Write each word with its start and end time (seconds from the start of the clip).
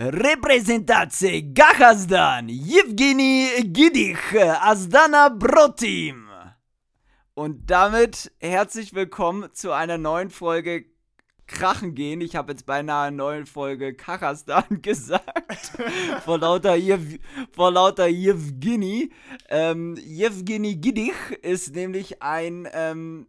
Reprezentace 0.00 1.42
Gachazdan, 1.52 2.48
Yevgeny 2.48 3.48
Gidich, 3.64 4.16
Asdana 4.60 5.28
Brotim. 5.28 6.28
Und 7.34 7.68
damit 7.68 8.30
herzlich 8.38 8.94
willkommen 8.94 9.52
zu 9.54 9.72
einer 9.72 9.98
neuen 9.98 10.30
Folge 10.30 10.84
Krachen 11.48 11.96
gehen. 11.96 12.20
Ich 12.20 12.36
habe 12.36 12.52
jetzt 12.52 12.64
beinahe 12.64 13.08
eine 13.08 13.16
neue 13.16 13.44
Folge 13.44 13.92
Kachastan 13.92 14.62
gesagt. 14.82 15.72
vor 16.24 16.38
lauter, 16.38 16.76
Jev 16.76 17.18
vor 17.50 17.72
lauter 17.72 18.06
Jewgeni. 18.06 19.10
Ähm, 19.48 19.96
Jewgeni 19.96 20.76
Gidich 20.76 21.32
ist 21.42 21.74
nämlich 21.74 22.22
ein 22.22 22.68
ähm, 22.72 23.26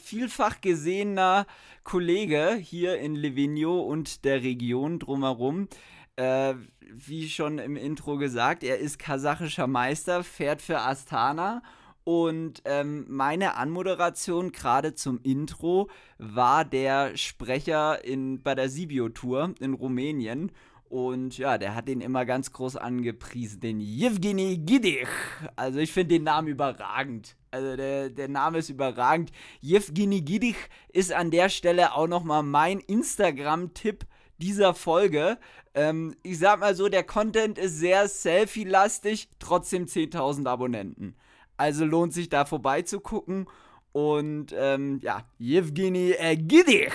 vielfach 0.00 0.60
gesehener 0.60 1.46
Kollege 1.82 2.54
hier 2.54 2.96
in 3.00 3.16
Livigno 3.16 3.80
und 3.80 4.24
der 4.24 4.44
Region 4.44 5.00
drumherum. 5.00 5.68
Äh, 6.16 6.54
wie 6.80 7.28
schon 7.28 7.58
im 7.58 7.76
Intro 7.76 8.16
gesagt, 8.16 8.64
er 8.64 8.78
ist 8.78 8.98
kasachischer 8.98 9.66
Meister, 9.66 10.24
fährt 10.24 10.62
für 10.62 10.80
Astana. 10.80 11.62
Und 12.04 12.62
ähm, 12.64 13.04
meine 13.08 13.56
Anmoderation 13.56 14.52
gerade 14.52 14.94
zum 14.94 15.20
Intro 15.24 15.90
war 16.18 16.64
der 16.64 17.16
Sprecher 17.16 18.04
in, 18.04 18.42
bei 18.42 18.54
der 18.54 18.68
Sibio-Tour 18.68 19.54
in 19.58 19.74
Rumänien. 19.74 20.52
Und 20.88 21.36
ja, 21.36 21.58
der 21.58 21.74
hat 21.74 21.88
den 21.88 22.00
immer 22.00 22.24
ganz 22.24 22.52
groß 22.52 22.76
angepriesen, 22.76 23.60
den 23.60 23.80
Yevgeny 23.80 24.56
Gidich. 24.58 25.08
Also 25.56 25.80
ich 25.80 25.92
finde 25.92 26.14
den 26.14 26.22
Namen 26.22 26.46
überragend. 26.46 27.36
Also 27.50 27.76
der, 27.76 28.08
der 28.10 28.28
Name 28.28 28.58
ist 28.58 28.70
überragend. 28.70 29.32
Yevgeny 29.62 30.22
Gidich 30.22 30.56
ist 30.92 31.12
an 31.12 31.32
der 31.32 31.48
Stelle 31.48 31.92
auch 31.92 32.06
nochmal 32.06 32.44
mein 32.44 32.78
Instagram-Tipp 32.78 34.06
dieser 34.38 34.74
Folge. 34.74 35.38
Ähm, 35.74 36.14
ich 36.22 36.38
sag 36.38 36.60
mal 36.60 36.74
so, 36.74 36.88
der 36.88 37.04
Content 37.04 37.58
ist 37.58 37.78
sehr 37.78 38.08
selfie-lastig, 38.08 39.28
trotzdem 39.38 39.86
10.000 39.86 40.48
Abonnenten. 40.48 41.16
Also 41.56 41.84
lohnt 41.84 42.12
sich 42.12 42.28
da 42.28 42.44
vorbeizugucken. 42.44 43.48
Und 43.92 44.54
ähm, 44.56 44.98
ja, 45.02 45.22
Jewgeni 45.38 46.10
Ergidich. 46.10 46.92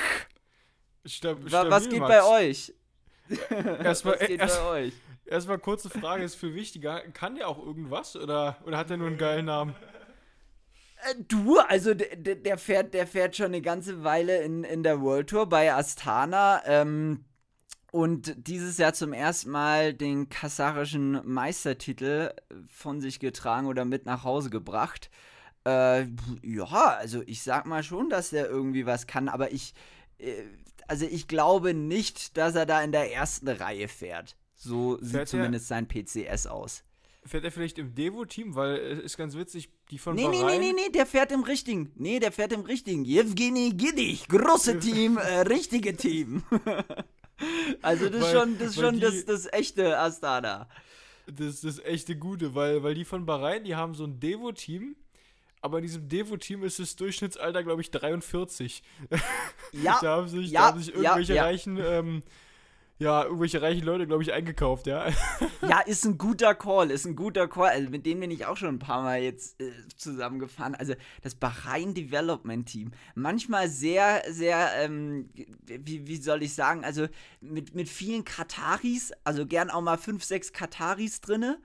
Stab 1.06 1.38
was 1.50 1.90
geht 1.90 2.00
Max. 2.00 2.14
bei 2.14 2.24
euch? 2.24 2.74
Erstmal, 3.84 4.20
was 4.20 4.28
geht 4.28 4.40
erst, 4.40 4.60
bei 4.60 4.70
euch? 4.70 4.94
Erstmal 5.26 5.58
kurze 5.58 5.90
Frage, 5.90 6.24
ist 6.24 6.36
viel 6.36 6.54
wichtiger. 6.54 7.02
Kann 7.14 7.36
der 7.36 7.48
auch 7.48 7.58
irgendwas 7.58 8.16
oder, 8.16 8.58
oder 8.66 8.78
hat 8.78 8.92
er 8.92 8.98
nur 8.98 9.08
einen 9.08 9.18
geilen 9.18 9.46
Namen? 9.46 9.74
Äh, 10.98 11.16
du, 11.28 11.60
also 11.60 11.94
der, 11.94 12.36
der, 12.36 12.58
fährt, 12.58 12.94
der 12.94 13.08
fährt 13.08 13.36
schon 13.36 13.48
eine 13.48 13.62
ganze 13.62 14.04
Weile 14.04 14.44
in, 14.44 14.64
in 14.64 14.84
der 14.84 15.02
World 15.02 15.30
Tour 15.30 15.48
bei 15.48 15.74
Astana. 15.74 16.62
Ähm, 16.66 17.26
und 17.92 18.34
dieses 18.48 18.78
Jahr 18.78 18.94
zum 18.94 19.12
ersten 19.12 19.52
Mal 19.52 19.94
den 19.94 20.30
kasachischen 20.30 21.22
Meistertitel 21.26 22.34
von 22.68 23.02
sich 23.02 23.20
getragen 23.20 23.68
oder 23.68 23.84
mit 23.84 24.06
nach 24.06 24.24
Hause 24.24 24.50
gebracht. 24.50 25.10
Äh, 25.66 26.06
ja, 26.42 26.66
also 26.98 27.22
ich 27.26 27.44
sag 27.44 27.66
mal 27.66 27.84
schon, 27.84 28.10
dass 28.10 28.32
der 28.32 28.50
irgendwie 28.50 28.86
was 28.86 29.08
kann, 29.08 29.28
aber 29.28 29.52
ich, 29.52 29.74
äh, 30.18 30.44
also 30.88 31.06
ich 31.06 31.28
glaube 31.28 31.74
nicht, 31.74 32.38
dass 32.38 32.56
er 32.56 32.66
da 32.66 32.82
in 32.82 32.94
der 32.94 33.14
ersten 33.14 33.50
Reihe 33.50 33.88
fährt. 33.88 34.38
So 34.56 34.98
fährt 34.98 35.06
sieht 35.06 35.28
zumindest 35.28 35.68
sein 35.68 35.88
PCS 35.88 36.48
aus. 36.48 36.84
Fährt 37.24 37.44
er 37.44 37.52
vielleicht 37.52 37.78
im 37.78 37.94
Devo-Team? 37.94 38.56
Weil 38.56 38.78
es 38.78 39.00
ist 39.00 39.18
ganz 39.18 39.36
witzig, 39.36 39.70
die 39.92 40.00
von 40.00 40.16
Nee, 40.16 40.24
Bahrain 40.24 40.46
nee, 40.46 40.58
nee, 40.60 40.74
nee, 40.74 40.84
nee, 40.88 40.92
der 40.92 41.06
fährt 41.06 41.32
im 41.32 41.44
richtigen. 41.44 41.92
Nee, 41.96 42.20
der 42.20 42.32
fährt 42.32 42.54
im 42.54 42.62
richtigen. 42.62 43.06
Jewgeni 43.06 43.72
Giddich, 43.72 44.28
große 44.28 44.80
Team, 44.80 45.18
äh, 45.18 45.42
richtige 45.42 45.96
Team. 45.96 46.44
Also 47.82 48.10
das 48.10 48.22
ist 48.22 48.32
schon, 48.32 48.58
das, 48.58 48.68
ist 48.70 48.76
schon 48.80 48.96
die, 48.96 49.00
das, 49.02 49.26
das 49.26 49.52
echte 49.52 49.98
Astana. 49.98 50.68
Das 51.28 51.62
das 51.62 51.80
echte 51.80 52.16
Gute, 52.16 52.56
weil, 52.56 52.84
weil 52.84 52.94
die 52.94 53.06
von 53.06 53.26
Bahrain, 53.26 53.64
die 53.64 53.76
haben 53.76 53.96
so 53.96 54.04
ein 54.06 54.20
Devo-Team, 54.20 54.96
aber 55.62 55.78
in 55.78 55.84
diesem 55.84 56.08
Devo-Team 56.10 56.64
ist 56.64 56.80
das 56.80 56.96
Durchschnittsalter, 56.96 57.64
glaube 57.64 57.82
ich, 57.82 57.92
43. 57.92 58.84
Ja. 59.74 60.00
da 60.02 60.18
haben 60.18 60.28
sich, 60.28 60.52
ja, 60.52 60.60
da 60.60 60.68
haben 60.68 60.80
sich 60.80 60.94
irgendwelche 60.94 61.34
ja, 61.34 61.44
ja. 61.44 61.44
reichen 61.44 61.78
ähm, 61.82 62.24
ja, 63.02 63.24
irgendwelche 63.24 63.64
reichen 63.64 63.84
Leute, 63.84 64.06
glaube 64.06 64.22
ich, 64.22 64.32
eingekauft, 64.32 64.86
ja. 64.86 65.08
ja, 65.68 65.80
ist 65.80 66.06
ein 66.06 66.20
guter 66.20 66.54
Call, 66.54 66.92
ist 66.92 67.08
ein 67.08 67.16
guter 67.16 67.48
Call. 67.48 67.70
Also 67.70 67.90
mit 67.90 68.06
denen 68.06 68.22
bin 68.22 68.30
ich 68.30 68.46
auch 68.46 68.58
schon 68.58 68.76
ein 68.76 68.80
paar 68.80 69.02
Mal 69.02 69.24
jetzt 69.24 69.60
äh, 69.60 69.72
zusammengefahren. 69.98 70.76
Also 70.76 70.94
das 71.24 71.34
Bahrain 71.34 71.96
Development 71.96 72.68
Team. 72.68 72.92
Manchmal 73.16 73.70
sehr, 73.70 74.22
sehr, 74.30 74.70
ähm, 74.76 75.32
wie, 75.66 76.06
wie 76.06 76.18
soll 76.18 76.44
ich 76.44 76.54
sagen, 76.54 76.86
also 76.86 77.08
mit, 77.40 77.74
mit 77.74 77.90
vielen 77.90 78.24
Kataris, 78.24 79.14
also 79.24 79.48
gern 79.48 79.72
auch 79.72 79.82
mal 79.82 79.98
fünf, 79.98 80.24
sechs 80.24 80.54
Kataris 80.54 81.22
drinne. 81.22 81.58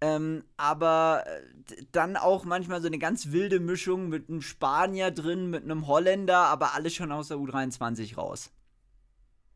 Ähm, 0.00 0.42
aber 0.56 1.22
äh, 1.24 1.84
dann 1.92 2.16
auch 2.16 2.44
manchmal 2.44 2.80
so 2.80 2.88
eine 2.88 2.98
ganz 2.98 3.30
wilde 3.30 3.60
Mischung 3.60 4.08
mit 4.08 4.28
einem 4.28 4.42
Spanier 4.42 5.12
drin, 5.12 5.50
mit 5.50 5.62
einem 5.62 5.86
Holländer, 5.86 6.46
aber 6.46 6.74
alles 6.74 6.94
schon 6.96 7.12
aus 7.12 7.28
der 7.28 7.36
U23 7.36 8.16
raus. 8.16 8.50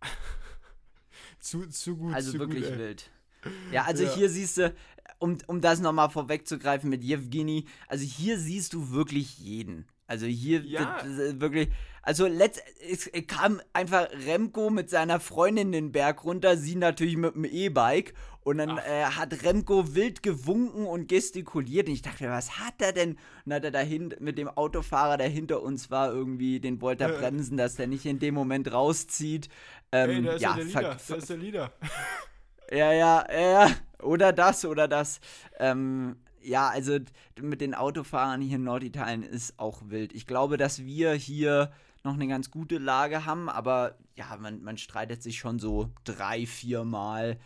Zu, 1.44 1.68
zu 1.68 1.94
gut. 1.98 2.14
Also 2.14 2.32
zu 2.32 2.38
wirklich 2.38 2.66
gut, 2.66 2.78
wild. 2.78 3.10
Ja, 3.70 3.84
also 3.84 4.04
ja. 4.04 4.14
hier 4.14 4.30
siehst 4.30 4.56
du, 4.56 4.74
um, 5.18 5.36
um 5.46 5.60
das 5.60 5.78
nochmal 5.78 6.08
vorwegzugreifen 6.08 6.88
mit 6.88 7.04
Jewgeni, 7.04 7.66
also 7.86 8.02
hier 8.02 8.38
siehst 8.38 8.72
du 8.72 8.92
wirklich 8.92 9.38
jeden. 9.38 9.84
Also 10.06 10.26
hier 10.26 10.60
ja. 10.60 11.02
wirklich, 11.40 11.70
also 12.02 12.26
letzt, 12.26 12.62
es 12.90 13.10
kam 13.26 13.60
einfach 13.72 14.08
Remco 14.26 14.68
mit 14.68 14.90
seiner 14.90 15.18
Freundin 15.18 15.72
den 15.72 15.92
Berg 15.92 16.24
runter, 16.24 16.58
sie 16.58 16.76
natürlich 16.76 17.16
mit 17.16 17.34
dem 17.34 17.44
E-Bike 17.44 18.12
und 18.42 18.58
dann 18.58 18.76
äh, 18.76 19.04
hat 19.04 19.42
Remco 19.42 19.94
wild 19.94 20.22
gewunken 20.22 20.84
und 20.84 21.08
gestikuliert 21.08 21.88
und 21.88 21.94
ich 21.94 22.02
dachte, 22.02 22.28
was 22.28 22.58
hat 22.58 22.74
er 22.80 22.92
denn? 22.92 23.12
Und 23.12 23.18
dann 23.46 23.54
hat 23.54 23.64
er 23.64 23.70
dahin 23.70 24.14
mit 24.20 24.36
dem 24.36 24.48
Autofahrer, 24.48 25.16
der 25.16 25.28
hinter 25.28 25.62
uns 25.62 25.90
war, 25.90 26.12
irgendwie, 26.12 26.60
den 26.60 26.82
wollte 26.82 27.04
er 27.04 27.10
bremsen, 27.10 27.56
dass 27.56 27.76
der 27.76 27.86
nicht 27.86 28.04
in 28.04 28.18
dem 28.18 28.34
Moment 28.34 28.70
rauszieht. 28.70 29.48
Ähm, 29.90 30.10
hey, 30.10 30.22
da 30.22 30.32
ist 30.34 30.42
ja, 30.42 30.54
der 30.54 30.64
Leader, 30.64 30.96
da 31.08 31.14
ist 31.14 31.30
der 31.30 31.36
Leader. 31.38 31.72
ja, 32.70 32.92
ja, 32.92 33.26
ja, 33.32 33.70
oder 34.02 34.34
das, 34.34 34.66
oder 34.66 34.88
das. 34.88 35.20
Ähm, 35.58 36.16
ja, 36.44 36.68
also 36.68 36.98
mit 37.40 37.60
den 37.60 37.74
Autofahrern 37.74 38.40
hier 38.40 38.56
in 38.56 38.64
Norditalien 38.64 39.22
ist 39.22 39.58
auch 39.58 39.82
wild. 39.86 40.12
Ich 40.12 40.26
glaube, 40.26 40.56
dass 40.56 40.84
wir 40.84 41.12
hier 41.14 41.72
noch 42.04 42.14
eine 42.14 42.28
ganz 42.28 42.50
gute 42.50 42.78
Lage 42.78 43.24
haben, 43.24 43.48
aber 43.48 43.96
ja, 44.14 44.36
man, 44.38 44.62
man 44.62 44.76
streitet 44.76 45.22
sich 45.22 45.38
schon 45.38 45.58
so 45.58 45.90
drei, 46.04 46.46
vier 46.46 46.84
Mal 46.84 47.38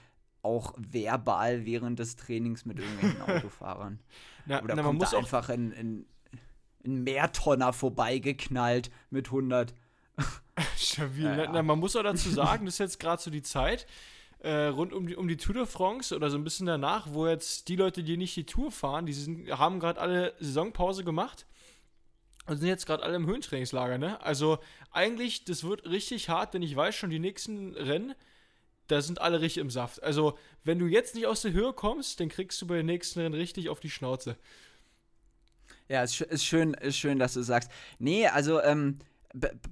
auch 0.42 0.74
verbal 0.76 1.64
während 1.64 1.98
des 1.98 2.16
Trainings 2.16 2.64
mit 2.64 2.78
irgendwelchen 2.78 3.22
Autofahrern. 3.26 4.00
Na, 4.46 4.62
Oder 4.62 4.76
na, 4.76 4.82
kommt 4.82 5.02
da 5.02 5.16
einfach 5.16 5.48
ein, 5.48 5.72
ein, 5.72 6.06
ein 6.84 7.04
Mehrtonner 7.04 7.72
vorbeigeknallt 7.72 8.90
mit 9.10 9.26
100. 9.26 9.74
Stabil. 10.76 11.24
Ja, 11.24 11.36
ja. 11.36 11.50
Na, 11.52 11.62
man 11.62 11.78
muss 11.78 11.94
auch 11.94 12.02
dazu 12.02 12.30
sagen, 12.30 12.64
das 12.64 12.74
ist 12.74 12.78
jetzt 12.78 13.00
gerade 13.00 13.22
so 13.22 13.30
die 13.30 13.42
Zeit, 13.42 13.86
äh, 14.40 14.66
rund 14.66 14.92
um 14.92 15.06
die, 15.06 15.16
um 15.16 15.28
die 15.28 15.36
Tour 15.36 15.54
de 15.54 15.66
France 15.66 16.14
oder 16.14 16.30
so 16.30 16.36
ein 16.36 16.44
bisschen 16.44 16.66
danach, 16.66 17.08
wo 17.10 17.26
jetzt 17.26 17.68
die 17.68 17.76
Leute, 17.76 18.02
die 18.02 18.16
nicht 18.16 18.36
die 18.36 18.44
Tour 18.46 18.70
fahren, 18.70 19.06
die 19.06 19.12
sind, 19.12 19.50
haben 19.50 19.80
gerade 19.80 20.00
alle 20.00 20.34
Saisonpause 20.38 21.04
gemacht 21.04 21.46
und 22.46 22.58
sind 22.58 22.68
jetzt 22.68 22.86
gerade 22.86 23.02
alle 23.02 23.16
im 23.16 23.26
Höhentrainingslager, 23.26 23.98
ne? 23.98 24.20
Also 24.22 24.58
eigentlich, 24.92 25.44
das 25.44 25.64
wird 25.64 25.86
richtig 25.88 26.28
hart, 26.28 26.54
denn 26.54 26.62
ich 26.62 26.74
weiß 26.74 26.94
schon, 26.94 27.10
die 27.10 27.18
nächsten 27.18 27.74
Rennen, 27.74 28.14
da 28.86 29.02
sind 29.02 29.20
alle 29.20 29.40
richtig 29.40 29.60
im 29.60 29.70
Saft. 29.70 30.02
Also, 30.02 30.38
wenn 30.64 30.78
du 30.78 30.86
jetzt 30.86 31.14
nicht 31.14 31.26
aus 31.26 31.42
der 31.42 31.52
Höhe 31.52 31.72
kommst, 31.72 32.20
dann 32.20 32.28
kriegst 32.28 32.60
du 32.62 32.66
bei 32.66 32.76
den 32.76 32.86
nächsten 32.86 33.20
Rennen 33.20 33.34
richtig 33.34 33.68
auf 33.68 33.80
die 33.80 33.90
Schnauze. 33.90 34.36
Ja, 35.88 36.02
ist, 36.02 36.20
ist 36.20 36.44
schön, 36.44 36.74
ist 36.74 36.96
schön, 36.96 37.18
dass 37.18 37.34
du 37.34 37.42
sagst. 37.42 37.70
Nee, 37.98 38.28
also, 38.28 38.62
ähm, 38.62 38.98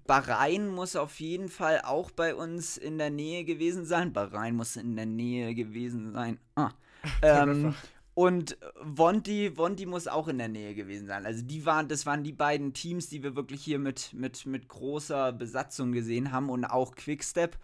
Bahrain 0.07 0.69
muss 0.69 0.97
auf 0.97 1.19
jeden 1.21 1.49
Fall 1.49 1.81
auch 1.83 2.11
bei 2.11 2.35
uns 2.35 2.77
in 2.77 2.99
der 2.99 3.11
Nähe 3.11 3.45
gewesen 3.45 3.87
sein. 3.87 4.13
Bahrain 4.13 4.55
muss 4.55 4.77
in 4.77 4.97
der 4.97 5.07
Nähe 5.07 5.55
gewesen 5.55 6.13
sein. 6.13 6.39
Ah. 6.57 6.71
ähm, 7.23 7.75
und 8.15 8.57
Vonti, 8.83 9.57
Vonti 9.57 9.87
muss 9.87 10.09
auch 10.09 10.29
in 10.29 10.39
der 10.39 10.49
Nähe 10.49 10.75
gewesen 10.75 11.07
sein. 11.07 11.27
Also 11.27 11.43
die 11.43 11.67
waren, 11.67 11.89
das 11.89 12.07
waren 12.07 12.25
die 12.25 12.33
beiden 12.33 12.73
Teams, 12.73 13.09
die 13.09 13.23
wir 13.23 13.37
wirklich 13.37 13.63
hier 13.63 13.79
mit, 13.79 14.15
mit, 14.15 14.47
mit 14.47 14.69
großer 14.69 15.33
Besatzung 15.33 15.93
gesehen 15.93 16.33
haben 16.33 16.49
und 16.49 16.65
auch 16.65 16.95
Quickstep. 16.95 17.59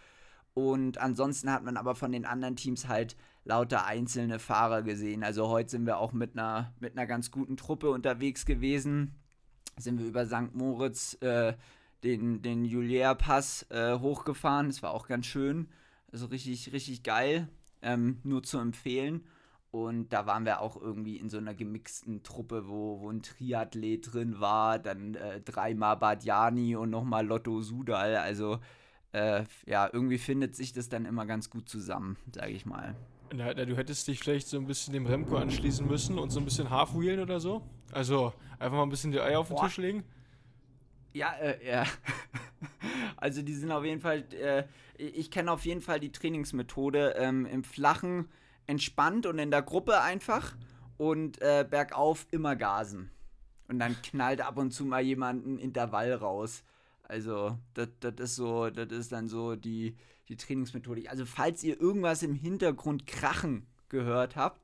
Und 0.53 0.99
ansonsten 0.99 1.51
hat 1.51 1.63
man 1.63 1.77
aber 1.77 1.95
von 1.95 2.11
den 2.11 2.25
anderen 2.25 2.55
Teams 2.55 2.87
halt 2.87 3.15
lauter 3.45 3.85
einzelne 3.85 4.39
Fahrer 4.39 4.83
gesehen. 4.83 5.23
Also 5.23 5.49
heute 5.49 5.71
sind 5.71 5.85
wir 5.85 5.97
auch 5.97 6.13
mit 6.13 6.37
einer, 6.37 6.73
mit 6.79 6.95
einer 6.95 7.07
ganz 7.07 7.31
guten 7.31 7.57
Truppe 7.57 7.89
unterwegs 7.89 8.45
gewesen. 8.45 9.15
Sind 9.77 9.99
wir 9.99 10.05
über 10.05 10.25
St. 10.27 10.53
Moritz 10.53 11.17
äh, 11.21 11.53
den, 12.03 12.41
den 12.41 12.65
Julier-Pass 12.65 13.67
äh, 13.69 13.97
hochgefahren. 13.99 14.67
Das 14.67 14.83
war 14.83 14.91
auch 14.91 15.07
ganz 15.07 15.25
schön. 15.25 15.67
Also 16.11 16.27
richtig, 16.27 16.71
richtig 16.73 17.03
geil. 17.03 17.47
Ähm, 17.81 18.19
nur 18.23 18.43
zu 18.43 18.59
empfehlen. 18.59 19.25
Und 19.71 20.13
da 20.13 20.27
waren 20.27 20.45
wir 20.45 20.61
auch 20.61 20.79
irgendwie 20.79 21.17
in 21.17 21.29
so 21.29 21.39
einer 21.39 21.55
gemixten 21.55 22.21
Truppe, 22.21 22.67
wo, 22.67 23.01
wo 23.01 23.09
ein 23.09 23.23
Triathlet 23.23 24.13
drin 24.13 24.39
war, 24.39 24.77
dann 24.77 25.15
äh, 25.15 25.41
dreimal 25.41 25.97
Badjani 25.97 26.75
und 26.75 26.91
nochmal 26.91 27.25
Lotto 27.25 27.59
Sudal. 27.61 28.17
Also 28.17 28.59
äh, 29.13 29.45
ja, 29.65 29.89
irgendwie 29.91 30.19
findet 30.19 30.55
sich 30.55 30.73
das 30.73 30.89
dann 30.89 31.05
immer 31.05 31.25
ganz 31.25 31.49
gut 31.49 31.67
zusammen, 31.67 32.17
sage 32.31 32.51
ich 32.51 32.67
mal. 32.67 32.95
Na, 33.33 33.51
na, 33.55 33.65
du 33.65 33.75
hättest 33.75 34.07
dich 34.07 34.19
vielleicht 34.19 34.47
so 34.47 34.57
ein 34.57 34.67
bisschen 34.67 34.93
dem 34.93 35.07
Remco 35.07 35.37
anschließen 35.37 35.87
müssen 35.87 36.19
und 36.19 36.29
so 36.29 36.39
ein 36.39 36.45
bisschen 36.45 36.69
Halfwheelen 36.69 37.19
oder 37.19 37.39
so. 37.39 37.63
Also 37.91 38.31
einfach 38.59 38.77
mal 38.77 38.83
ein 38.83 38.89
bisschen 38.89 39.11
die 39.11 39.19
Eier 39.19 39.39
auf 39.39 39.47
den 39.47 39.55
Boah. 39.55 39.65
Tisch 39.65 39.77
legen. 39.77 40.03
Ja, 41.13 41.33
äh, 41.33 41.65
ja. 41.65 41.85
also 43.17 43.41
die 43.41 43.53
sind 43.53 43.71
auf 43.71 43.85
jeden 43.85 44.01
Fall, 44.01 44.25
äh, 44.33 44.65
ich 44.97 45.31
kenne 45.31 45.51
auf 45.51 45.65
jeden 45.65 45.81
Fall 45.81 45.99
die 45.99 46.11
Trainingsmethode 46.11 47.15
ähm, 47.17 47.45
im 47.45 47.63
Flachen 47.63 48.29
entspannt 48.67 49.25
und 49.25 49.39
in 49.39 49.51
der 49.51 49.61
Gruppe 49.61 50.01
einfach 50.01 50.55
und 50.97 51.41
äh, 51.41 51.65
bergauf 51.69 52.25
immer 52.31 52.55
gasen. 52.55 53.11
Und 53.67 53.79
dann 53.79 53.95
knallt 54.01 54.41
ab 54.41 54.57
und 54.57 54.71
zu 54.71 54.85
mal 54.85 55.01
jemand 55.01 55.45
ein 55.45 55.59
Intervall 55.59 56.13
raus. 56.13 56.63
Also, 57.03 57.57
das 57.73 57.89
ist 58.19 58.35
so, 58.35 58.69
das 58.69 58.91
ist 58.91 59.11
dann 59.11 59.27
so 59.27 59.55
die, 59.55 59.95
die 60.29 60.35
Trainingsmethode. 60.35 61.09
Also, 61.09 61.25
falls 61.25 61.63
ihr 61.63 61.79
irgendwas 61.79 62.23
im 62.23 62.33
Hintergrund 62.33 63.07
krachen 63.07 63.67
gehört 63.89 64.35
habt, 64.35 64.62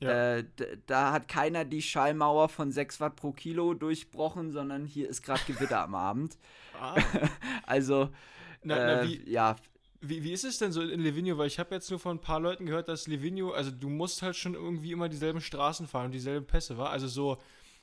ja. 0.00 0.36
äh, 0.36 0.44
da 0.86 1.12
hat 1.12 1.28
keiner 1.28 1.64
die 1.64 1.82
Schallmauer 1.82 2.48
von 2.48 2.70
6 2.70 3.00
Watt 3.00 3.16
pro 3.16 3.32
Kilo 3.32 3.74
durchbrochen, 3.74 4.52
sondern 4.52 4.84
hier 4.84 5.08
ist 5.08 5.22
gerade 5.22 5.40
Gewitter 5.46 5.80
am 5.80 5.94
Abend. 5.94 6.36
Ah. 6.78 6.94
also, 7.66 8.10
na, 8.62 8.76
na, 8.76 9.02
äh, 9.02 9.08
wie, 9.08 9.30
ja. 9.30 9.56
Wie, 10.02 10.22
wie 10.22 10.32
ist 10.32 10.44
es 10.44 10.58
denn 10.58 10.72
so 10.72 10.82
in 10.82 11.00
Livigno? 11.00 11.38
Weil 11.38 11.46
ich 11.46 11.58
habe 11.58 11.74
jetzt 11.74 11.90
nur 11.90 11.98
von 11.98 12.18
ein 12.18 12.20
paar 12.20 12.40
Leuten 12.40 12.66
gehört, 12.66 12.88
dass 12.88 13.06
Livigno, 13.06 13.52
also 13.52 13.70
du 13.70 13.88
musst 13.88 14.22
halt 14.22 14.36
schon 14.36 14.54
irgendwie 14.54 14.92
immer 14.92 15.08
dieselben 15.08 15.40
Straßen 15.40 15.86
fahren 15.86 16.06
und 16.06 16.12
dieselben 16.12 16.46
Pässe, 16.46 16.76
war? 16.76 16.90
Also 16.90 17.08
so, 17.08 17.38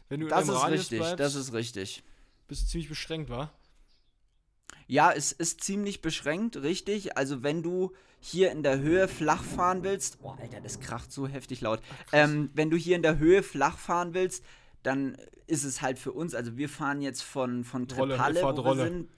wenn 0.10 0.20
du 0.20 0.28
das 0.28 0.48
in 0.48 0.54
ist 0.54 0.68
richtig, 0.68 1.00
bleibst, 1.00 1.20
das 1.20 1.36
ist 1.36 1.54
richtig. 1.54 2.04
Bist 2.48 2.64
du 2.64 2.68
ziemlich 2.68 2.90
beschränkt, 2.90 3.30
war? 3.30 3.52
Ja, 4.88 5.12
es 5.12 5.32
ist 5.32 5.64
ziemlich 5.64 6.02
beschränkt, 6.02 6.58
richtig. 6.58 7.18
Also 7.18 7.42
wenn 7.42 7.64
du 7.64 7.94
hier 8.26 8.52
in 8.52 8.64
der 8.64 8.80
Höhe 8.80 9.10
flach 9.10 9.44
fahren 9.44 9.84
willst, 9.84 10.18
oh 10.22 10.34
Alter, 10.40 10.62
das 10.62 10.80
kracht 10.80 11.12
so 11.12 11.28
heftig 11.28 11.60
laut. 11.60 11.82
Ähm, 12.14 12.50
wenn 12.54 12.70
du 12.70 12.78
hier 12.78 12.96
in 12.96 13.02
der 13.02 13.18
Höhe 13.18 13.44
flach 13.44 13.78
fahren 13.78 14.14
willst, 14.14 14.46
dann 14.82 15.18
ist 15.46 15.66
es 15.66 15.82
halt 15.82 16.00
für 16.00 16.14
uns, 16.14 16.34
also 16.34 16.56
wir 16.56 16.70
fahren 16.70 17.02
jetzt 17.02 17.22
von, 17.22 17.66
von 17.66 17.86
Trepalle, 17.86 18.42
Rolle, 18.42 18.58
wo 18.58 18.62
Rolle. 18.62 18.78
wir 18.78 18.90
sind. 18.90 19.10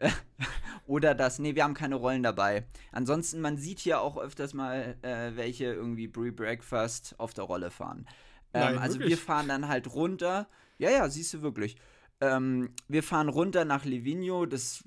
oder 0.86 1.14
das, 1.14 1.38
nee, 1.38 1.54
wir 1.54 1.62
haben 1.62 1.74
keine 1.74 1.96
Rollen 1.96 2.22
dabei. 2.22 2.64
Ansonsten, 2.90 3.42
man 3.42 3.58
sieht 3.58 3.80
hier 3.80 4.00
auch 4.00 4.16
öfters 4.16 4.54
mal 4.54 4.96
äh, 5.02 5.36
welche 5.36 5.66
irgendwie 5.66 6.08
Brie 6.08 6.30
Breakfast 6.30 7.14
auf 7.18 7.34
der 7.34 7.44
Rolle 7.44 7.70
fahren. 7.70 8.06
Ähm, 8.54 8.76
Nein, 8.76 8.78
also 8.78 8.94
wirklich? 8.94 9.10
wir 9.10 9.18
fahren 9.18 9.48
dann 9.48 9.68
halt 9.68 9.92
runter. 9.92 10.48
Ja, 10.78 10.90
ja, 10.90 11.10
siehst 11.10 11.34
du 11.34 11.42
wirklich. 11.42 11.76
Ähm, 12.22 12.72
wir 12.88 13.02
fahren 13.02 13.28
runter 13.28 13.66
nach 13.66 13.84
Livigno. 13.84 14.46
Das, 14.46 14.84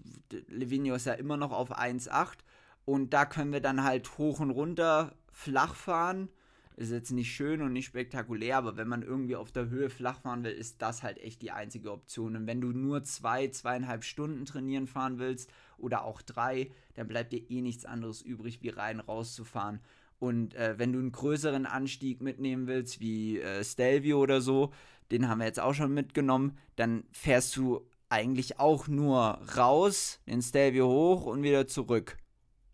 Livigno 0.48 0.95
ist 0.95 1.06
ja 1.06 1.13
immer 1.13 1.38
noch 1.38 1.51
auf 1.51 1.77
1,8. 1.77 2.39
Und 2.85 3.13
da 3.13 3.25
können 3.25 3.53
wir 3.53 3.62
dann 3.62 3.83
halt 3.83 4.18
hoch 4.18 4.39
und 4.39 4.51
runter 4.51 5.15
flach 5.31 5.75
fahren. 5.75 6.30
Ist 6.75 6.91
jetzt 6.91 7.12
nicht 7.12 7.31
schön 7.31 7.62
und 7.62 7.71
nicht 7.71 7.85
spektakulär, 7.85 8.57
aber 8.57 8.77
wenn 8.77 8.88
man 8.88 9.03
irgendwie 9.03 9.35
auf 9.35 9.51
der 9.51 9.69
Höhe 9.69 9.91
flach 9.91 10.21
fahren 10.21 10.44
will, 10.44 10.51
ist 10.51 10.81
das 10.81 11.03
halt 11.03 11.19
echt 11.19 11.41
die 11.44 11.51
einzige 11.51 11.91
Option. 11.91 12.35
Und 12.35 12.47
wenn 12.47 12.62
du 12.62 12.71
nur 12.71 13.03
zwei, 13.03 13.47
zweieinhalb 13.47 14.03
Stunden 14.03 14.45
trainieren 14.45 14.88
fahren 14.88 15.19
willst 15.19 15.51
oder 15.77 16.03
auch 16.03 16.21
drei, 16.24 16.71
dann 16.95 17.07
bleibt 17.07 17.31
dir 17.31 17.50
eh 17.50 17.62
nichts 17.62 17.85
anderes 17.85 18.24
übrig, 18.24 18.63
wie 18.63 18.69
rein 18.69 19.00
rauszufahren. 19.00 19.81
Und 20.18 20.56
äh, 20.56 20.80
wenn 20.80 20.94
du 20.94 21.00
einen 21.00 21.12
größeren 21.12 21.68
Anstieg 21.68 22.21
mitnehmen 22.21 22.65
willst, 22.65 23.00
wie 23.00 23.39
äh, 23.39 23.63
Stelvio 23.63 24.19
oder 24.19 24.41
so, 24.41 24.71
den 25.12 25.27
haben 25.30 25.39
wir 25.39 25.45
jetzt 25.45 25.59
auch 25.59 25.74
schon 25.74 25.94
mitgenommen, 25.94 26.57
dann 26.75 27.03
fährst 27.12 27.56
du 27.56 27.88
eigentlich 28.09 28.59
auch 28.59 28.88
nur 28.88 29.39
raus, 29.57 30.21
den 30.27 30.41
Stelvio 30.41 30.88
hoch 30.88 31.25
und 31.25 31.44
wieder 31.44 31.68
zurück. 31.68 32.18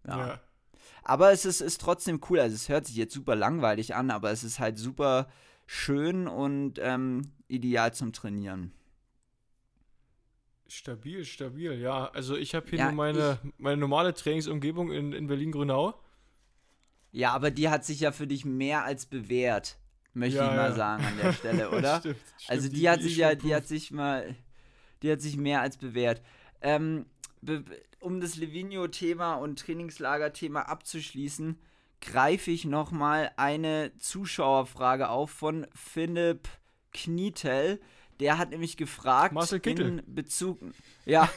Ja. 0.07 0.27
ja. 0.27 0.39
Aber 1.03 1.31
es 1.31 1.45
ist, 1.45 1.61
ist 1.61 1.81
trotzdem 1.81 2.21
cool. 2.29 2.39
Also 2.39 2.55
es 2.55 2.69
hört 2.69 2.85
sich 2.85 2.95
jetzt 2.95 3.13
super 3.13 3.35
langweilig 3.35 3.95
an, 3.95 4.11
aber 4.11 4.31
es 4.31 4.43
ist 4.43 4.59
halt 4.59 4.77
super 4.77 5.27
schön 5.65 6.27
und 6.27 6.79
ähm, 6.79 7.31
ideal 7.47 7.93
zum 7.93 8.13
Trainieren. 8.13 8.71
Stabil, 10.67 11.25
stabil, 11.25 11.79
ja. 11.79 12.09
Also 12.11 12.35
ich 12.35 12.53
habe 12.53 12.67
hier 12.69 12.79
ja, 12.79 12.85
nur 12.85 12.93
meine, 12.93 13.39
meine 13.57 13.77
normale 13.77 14.13
Trainingsumgebung 14.13 14.91
in, 14.91 15.13
in 15.13 15.27
Berlin-Grünau. 15.27 15.95
Ja, 17.11 17.31
aber 17.31 17.49
die 17.49 17.69
hat 17.69 17.85
sich 17.85 18.01
ja 18.01 18.11
für 18.11 18.27
dich 18.27 18.45
mehr 18.45 18.83
als 18.83 19.07
bewährt 19.07 19.79
möchte 20.13 20.37
ja, 20.37 20.49
ich 20.49 20.55
mal 20.55 20.69
ja. 20.69 20.75
sagen 20.75 21.05
an 21.05 21.17
der 21.17 21.33
Stelle, 21.33 21.69
oder? 21.77 21.99
stimmt, 21.99 22.17
stimmt, 22.37 22.49
also 22.49 22.69
die, 22.69 22.75
die 22.75 22.89
hat 22.89 23.01
sich 23.01 23.17
ja, 23.17 23.35
die 23.35 23.55
hat 23.55 23.67
sich 23.67 23.91
mal, 23.91 24.35
die 25.01 25.11
hat 25.11 25.21
sich 25.21 25.37
mehr 25.37 25.61
als 25.61 25.77
bewährt. 25.77 26.21
Ähm, 26.61 27.05
um 27.99 28.19
das 28.21 28.35
Livigno-Thema 28.35 29.35
und 29.35 29.59
Trainingslager-Thema 29.59 30.67
abzuschließen, 30.67 31.59
greife 32.01 32.51
ich 32.51 32.65
noch 32.65 32.91
mal 32.91 33.31
eine 33.37 33.91
Zuschauerfrage 33.97 35.09
auf 35.09 35.31
von 35.31 35.67
Philipp 35.73 36.47
Knietel. 36.93 37.79
Der 38.19 38.37
hat 38.37 38.49
nämlich 38.49 38.77
gefragt 38.77 39.33
Marcel 39.33 39.61
in 39.65 40.01
Bezug, 40.07 40.59
ja, 41.05 41.29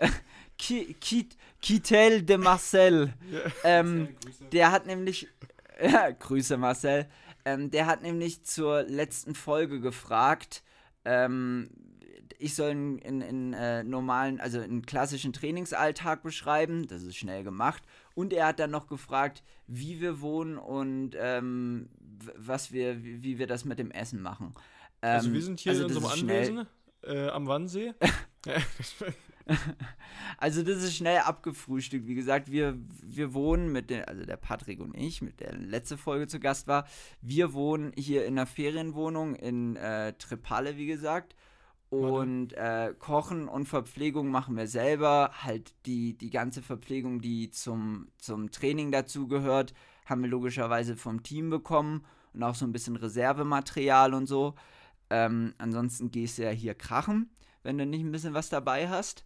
Kittel 0.58 2.22
de 2.22 2.36
Marcel. 2.36 3.14
Ja. 3.30 3.40
Ähm, 3.64 4.16
der 4.52 4.72
hat 4.72 4.86
nämlich, 4.86 5.28
ja, 5.82 6.10
Grüße 6.10 6.56
Marcel. 6.56 7.08
Ähm, 7.44 7.70
der 7.70 7.86
hat 7.86 8.02
nämlich 8.02 8.44
zur 8.44 8.82
letzten 8.82 9.34
Folge 9.34 9.80
gefragt, 9.80 10.62
ähm, 11.04 11.70
ich 12.38 12.54
soll 12.54 12.70
in, 12.70 12.98
in, 12.98 13.20
in 13.20 13.52
äh, 13.52 13.82
normalen, 13.82 14.40
also 14.40 14.60
einen 14.60 14.86
klassischen 14.86 15.32
Trainingsalltag 15.32 16.22
beschreiben. 16.22 16.86
Das 16.86 17.02
ist 17.02 17.16
schnell 17.16 17.42
gemacht. 17.44 17.82
Und 18.14 18.32
er 18.32 18.46
hat 18.46 18.60
dann 18.60 18.70
noch 18.70 18.86
gefragt, 18.86 19.42
wie 19.66 20.00
wir 20.00 20.20
wohnen 20.20 20.56
und 20.56 21.12
ähm, 21.18 21.88
was 22.36 22.72
wir, 22.72 23.02
wie, 23.04 23.22
wie, 23.22 23.38
wir 23.38 23.46
das 23.46 23.64
mit 23.64 23.78
dem 23.78 23.90
Essen 23.90 24.22
machen. 24.22 24.54
also 25.00 25.32
wir 25.32 25.42
sind 25.42 25.60
hier 25.60 25.72
also 25.72 25.86
in 25.86 25.94
unserem 25.94 26.12
Anwesen 26.12 26.66
äh, 27.02 27.28
am 27.28 27.46
Wannsee. 27.46 27.94
also 30.38 30.62
das 30.62 30.82
ist 30.82 30.96
schnell 30.96 31.18
abgefrühstückt. 31.18 32.06
Wie 32.06 32.14
gesagt, 32.14 32.50
wir, 32.50 32.78
wir 33.02 33.34
wohnen 33.34 33.72
mit 33.72 33.90
den, 33.90 34.04
also 34.04 34.24
der 34.24 34.36
Patrick 34.36 34.80
und 34.80 34.96
ich, 34.96 35.22
mit 35.22 35.40
der 35.40 35.54
letzte 35.54 35.96
Folge 35.96 36.26
zu 36.26 36.38
Gast 36.38 36.66
war, 36.66 36.86
wir 37.22 37.52
wohnen 37.52 37.92
hier 37.96 38.26
in 38.26 38.38
einer 38.38 38.46
Ferienwohnung 38.46 39.34
in 39.34 39.76
äh, 39.76 40.12
Treppalle, 40.14 40.76
wie 40.76 40.86
gesagt. 40.86 41.34
Und 41.90 42.52
äh, 42.52 42.94
Kochen 42.98 43.48
und 43.48 43.66
Verpflegung 43.66 44.30
machen 44.30 44.56
wir 44.56 44.66
selber. 44.66 45.30
Halt 45.42 45.74
die, 45.86 46.16
die 46.18 46.30
ganze 46.30 46.60
Verpflegung, 46.60 47.20
die 47.20 47.50
zum, 47.50 48.08
zum 48.18 48.50
Training 48.50 48.92
dazu 48.92 49.26
gehört, 49.26 49.72
haben 50.04 50.22
wir 50.22 50.28
logischerweise 50.28 50.96
vom 50.96 51.22
Team 51.22 51.48
bekommen. 51.48 52.04
Und 52.34 52.42
auch 52.42 52.54
so 52.54 52.66
ein 52.66 52.72
bisschen 52.72 52.96
Reservematerial 52.96 54.12
und 54.12 54.26
so. 54.26 54.54
Ähm, 55.10 55.54
ansonsten 55.56 56.10
gehst 56.10 56.36
du 56.38 56.42
ja 56.42 56.50
hier 56.50 56.74
krachen, 56.74 57.30
wenn 57.62 57.78
du 57.78 57.86
nicht 57.86 58.02
ein 58.02 58.12
bisschen 58.12 58.34
was 58.34 58.50
dabei 58.50 58.88
hast. 58.88 59.24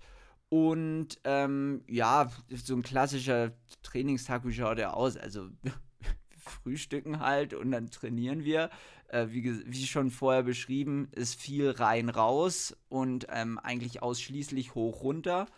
Und 0.49 1.19
ähm, 1.25 1.83
ja, 1.89 2.31
so 2.49 2.75
ein 2.77 2.83
klassischer 2.83 3.53
Trainingstag, 3.83 4.47
wie 4.47 4.53
schaut 4.53 4.79
der 4.79 4.95
aus? 4.95 5.17
Also 5.17 5.49
frühstücken 6.37 7.21
halt 7.21 7.55
und 7.55 7.73
dann 7.73 7.91
trainieren 7.91 8.45
wir. 8.45 8.71
Äh, 9.13 9.31
wie, 9.31 9.63
wie, 9.67 9.87
schon 9.87 10.11
vorher 10.11 10.43
beschrieben, 10.43 11.07
ist 11.13 11.39
viel 11.39 11.71
rein 11.71 12.09
raus 12.09 12.75
und 12.89 13.27
ähm, 13.29 13.59
eigentlich 13.59 14.03
ausschließlich 14.03 14.75
hoch 14.75 15.03
runter. 15.03 15.49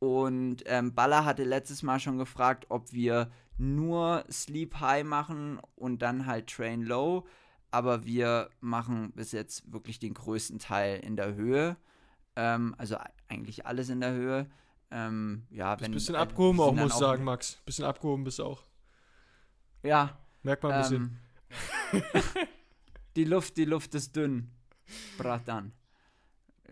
Und 0.00 0.64
ähm, 0.66 0.96
Baller 0.96 1.24
hatte 1.24 1.44
letztes 1.44 1.84
Mal 1.84 2.00
schon 2.00 2.18
gefragt, 2.18 2.66
ob 2.70 2.92
wir 2.92 3.30
nur 3.56 4.24
Sleep 4.28 4.80
High 4.80 5.04
machen 5.04 5.60
und 5.76 6.02
dann 6.02 6.26
halt 6.26 6.48
Train 6.48 6.82
Low. 6.82 7.24
Aber 7.70 8.04
wir 8.04 8.50
machen 8.60 9.12
bis 9.12 9.30
jetzt 9.30 9.72
wirklich 9.72 10.00
den 10.00 10.14
größten 10.14 10.58
Teil 10.58 10.98
in 10.98 11.14
der 11.14 11.36
Höhe. 11.36 11.76
Ähm, 12.34 12.74
also 12.78 12.96
eigentlich 13.28 13.64
alles 13.64 13.90
in 13.90 14.00
der 14.00 14.10
Höhe. 14.12 14.50
Ähm, 14.90 15.46
ja, 15.50 15.80
wenn, 15.80 15.92
bisschen 15.92 16.16
äh, 16.16 16.18
abgehoben 16.18 16.58
auch, 16.58 16.74
muss 16.74 16.94
ich 16.94 16.98
sagen, 16.98 17.22
Max. 17.22 17.62
Bisschen 17.64 17.84
abgehoben 17.84 18.24
bist 18.24 18.40
auch. 18.40 18.64
Ja. 19.84 20.18
Merkt 20.42 20.64
man 20.64 20.72
ein 20.72 20.80
bisschen. 20.80 21.20
Die 23.16 23.24
Luft, 23.24 23.56
die 23.56 23.64
Luft 23.64 23.94
ist 23.94 24.14
dünn. 24.14 24.50
Bratan. 25.16 25.72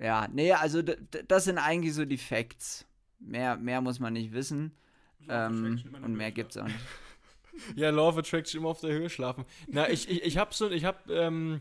Ja, 0.00 0.28
nee, 0.30 0.52
also 0.52 0.82
das 0.82 1.44
sind 1.44 1.58
eigentlich 1.58 1.94
so 1.94 2.04
die 2.04 2.18
Facts. 2.18 2.86
Mehr, 3.18 3.56
mehr 3.56 3.80
muss 3.80 3.98
man 3.98 4.12
nicht 4.12 4.32
wissen. 4.32 4.76
Ähm, 5.28 5.82
und 6.02 6.14
mehr 6.14 6.30
gibt's 6.30 6.56
auch 6.56 6.66
nicht. 6.66 6.78
ja, 7.76 7.90
Law 7.90 8.08
of 8.08 8.18
Attraction 8.18 8.60
immer 8.60 8.70
auf 8.70 8.80
der 8.80 8.92
Höhe 8.92 9.10
schlafen. 9.10 9.44
Na, 9.66 9.88
ich, 9.88 10.08
ich, 10.08 10.22
ich 10.22 10.38
hab 10.38 10.54
so, 10.54 10.70
ich 10.70 10.84
hab, 10.84 11.08
ähm, 11.10 11.60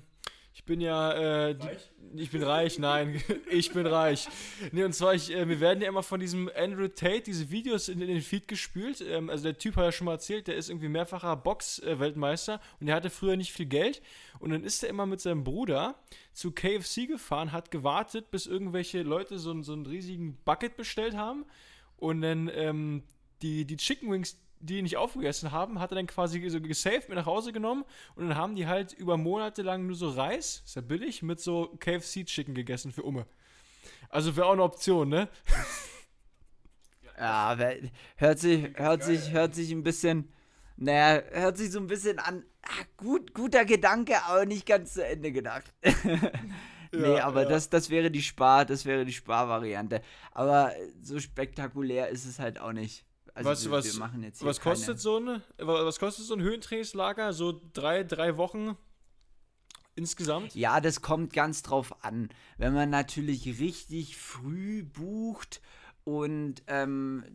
ich 0.56 0.64
bin 0.64 0.80
ja, 0.80 1.50
äh, 1.50 1.54
die, 1.54 2.22
ich 2.24 2.32
bin 2.32 2.42
reich, 2.42 2.80
nein, 2.80 3.22
ich 3.52 3.74
bin 3.74 3.86
reich. 3.86 4.30
Nee, 4.72 4.86
und 4.86 4.94
zwar, 4.94 5.14
ich, 5.14 5.30
äh, 5.30 5.50
wir 5.50 5.60
werden 5.60 5.82
ja 5.82 5.90
immer 5.90 6.02
von 6.02 6.22
diesem 6.22 6.50
Andrew 6.56 6.88
Tate 6.88 7.24
diese 7.24 7.52
Videos 7.52 7.90
in, 7.90 8.02
in 8.02 8.08
den 8.08 8.22
Feed 8.22 8.48
gespült. 8.48 9.02
Ähm, 9.02 9.30
also 9.30 9.44
der 9.44 9.58
Typ 9.58 9.76
hat 9.76 9.84
ja 9.84 9.92
schon 9.92 10.06
mal 10.06 10.14
erzählt, 10.14 10.48
der 10.48 10.56
ist 10.56 10.70
irgendwie 10.70 10.88
mehrfacher 10.88 11.36
Box-Weltmeister 11.36 12.62
und 12.80 12.88
der 12.88 12.96
hatte 12.96 13.10
früher 13.10 13.36
nicht 13.36 13.52
viel 13.52 13.66
Geld. 13.66 14.02
Und 14.40 14.52
dann 14.52 14.64
ist 14.64 14.82
er 14.82 14.90
immer 14.90 15.06
mit 15.06 15.20
seinem 15.20 15.44
Bruder 15.44 15.96
zu 16.32 16.54
KFC 16.54 17.06
gefahren, 17.06 17.52
hat 17.52 17.70
gewartet, 17.70 18.32
bis 18.32 18.48
irgendwelche 18.48 19.04
Leute 19.04 19.40
so, 19.40 19.62
so 19.62 19.74
einen 19.74 19.86
riesigen 19.86 20.38
Bucket 20.46 20.78
bestellt 20.78 21.18
haben 21.18 21.46
und 21.98 22.22
dann 22.22 22.50
ähm, 22.54 23.04
die, 23.42 23.66
die 23.66 23.76
Chicken 23.76 24.10
Wings, 24.10 24.38
die 24.66 24.82
nicht 24.82 24.98
aufgegessen 24.98 25.52
haben, 25.52 25.80
hat 25.80 25.92
er 25.92 25.96
dann 25.96 26.08
quasi 26.08 26.48
so 26.50 26.62
gesaved 26.62 27.10
mit 27.10 27.18
nach 27.18 27.26
Hause 27.26 27.54
genommen 27.54 27.86
und 28.16 28.28
dann 28.28 28.38
haben 28.38 28.56
die 28.56 28.68
halt 28.68 28.94
über 28.94 29.18
Monate 29.18 29.62
lang 29.62 29.86
nur 29.86 29.96
so 29.96 30.10
Reis, 30.10 30.62
ist 30.66 30.76
ja 30.76 30.82
billig, 30.82 31.22
mit 31.22 31.40
so 31.40 31.76
KFC-Chicken 31.80 32.56
gegessen 32.56 32.92
für 32.92 33.04
Umme. 33.04 33.26
Also 34.10 34.36
wäre 34.36 34.48
auch 34.48 34.54
eine 34.54 34.64
Option, 34.64 35.10
ne? 35.10 35.30
Ja, 37.18 37.58
hört 38.18 38.40
sich, 38.40 38.78
hört 38.78 39.04
sich, 39.04 39.32
hört 39.32 39.56
sich 39.56 39.72
ein 39.72 39.84
bisschen, 39.84 40.34
naja, 40.76 41.24
hört 41.32 41.58
sich 41.58 41.72
so 41.72 41.80
ein 41.80 41.88
bisschen 41.88 42.20
an. 42.20 42.44
Ah, 42.62 42.84
gut, 42.98 43.34
guter 43.34 43.64
Gedanke, 43.64 44.22
aber 44.26 44.46
nicht 44.46 44.66
ganz 44.66 44.96
zu 44.96 45.06
Ende 45.06 45.32
gedacht. 45.32 45.74
nee, 46.92 47.16
ja, 47.16 47.26
aber 47.26 47.44
ja. 47.44 47.50
Das, 47.50 47.70
das 47.70 47.90
wäre 47.90 48.12
die 48.12 48.22
Spar, 48.22 48.66
das 48.66 48.86
wäre 48.86 49.06
die 49.06 49.14
Sparvariante. 49.14 50.02
Aber 50.32 50.74
so 51.02 51.20
spektakulär 51.20 52.10
ist 52.10 52.26
es 52.26 52.40
halt 52.40 52.60
auch 52.60 52.74
nicht. 52.74 53.06
Also 53.36 53.50
was, 53.50 53.66
wir, 53.66 53.72
was, 53.72 53.86
wir 53.94 54.00
machen 54.00 54.24
jetzt 54.24 54.44
was 54.44 54.62
kostet 54.62 55.00
so 55.00 55.18
ein, 55.18 55.42
was 55.58 56.00
kostet 56.00 56.26
so 56.26 56.34
ein 56.36 56.42
Höhentrainingslager? 56.42 57.34
So 57.34 57.62
drei, 57.74 58.04
drei 58.04 58.38
Wochen 58.38 58.78
insgesamt? 59.96 60.56
Ja, 60.56 60.80
das 60.80 61.02
kommt 61.02 61.34
ganz 61.34 61.62
drauf 61.62 62.04
an. 62.04 62.30
Wenn 62.58 62.74
man 62.74 62.90
natürlich 62.90 63.60
richtig 63.60 64.18
früh 64.18 64.84
bucht 64.84 65.62
und 66.06 66.64
ähm, 66.68 67.26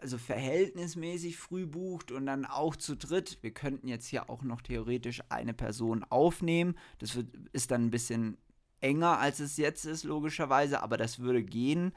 also 0.00 0.16
verhältnismäßig 0.16 1.36
früh 1.36 1.66
bucht 1.66 2.12
und 2.12 2.26
dann 2.26 2.44
auch 2.44 2.76
zu 2.76 2.96
dritt. 2.96 3.38
Wir 3.40 3.52
könnten 3.52 3.88
jetzt 3.88 4.06
hier 4.06 4.30
auch 4.30 4.42
noch 4.42 4.60
theoretisch 4.60 5.22
eine 5.28 5.54
Person 5.54 6.04
aufnehmen. 6.04 6.76
Das 6.98 7.16
wird, 7.16 7.34
ist 7.52 7.72
dann 7.72 7.86
ein 7.86 7.90
bisschen 7.90 8.36
enger, 8.80 9.18
als 9.18 9.40
es 9.40 9.56
jetzt 9.56 9.86
ist, 9.86 10.04
logischerweise, 10.04 10.82
aber 10.82 10.96
das 10.96 11.18
würde 11.18 11.42
gehen. 11.42 11.92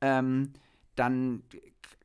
Ähm, 0.00 0.52
dann 0.94 1.42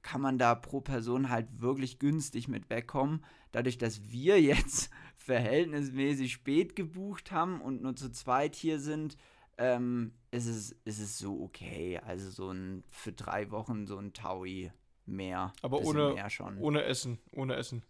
kann 0.01 0.21
man 0.21 0.37
da 0.37 0.55
pro 0.55 0.81
Person 0.81 1.29
halt 1.29 1.59
wirklich 1.59 1.99
günstig 1.99 2.47
mit 2.47 2.69
wegkommen. 2.69 3.25
Dadurch, 3.51 3.77
dass 3.77 4.09
wir 4.09 4.41
jetzt 4.41 4.89
verhältnismäßig 5.15 6.31
spät 6.31 6.75
gebucht 6.75 7.31
haben 7.31 7.61
und 7.61 7.81
nur 7.81 7.95
zu 7.95 8.11
zweit 8.11 8.55
hier 8.55 8.79
sind, 8.79 9.17
ähm, 9.57 10.13
ist, 10.31 10.47
es, 10.47 10.71
ist 10.85 10.99
es 10.99 11.17
so 11.17 11.41
okay. 11.41 11.99
Also 12.05 12.29
so 12.29 12.51
ein 12.51 12.83
für 12.89 13.11
drei 13.11 13.51
Wochen 13.51 13.87
so 13.87 13.97
ein 13.97 14.13
Taui 14.13 14.71
mehr. 15.05 15.53
Aber 15.61 15.81
ohne, 15.81 16.13
mehr 16.13 16.29
schon. 16.29 16.57
ohne 16.59 16.83
Essen. 16.83 17.19
Ohne 17.31 17.55
Essen. 17.55 17.83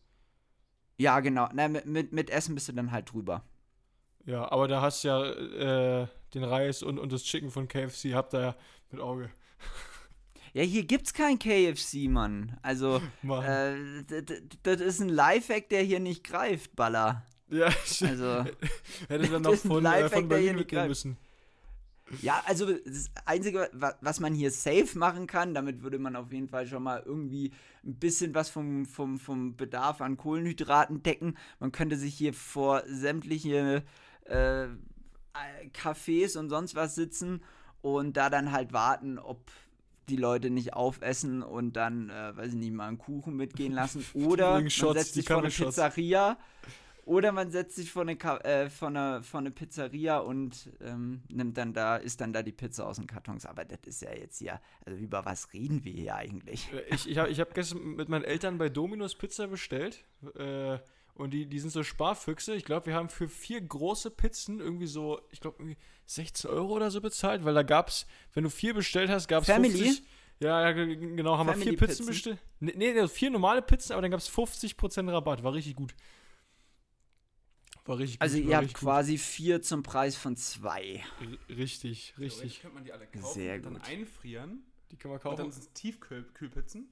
Ja, 0.98 1.20
genau. 1.20 1.50
Na, 1.54 1.68
mit, 1.68 1.86
mit, 1.86 2.12
mit 2.14 2.30
Essen 2.30 2.56
bist 2.56 2.70
du 2.70 2.74
dann 2.74 2.92
halt 2.92 3.12
drüber. 3.12 3.44
Ja, 4.26 4.52
aber 4.52 4.68
da 4.68 4.82
hast 4.82 5.04
du 5.04 5.08
ja 5.08 6.02
äh, 6.02 6.08
den 6.34 6.44
Reis 6.44 6.84
und, 6.84 7.00
und 7.00 7.12
das 7.12 7.24
Chicken 7.24 7.52
von 7.52 7.68
KFC, 7.68 8.14
habt 8.14 8.34
ihr 8.34 8.42
ja 8.42 8.56
mit 8.90 9.00
Auge. 9.00 9.30
Ja, 10.58 10.64
hier 10.64 10.86
gibt's 10.86 11.14
kein 11.14 11.38
KFC, 11.38 12.10
Mann. 12.10 12.58
Also, 12.64 13.00
Mann. 13.22 13.46
Äh, 13.46 14.24
das 14.64 14.82
ist 14.82 15.00
ein 15.00 15.10
Lifehack, 15.10 15.70
der 15.70 15.84
hier 15.84 16.00
nicht 16.00 16.24
greift, 16.24 16.76
Baller. 16.76 17.24
Ja, 17.48 17.68
also. 18.02 18.44
Hätte 19.08 19.28
dann 19.28 19.42
noch 19.44 19.54
von, 19.54 19.86
äh, 19.86 20.10
von 20.10 20.28
Berlin 20.28 20.56
mitnehmen 20.56 20.88
müssen. 20.88 21.18
Ja, 22.24 22.42
also 22.48 22.74
das 22.74 23.12
Einzige, 23.26 23.70
was 24.02 24.20
man 24.20 24.34
hier 24.34 24.50
safe 24.50 24.98
machen 24.98 25.28
kann, 25.28 25.54
damit 25.54 25.84
würde 25.84 26.00
man 26.00 26.16
auf 26.16 26.32
jeden 26.32 26.48
Fall 26.48 26.66
schon 26.66 26.82
mal 26.82 27.04
irgendwie 27.06 27.52
ein 27.86 28.00
bisschen 28.00 28.34
was 28.34 28.50
vom, 28.50 28.88
vom, 28.88 29.20
vom 29.20 29.56
Bedarf 29.58 30.02
an 30.02 30.18
Kohlenhydraten 30.18 31.04
decken. 31.04 31.38
Man 31.60 31.72
könnte 31.72 31.98
sich 31.98 32.16
hier 32.16 32.34
vor 32.34 32.82
sämtliche 32.88 33.84
äh, 34.24 34.68
Cafés 35.72 36.36
und 36.36 36.50
sonst 36.50 36.74
was 36.74 36.96
sitzen 36.96 37.44
und 37.82 38.18
da 38.18 38.32
dann 38.32 38.52
halt 38.52 38.74
warten, 38.74 39.20
ob 39.20 39.52
die 40.10 40.16
Leute 40.16 40.50
nicht 40.50 40.74
aufessen 40.74 41.44
und 41.44 41.76
dann, 41.76 42.10
äh, 42.10 42.36
weiß 42.36 42.50
ich 42.50 42.56
nicht, 42.56 42.74
mal 42.74 42.88
einen 42.88 42.98
Kuchen 42.98 43.36
mitgehen 43.36 43.74
lassen. 43.74 44.06
Oder 44.14 44.60
man 44.60 44.70
setzt 44.70 45.14
sich 45.14 45.26
vor 45.26 45.40
eine 45.40 45.50
Pizzeria 45.50 46.38
oder 47.08 47.32
man 47.32 47.52
setzt 47.52 47.78
sich 47.78 47.90
vor 47.90 48.02
eine, 48.02 48.20
äh, 48.44 48.70
vor 48.70 48.90
eine, 48.90 49.24
vor 49.24 49.40
eine 49.40 49.50
Pizzeria 49.50 50.18
und 50.18 50.70
ähm, 50.82 51.22
nimmt 51.30 51.58
dann 51.58 51.74
da, 51.74 51.96
isst 51.96 52.20
dann 52.20 52.34
da 52.34 52.44
die 52.44 52.52
Pizza 52.52 52.86
aus 52.86 52.98
den 52.98 53.08
Kartons. 53.08 53.46
Aber 53.46 53.64
das 53.64 53.80
ist 53.86 54.02
ja 54.02 54.14
jetzt 54.14 54.40
hier, 54.40 54.60
also 54.86 55.00
über 55.00 55.24
was 55.24 55.54
reden 55.54 55.86
wir 55.86 55.94
hier 55.94 56.16
eigentlich? 56.16 56.70
Äh, 56.74 56.94
ich, 56.94 57.10
ich 57.10 57.18
habe 57.18 57.30
ich 57.30 57.40
hab 57.40 57.54
gestern 57.54 57.96
mit 57.96 58.10
meinen 58.10 58.26
Eltern 58.26 58.58
bei 58.58 58.68
Domino's 58.68 59.16
Pizza 59.16 59.48
bestellt. 59.48 60.04
Äh, 60.36 60.80
und 61.18 61.32
die, 61.32 61.46
die 61.48 61.60
sind 61.60 61.72
so 61.72 61.84
Sparfüchse. 61.84 62.56
Ich 62.56 62.64
glaube, 62.64 62.86
wir 62.86 62.94
haben 62.94 63.10
für 63.10 63.28
vier 63.28 63.60
große 63.60 64.12
Pizzen 64.12 64.60
irgendwie 64.60 64.88
so, 64.88 65.20
ich 65.32 65.40
glaube, 65.40 65.58
irgendwie 65.60 65.78
16 66.06 66.50
Euro 66.50 66.74
oder 66.74 66.92
so 66.92 67.02
bezahlt, 67.02 67.44
weil 67.44 67.54
da 67.54 67.64
gab 67.64 67.90
es, 67.90 68.06
wenn 68.34 68.44
du 68.44 68.50
vier 68.50 68.74
bestellt 68.74 69.10
hast, 69.10 69.28
gab 69.28 69.44
es 69.44 69.50
50. 69.50 70.04
Ja, 70.40 70.62
ja, 70.62 70.72
genau, 70.72 71.38
haben 71.38 71.48
Family 71.48 71.66
wir 71.66 71.72
vier 71.72 71.78
Pizzen, 71.80 71.88
Pizzen 71.88 72.06
bestellt. 72.06 72.40
Nee, 72.60 72.94
nee, 72.94 73.08
vier 73.08 73.32
normale 73.32 73.64
Pizzen, 73.64 73.94
aber 73.94 74.04
dann 74.04 74.12
gab 74.12 74.20
es 74.20 74.30
50% 74.30 75.12
Rabatt. 75.12 75.44
War 75.44 75.54
richtig 75.54 75.76
gut. 75.76 75.96
War 77.86 77.98
richtig 77.98 78.22
Also 78.22 78.38
gut, 78.38 78.48
ihr 78.50 78.58
habt 78.58 78.74
quasi 78.76 79.14
gut. 79.14 79.22
vier 79.22 79.62
zum 79.64 79.82
Preis 79.82 80.16
von 80.16 80.38
zwei. 80.38 81.04
R 81.50 81.58
richtig, 81.58 82.14
richtig. 82.20 82.56
So, 82.56 82.62
könnte 82.62 82.76
man 82.76 82.84
die 82.84 82.94
alle 82.94 83.08
kaufen 83.08 83.34
Sehr 83.34 83.56
und 83.56 83.64
dann 83.64 83.78
einfrieren. 83.78 84.62
Die 84.92 84.98
kann 84.98 85.10
man 85.10 85.20
kaufen. 85.20 85.34
Und 85.34 85.40
dann 85.40 85.52
sind 85.52 85.64
es 85.64 85.74
Tiefkühlpizzen. 85.74 86.88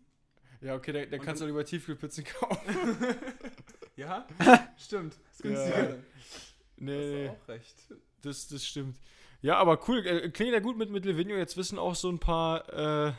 Ja, 0.61 0.73
okay, 0.73 0.93
dann, 0.93 1.11
dann 1.11 1.21
kannst 1.21 1.43
du 1.43 1.45
lieber 1.45 1.63
Tiefkühlpizzen 1.63 2.23
kaufen. 2.39 2.97
ja, 3.95 4.27
stimmt. 4.77 5.17
Ist 5.31 5.41
günstiger. 5.41 5.89
Ja. 5.89 5.95
Nee, 6.77 7.25
das 7.25 7.33
ist 7.33 7.41
auch 7.41 7.47
recht. 7.47 7.75
Das, 8.21 8.47
das 8.47 8.65
stimmt. 8.65 8.97
Ja, 9.41 9.57
aber 9.57 9.79
cool. 9.87 10.05
Äh, 10.05 10.29
klingt 10.29 10.53
ja 10.53 10.59
gut 10.59 10.77
mit, 10.77 10.89
mit 10.89 11.05
Livigno. 11.05 11.35
Jetzt 11.35 11.57
wissen 11.57 11.77
auch 11.77 11.95
so 11.95 12.09
ein 12.09 12.19
paar 12.19 13.07
äh, 13.07 13.13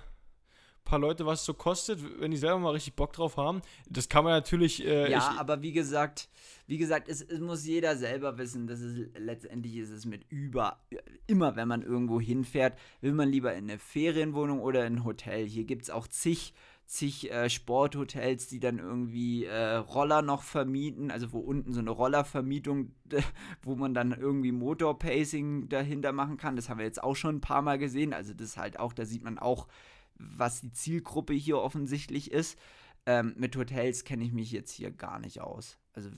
paar 0.87 0.99
Leute, 0.99 1.27
was 1.27 1.41
es 1.41 1.47
so 1.47 1.53
kostet, 1.53 2.01
wenn 2.21 2.31
die 2.31 2.39
selber 2.39 2.59
mal 2.59 2.71
richtig 2.71 2.95
Bock 2.95 3.13
drauf 3.13 3.37
haben. 3.37 3.61
Das 3.91 4.09
kann 4.09 4.25
man 4.25 4.33
natürlich. 4.33 4.87
Äh, 4.87 5.11
ja, 5.11 5.19
ich, 5.19 5.39
aber 5.39 5.61
wie 5.61 5.73
gesagt, 5.73 6.31
wie 6.67 6.79
gesagt, 6.79 7.09
es, 7.11 7.21
es, 7.21 7.41
muss 7.41 7.67
jeder 7.67 7.97
selber 7.97 8.39
wissen, 8.39 8.67
dass 8.67 8.81
es 8.81 9.09
letztendlich 9.19 9.77
ist 9.77 9.91
es 9.91 10.07
mit 10.07 10.25
über 10.31 10.81
immer, 11.27 11.57
wenn 11.57 11.69
man 11.69 11.83
irgendwo 11.83 12.19
hinfährt, 12.19 12.79
will 13.03 13.13
man 13.13 13.29
lieber 13.29 13.53
in 13.53 13.69
eine 13.69 13.79
Ferienwohnung 13.79 14.61
oder 14.61 14.87
in 14.87 14.97
ein 14.97 15.05
Hotel. 15.05 15.47
Hier 15.47 15.65
gibt 15.65 15.83
es 15.83 15.91
auch 15.91 16.07
zig 16.09 16.55
zig 16.87 17.31
äh, 17.31 17.51
Sporthotels, 17.51 18.47
die 18.47 18.61
dann 18.61 18.79
irgendwie 18.79 19.45
äh, 19.45 19.75
Roller 19.75 20.23
noch 20.23 20.43
vermieten, 20.43 21.11
also 21.11 21.33
wo 21.33 21.41
unten 21.41 21.73
so 21.73 21.81
eine 21.81 21.91
Rollervermietung, 21.91 22.93
wo 23.63 23.75
man 23.75 23.93
dann 23.93 24.13
irgendwie 24.13 24.53
Motorpacing 24.53 25.69
dahinter 25.69 26.13
machen 26.13 26.37
kann. 26.37 26.57
Das 26.57 26.69
haben 26.69 26.79
wir 26.79 26.87
jetzt 26.87 27.03
auch 27.03 27.17
schon 27.17 27.37
ein 27.37 27.41
paar 27.41 27.63
Mal 27.63 27.79
gesehen. 27.79 28.13
Also 28.13 28.35
das 28.35 28.51
ist 28.51 28.57
halt 28.57 28.79
auch, 28.79 28.93
da 28.93 29.05
sieht 29.05 29.25
man 29.25 29.39
auch, 29.39 29.67
was 30.15 30.61
die 30.61 30.73
Zielgruppe 30.73 31.35
hier 31.35 31.59
offensichtlich 31.59 32.31
ist. 32.31 32.59
Ähm, 33.05 33.35
mit 33.37 33.57
Hotels 33.57 34.05
kenne 34.05 34.25
ich 34.25 34.33
mich 34.33 34.53
jetzt 34.53 34.71
hier 34.71 34.91
gar 34.91 35.19
nicht 35.19 35.41
aus. 35.41 35.79
Also 35.93 36.11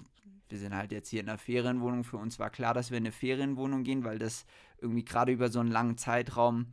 wir 0.50 0.58
sind 0.58 0.74
halt 0.74 0.92
jetzt 0.92 1.08
hier 1.08 1.20
in 1.20 1.28
einer 1.28 1.38
Ferienwohnung. 1.38 2.04
Für 2.04 2.18
uns 2.18 2.38
war 2.38 2.50
klar, 2.50 2.74
dass 2.74 2.90
wir 2.90 2.98
in 2.98 3.04
eine 3.04 3.12
Ferienwohnung 3.12 3.84
gehen, 3.84 4.04
weil 4.04 4.18
das 4.18 4.44
irgendwie 4.80 5.04
gerade 5.04 5.32
über 5.32 5.48
so 5.48 5.60
einen 5.60 5.70
langen 5.70 5.96
Zeitraum 5.96 6.66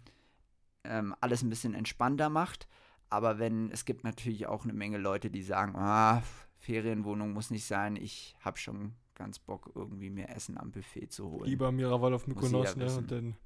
ähm, 0.84 1.16
alles 1.22 1.44
ein 1.44 1.50
bisschen 1.50 1.74
entspannter 1.74 2.30
macht. 2.30 2.68
Aber 3.16 3.40
wenn, 3.40 3.72
es 3.72 3.86
gibt 3.86 4.04
natürlich 4.04 4.48
auch 4.48 4.64
eine 4.64 4.74
Menge 4.74 4.98
Leute, 4.98 5.30
die 5.30 5.42
sagen, 5.42 5.76
ah, 5.76 6.22
Ferienwohnung 6.60 7.32
muss 7.34 7.50
nicht 7.50 7.66
sein, 7.66 7.96
ich 7.96 8.36
habe 8.42 8.58
schon 8.58 8.94
ganz 9.14 9.40
Bock, 9.40 9.72
irgendwie 9.74 10.10
mir 10.10 10.30
Essen 10.30 10.58
am 10.58 10.72
Buffet 10.72 11.08
zu 11.08 11.32
holen. 11.32 11.50
Lieber 11.50 11.72
Miraval 11.72 12.14
auf 12.14 12.28
Mykonos, 12.28 12.76
ne? 12.76 12.94
Und 12.98 13.12
dann 13.12 13.38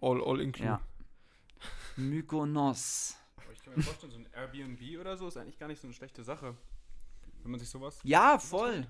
all, 0.00 0.22
all 0.22 0.40
include. 0.40 0.68
Ja. 0.68 0.80
Mykonos 1.96 3.16
kann 3.66 3.74
mir 3.76 3.82
vorstellen, 3.82 4.12
so 4.12 4.18
ein 4.18 4.28
Airbnb 4.32 5.00
oder 5.00 5.16
so 5.16 5.28
ist 5.28 5.36
eigentlich 5.36 5.58
gar 5.58 5.66
nicht 5.66 5.80
so 5.80 5.86
eine 5.86 5.94
schlechte 5.94 6.22
Sache. 6.22 6.56
Wenn 7.42 7.50
man 7.50 7.60
sich 7.60 7.68
sowas. 7.68 7.98
Ja, 8.04 8.38
voll. 8.38 8.86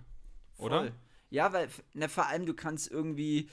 Oder? 0.59 0.81
Voll. 0.81 0.93
Ja, 1.31 1.53
weil, 1.53 1.69
ne, 1.95 2.09
vor 2.09 2.27
allem 2.27 2.47
du 2.47 2.55
kannst 2.55 2.91
irgendwie, 2.91 3.49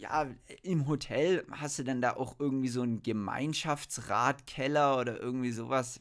ja, 0.00 0.26
im 0.62 0.88
Hotel 0.88 1.44
hast 1.50 1.78
du 1.78 1.84
dann 1.84 2.00
da 2.00 2.16
auch 2.16 2.36
irgendwie 2.38 2.68
so 2.68 2.80
einen 2.82 3.02
Gemeinschaftsratkeller 3.02 4.98
oder 4.98 5.20
irgendwie 5.20 5.52
sowas. 5.52 6.00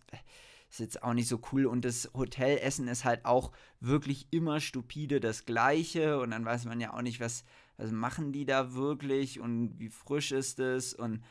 Ist 0.69 0.79
jetzt 0.79 1.03
auch 1.03 1.13
nicht 1.13 1.27
so 1.27 1.41
cool. 1.51 1.65
Und 1.65 1.83
das 1.83 2.09
Hotelessen 2.13 2.87
ist 2.87 3.03
halt 3.03 3.25
auch 3.25 3.51
wirklich 3.79 4.27
immer 4.31 4.61
stupide 4.61 5.19
das 5.19 5.45
Gleiche. 5.45 6.19
Und 6.19 6.31
dann 6.31 6.45
weiß 6.45 6.65
man 6.65 6.79
ja 6.79 6.93
auch 6.93 7.01
nicht, 7.01 7.19
was, 7.19 7.43
was 7.77 7.91
machen 7.91 8.31
die 8.31 8.45
da 8.45 8.73
wirklich 8.73 9.39
und 9.39 9.77
wie 9.79 9.89
frisch 9.89 10.31
ist 10.31 10.59
es 10.59 10.93
und 10.93 11.23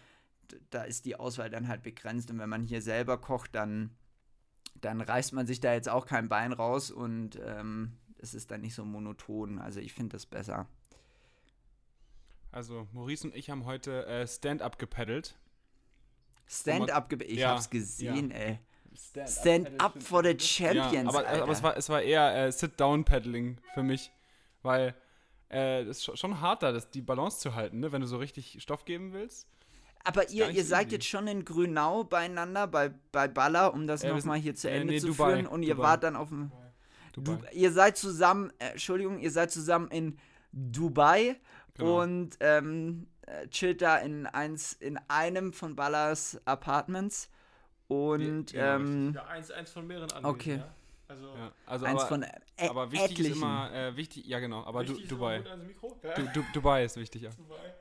da 0.70 0.82
ist 0.82 1.04
die 1.04 1.16
Auswahl 1.16 1.50
dann 1.50 1.68
halt 1.68 1.82
begrenzt. 1.82 2.30
Und 2.30 2.38
wenn 2.38 2.48
man 2.48 2.64
hier 2.64 2.82
selber 2.82 3.18
kocht, 3.18 3.54
dann, 3.54 3.90
dann 4.80 5.00
reißt 5.00 5.32
man 5.32 5.46
sich 5.46 5.60
da 5.60 5.72
jetzt 5.72 5.88
auch 5.88 6.04
kein 6.04 6.28
Bein 6.28 6.52
raus 6.52 6.90
und 6.90 7.38
ähm, 7.42 7.92
es 8.18 8.34
ist 8.34 8.50
dann 8.50 8.60
nicht 8.60 8.74
so 8.74 8.84
monoton. 8.84 9.58
Also 9.58 9.80
ich 9.80 9.92
finde 9.92 10.16
das 10.16 10.26
besser. 10.26 10.68
Also 12.50 12.88
Maurice 12.92 13.26
und 13.26 13.36
ich 13.36 13.50
haben 13.50 13.64
heute 13.66 14.06
äh, 14.06 14.26
Stand-up 14.26 14.78
gepaddelt. 14.78 15.36
Stand-up 16.46 17.08
gepaddelt? 17.08 17.32
Ich 17.32 17.40
ja, 17.40 17.50
hab's 17.50 17.68
gesehen, 17.68 18.30
ja. 18.30 18.36
ey. 18.36 18.58
Stand, 18.94 19.28
Stand 19.28 19.80
up, 19.80 20.02
for 20.02 20.24
the 20.24 20.36
Champions. 20.38 21.12
Ja, 21.12 21.20
aber, 21.20 21.28
aber 21.28 21.52
es, 21.52 21.62
war, 21.62 21.76
es 21.76 21.88
war 21.88 22.02
eher 22.02 22.46
äh, 22.46 22.50
Sit-down-Paddling 22.50 23.58
für 23.74 23.82
mich. 23.82 24.10
Weil 24.62 24.94
äh, 25.50 25.82
es 25.82 26.08
ist 26.08 26.18
schon 26.18 26.40
hart 26.40 26.62
da, 26.62 26.72
das, 26.72 26.90
die 26.90 27.02
Balance 27.02 27.38
zu 27.38 27.54
halten, 27.54 27.80
ne? 27.80 27.92
wenn 27.92 28.00
du 28.00 28.06
so 28.06 28.16
richtig 28.16 28.60
Stoff 28.60 28.84
geben 28.84 29.12
willst. 29.12 29.46
Aber 30.04 30.30
ihr, 30.30 30.48
ihr 30.50 30.64
seid 30.64 30.86
easy. 30.86 30.96
jetzt 30.96 31.06
schon 31.06 31.26
in 31.26 31.44
Grünau 31.44 32.04
beieinander, 32.04 32.66
bei, 32.66 32.90
bei 33.12 33.28
Baller, 33.28 33.74
um 33.74 33.86
das 33.86 34.02
Äh, 34.02 34.12
nochmal 34.12 34.38
hier 34.38 34.54
zu 34.54 34.70
äh, 34.70 34.80
Ende 34.80 34.94
nee, 34.94 35.00
zu 35.00 35.08
Dubai, 35.08 35.34
führen. 35.34 35.46
Und 35.46 35.62
ihr 35.62 35.74
Dubai. 35.74 35.88
wart 35.88 36.02
dann 36.04 36.16
auf 36.16 36.28
dem. 36.28 36.50
Dubai. 37.12 37.36
Du, 37.36 37.56
ihr 37.56 37.72
seid 37.72 37.96
zusammen, 37.96 38.52
äh, 38.58 38.70
Entschuldigung, 38.70 39.18
ihr 39.18 39.30
seid 39.30 39.50
zusammen 39.50 39.88
in 39.90 40.18
Dubai 40.52 41.36
Genau. 41.78 42.02
und 42.02 42.36
ähm, 42.40 43.06
äh, 43.26 43.46
chillt 43.48 43.80
da 43.82 43.96
in, 43.98 44.26
eins, 44.26 44.72
in 44.74 44.98
einem 45.08 45.52
von 45.52 45.74
Ballers 45.76 46.40
Apartments. 46.44 47.30
Und 47.88 48.52
Ja, 48.52 48.76
ähm, 48.76 49.12
Ja, 49.14 49.24
eins, 49.26 49.50
eins 49.50 49.70
von 49.70 49.86
mehreren 49.86 50.10
Anwesen, 50.12 50.26
Okay. 50.26 50.56
ja. 50.56 50.74
Also, 51.08 51.34
Ja, 51.34 51.52
also 51.64 51.86
eins 51.86 52.00
aber, 52.00 52.08
von 52.08 52.22
äh, 52.22 52.68
aber 52.68 52.92
wichtig 52.92 53.10
etlichen. 53.12 53.32
ist 53.32 53.36
immer, 53.38 53.72
äh, 53.72 53.96
wichtig, 53.96 54.26
ja 54.26 54.40
genau, 54.40 54.62
aber 54.64 54.84
du, 54.84 54.94
Dubai. 55.06 55.42
Ja. 56.02 56.14
Du, 56.14 56.22
du, 56.34 56.44
Dubai 56.52 56.84
ist 56.84 56.96
wichtig, 56.98 57.22
ja. 57.22 57.30
Dubai. 57.30 57.74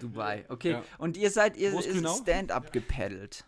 Dubai. 0.00 0.44
Okay. 0.48 0.70
Ja. 0.72 0.84
Und 0.98 1.16
ihr 1.16 1.30
seid 1.30 1.56
ihr 1.56 1.70
Grünau? 1.72 2.14
Stand-up 2.16 2.72
gepaddelt. 2.72 3.44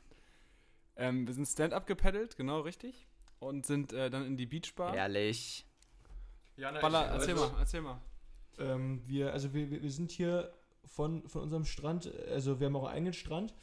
Ähm, 0.96 1.26
wir 1.26 1.34
sind 1.34 1.46
Stand-up 1.46 1.86
gepaddelt, 1.86 2.36
genau 2.36 2.60
richtig. 2.60 3.06
Und 3.40 3.66
sind 3.66 3.92
äh, 3.92 4.10
dann 4.10 4.24
in 4.26 4.36
die 4.36 4.46
Beachbar. 4.46 4.94
Ehrlich. 4.94 5.66
Ja, 6.56 6.70
na, 6.70 6.80
Baller, 6.80 7.06
ich- 7.06 7.12
erzähl 7.12 7.34
also, 7.34 7.48
mal, 7.52 7.60
erzähl 7.60 7.80
mal. 7.80 8.00
Ähm, 8.58 9.02
wir, 9.06 9.32
also 9.32 9.52
wir, 9.54 9.70
wir 9.70 9.90
sind 9.90 10.11
hier 10.11 10.52
von, 10.84 11.26
von 11.28 11.42
unserem 11.42 11.64
Strand, 11.64 12.11
also 12.30 12.61
wir 12.61 12.66
haben 12.66 12.76
auch 12.76 12.84
einen 12.84 12.94
eigenen 12.96 13.12
Strand. 13.14 13.54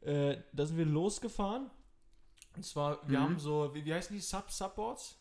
Äh, 0.00 0.38
da 0.52 0.66
sind 0.66 0.76
wir 0.78 0.86
losgefahren. 0.86 1.70
Und 2.56 2.64
zwar, 2.64 2.98
wir 3.08 3.18
Mhm. 3.18 3.22
haben 3.22 3.38
so, 3.38 3.74
wie, 3.74 3.84
wie 3.84 3.94
heißen 3.94 4.14
die? 4.14 4.20
Sub, 4.22 4.50
Subboards? 4.50 5.16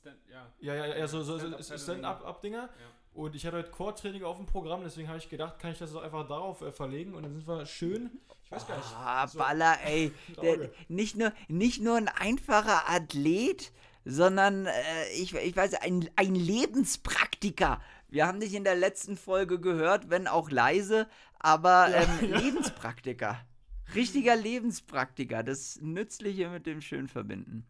Stand, 0.00 0.16
ja. 0.30 0.46
Ja, 0.60 0.74
ja, 0.74 0.96
ja, 0.96 1.06
so, 1.08 1.22
so. 1.22 1.38
Stand-up-Dinger. 1.62 2.68
Und 3.12 3.36
ich 3.36 3.46
hatte 3.46 3.58
heute 3.58 3.70
Core-Training 3.70 4.24
auf 4.24 4.38
dem 4.38 4.46
Programm, 4.46 4.82
deswegen 4.82 5.06
habe 5.06 5.18
ich 5.18 5.28
gedacht, 5.28 5.60
kann 5.60 5.70
ich 5.70 5.78
das 5.78 5.94
auch 5.94 6.02
einfach 6.02 6.26
darauf 6.26 6.62
äh, 6.62 6.72
verlegen. 6.72 7.14
Und 7.14 7.22
dann 7.22 7.32
sind 7.34 7.46
wir 7.46 7.64
schön, 7.64 8.10
ich 8.44 8.50
weiß 8.50 8.66
gar 8.66 8.76
nicht, 8.76 8.88
Ah, 8.96 9.28
so, 9.28 9.38
Baller, 9.38 9.78
ey. 9.84 10.12
Der, 10.42 10.70
nicht, 10.88 11.16
nur, 11.16 11.32
nicht 11.46 11.80
nur 11.80 11.96
ein 11.96 12.08
einfacher 12.08 12.88
Athlet, 12.90 13.70
sondern 14.04 14.66
äh, 14.66 15.08
ich, 15.16 15.32
ich 15.32 15.54
weiß, 15.54 15.74
ein, 15.74 16.10
ein 16.16 16.34
Lebenspraktiker. 16.34 17.80
Wir 18.14 18.28
haben 18.28 18.38
dich 18.38 18.54
in 18.54 18.62
der 18.62 18.76
letzten 18.76 19.16
Folge 19.16 19.58
gehört, 19.60 20.08
wenn 20.08 20.28
auch 20.28 20.48
leise, 20.48 21.08
aber 21.40 21.88
ähm, 21.92 22.30
Lebenspraktiker. 22.32 23.44
Richtiger 23.92 24.36
Lebenspraktiker. 24.36 25.42
Das 25.42 25.80
Nützliche 25.80 26.48
mit 26.48 26.64
dem 26.64 26.80
Schön 26.80 27.08
verbinden. 27.08 27.66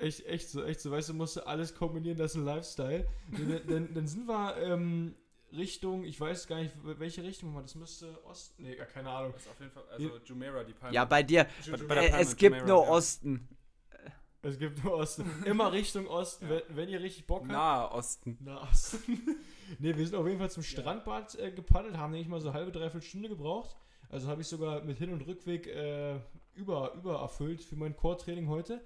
Echt, 0.00 0.24
echt 0.24 0.48
so, 0.48 0.64
echt 0.64 0.80
so. 0.80 0.90
Weißt 0.90 1.10
du, 1.10 1.14
musst 1.14 1.36
du 1.36 1.46
alles 1.46 1.74
kombinieren, 1.74 2.16
das 2.16 2.32
ist 2.32 2.38
ein 2.38 2.46
Lifestyle. 2.46 3.06
dann, 3.30 3.60
dann, 3.68 3.94
dann 3.94 4.06
sind 4.08 4.26
wir 4.26 4.56
ähm, 4.56 5.14
Richtung, 5.52 6.04
ich 6.04 6.18
weiß 6.18 6.46
gar 6.48 6.60
nicht, 6.62 6.72
welche 6.82 7.22
Richtung 7.22 7.54
war 7.54 7.60
das 7.60 7.74
müsste 7.74 8.24
Osten, 8.24 8.62
nee, 8.62 8.74
gar 8.76 8.86
keine 8.86 9.10
Ahnung. 9.10 9.32
Das 9.34 9.42
ist 9.42 9.50
auf 9.50 9.60
jeden 9.60 9.70
Fall, 9.70 9.84
also 9.92 10.18
Jumeirah, 10.24 10.64
die 10.64 10.72
Palme. 10.72 10.94
Ja, 10.94 11.04
bei 11.04 11.22
dir. 11.22 11.46
Bei- 11.70 11.76
bei 11.76 11.94
der 11.94 12.04
Äh, 12.04 12.10
Palme, 12.10 12.22
es 12.22 12.36
gibt 12.36 12.56
Jumeirah, 12.56 12.66
nur 12.74 12.84
ja. 12.84 12.90
Osten. 12.90 13.48
Es 14.40 14.58
gibt 14.58 14.82
nur 14.84 14.94
Osten. 14.94 15.30
Immer 15.44 15.72
Richtung 15.72 16.06
Osten, 16.06 16.48
wenn, 16.48 16.62
wenn 16.70 16.88
ihr 16.88 17.00
richtig 17.00 17.26
Bock 17.26 17.42
habt. 17.42 17.52
Nahe 17.52 17.90
Osten. 17.92 18.36
Na, 18.40 18.62
Osten. 18.68 19.22
Ne, 19.78 19.96
wir 19.96 20.06
sind 20.06 20.14
auf 20.16 20.26
jeden 20.26 20.38
Fall 20.38 20.50
zum 20.50 20.62
Strandbad 20.62 21.34
äh, 21.38 21.50
gepaddelt, 21.52 21.96
haben 21.96 22.12
nämlich 22.12 22.28
mal 22.28 22.40
so 22.40 22.48
eine 22.48 22.58
halbe, 22.58 22.72
dreiviertel 22.72 23.02
Stunde 23.06 23.28
gebraucht. 23.28 23.76
Also 24.08 24.28
habe 24.28 24.42
ich 24.42 24.46
sogar 24.46 24.82
mit 24.82 24.98
Hin- 24.98 25.12
und 25.12 25.22
Rückweg 25.26 25.66
äh, 25.66 26.18
über, 26.54 26.92
über 26.94 27.20
erfüllt 27.20 27.62
für 27.62 27.76
mein 27.76 27.96
Core-Training 27.96 28.48
heute. 28.48 28.84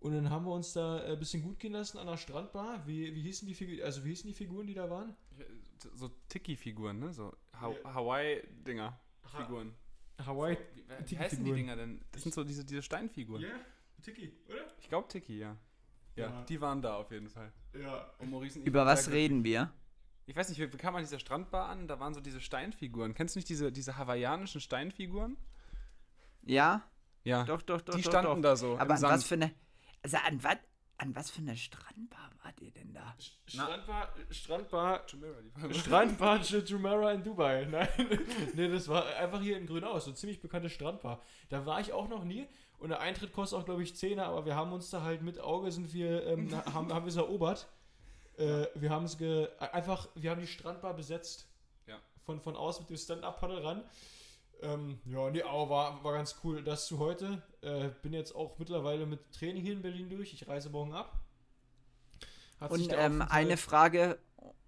Und 0.00 0.12
dann 0.12 0.28
haben 0.30 0.44
wir 0.44 0.52
uns 0.52 0.72
da 0.74 0.98
ein 1.02 1.18
bisschen 1.18 1.42
gut 1.42 1.58
gehen 1.58 1.72
lassen 1.72 1.98
an 1.98 2.06
der 2.06 2.16
Strandbar. 2.18 2.86
Wie, 2.86 3.14
wie 3.14 3.22
hießen 3.22 3.48
die 3.48 3.54
Figuren, 3.54 3.82
also 3.84 4.04
wie 4.04 4.10
hießen 4.10 4.28
die 4.28 4.34
Figuren, 4.34 4.66
die 4.66 4.74
da 4.74 4.88
waren? 4.90 5.16
So 5.94 6.10
Tiki-Figuren, 6.28 6.98
ne? 6.98 7.12
So 7.12 7.32
ha 7.60 7.70
Ja. 7.70 7.94
Hawaii-Dinger. 7.94 8.98
Ha- 9.32 9.38
Figuren. 9.42 9.74
Hawaii. 10.24 10.54
So, 10.56 10.60
wie, 11.06 11.10
wie 11.10 11.18
heißen 11.18 11.44
die. 11.44 11.52
Dinger 11.52 11.76
denn? 11.76 12.00
Das 12.12 12.22
sind 12.22 12.34
so 12.34 12.44
diese, 12.44 12.64
diese 12.64 12.82
Steinfiguren. 12.82 13.42
Ja, 13.42 13.48
Tiki, 14.02 14.32
oder? 14.48 14.66
Ich 14.78 14.88
glaube 14.88 15.08
Tiki, 15.08 15.38
ja. 15.38 15.56
ja. 16.16 16.26
Ja. 16.28 16.44
die 16.44 16.60
waren 16.60 16.80
da 16.82 16.96
auf 16.98 17.10
jeden 17.10 17.28
Fall. 17.28 17.52
Ja. 17.78 18.12
Und 18.18 18.30
Maurice 18.30 18.56
und 18.58 18.62
ich 18.62 18.68
Über 18.68 18.86
was 18.86 19.10
reden 19.10 19.42
wir? 19.42 19.72
Ich 20.26 20.36
weiß 20.36 20.48
nicht, 20.48 20.58
wie, 20.58 20.72
wie 20.72 20.76
kam 20.76 20.94
man 20.94 21.00
an 21.00 21.06
dieser 21.06 21.18
Strandbar 21.18 21.68
an? 21.68 21.86
Da 21.86 22.00
waren 22.00 22.14
so 22.14 22.20
diese 22.20 22.40
Steinfiguren. 22.40 23.14
Kennst 23.14 23.34
du 23.34 23.38
nicht 23.38 23.48
diese, 23.48 23.70
diese 23.70 23.98
hawaiianischen 23.98 24.60
Steinfiguren? 24.60 25.36
Ja? 26.42 26.82
Ja. 27.24 27.44
Doch, 27.44 27.62
doch, 27.62 27.80
doch. 27.80 27.94
die 27.94 28.02
doch, 28.02 28.10
standen 28.10 28.42
doch. 28.42 28.50
da 28.50 28.56
so. 28.56 28.78
Aber 28.78 28.96
im 28.96 29.04
an 29.04 29.10
was 29.10 29.24
für 29.24 29.34
eine. 29.34 29.52
Also 30.02 30.16
an 30.18 30.42
was, 30.42 30.56
an 30.98 31.14
was 31.14 31.30
für 31.30 31.40
eine 31.40 31.56
Strandbar 31.56 32.30
wart 32.44 32.60
ihr 32.60 32.70
denn 32.70 32.92
da? 32.92 33.14
Strandbar, 33.46 34.14
Strandbar. 34.30 35.02
Strandbad 35.72 36.68
Jumeirah 36.68 37.12
in 37.12 37.22
Dubai. 37.22 37.64
Nein, 37.70 37.88
nee, 38.54 38.68
das 38.68 38.88
war 38.88 39.06
einfach 39.16 39.40
hier 39.40 39.56
in 39.56 39.66
Grünau, 39.66 39.98
so 39.98 40.10
ein 40.10 40.16
ziemlich 40.16 40.40
bekanntes 40.40 40.72
Strandbar. 40.72 41.22
Da 41.48 41.64
war 41.66 41.80
ich 41.80 41.92
auch 41.92 42.08
noch 42.08 42.24
nie 42.24 42.46
und 42.78 42.90
der 42.90 43.00
Eintritt 43.00 43.32
kostet 43.32 43.58
auch, 43.58 43.64
glaube 43.64 43.82
ich, 43.82 43.96
10, 43.96 44.20
aber 44.20 44.44
wir 44.44 44.54
haben 44.56 44.72
uns 44.72 44.90
da 44.90 45.02
halt 45.02 45.22
mit 45.22 45.40
Auge 45.40 45.72
sind 45.72 45.92
wir, 45.94 46.26
ähm, 46.26 46.54
haben, 46.74 46.92
haben 46.92 47.04
wir 47.04 47.10
es 47.10 47.16
erobert. 47.16 47.68
Äh, 48.38 48.66
wir 48.74 48.90
haben 48.90 49.04
es 49.04 49.18
ge 49.18 49.48
einfach, 49.58 50.08
wir 50.14 50.30
haben 50.30 50.40
die 50.40 50.46
Strandbar 50.46 50.94
besetzt. 50.94 51.46
Ja. 51.86 51.98
Von, 52.24 52.40
von 52.40 52.56
aus 52.56 52.80
mit 52.80 52.90
dem 52.90 52.96
Stand-Up-Paddle 52.96 53.62
ran. 53.62 53.84
Ähm, 54.62 54.98
ja, 55.04 55.30
nee, 55.30 55.42
aber 55.42 55.68
war, 55.68 56.04
war 56.04 56.12
ganz 56.14 56.36
cool. 56.42 56.62
Das 56.62 56.86
zu 56.86 56.98
heute. 56.98 57.42
Äh, 57.60 57.90
bin 58.02 58.12
jetzt 58.12 58.34
auch 58.34 58.58
mittlerweile 58.58 59.06
mit 59.06 59.20
Training 59.32 59.62
hier 59.62 59.74
in 59.74 59.82
Berlin 59.82 60.08
durch. 60.08 60.32
Ich 60.32 60.48
reise 60.48 60.70
morgen 60.70 60.94
ab. 60.94 61.20
Hat 62.60 62.70
Und 62.70 62.92
ähm, 62.92 63.22
eine 63.22 63.56
Frage, 63.56 64.18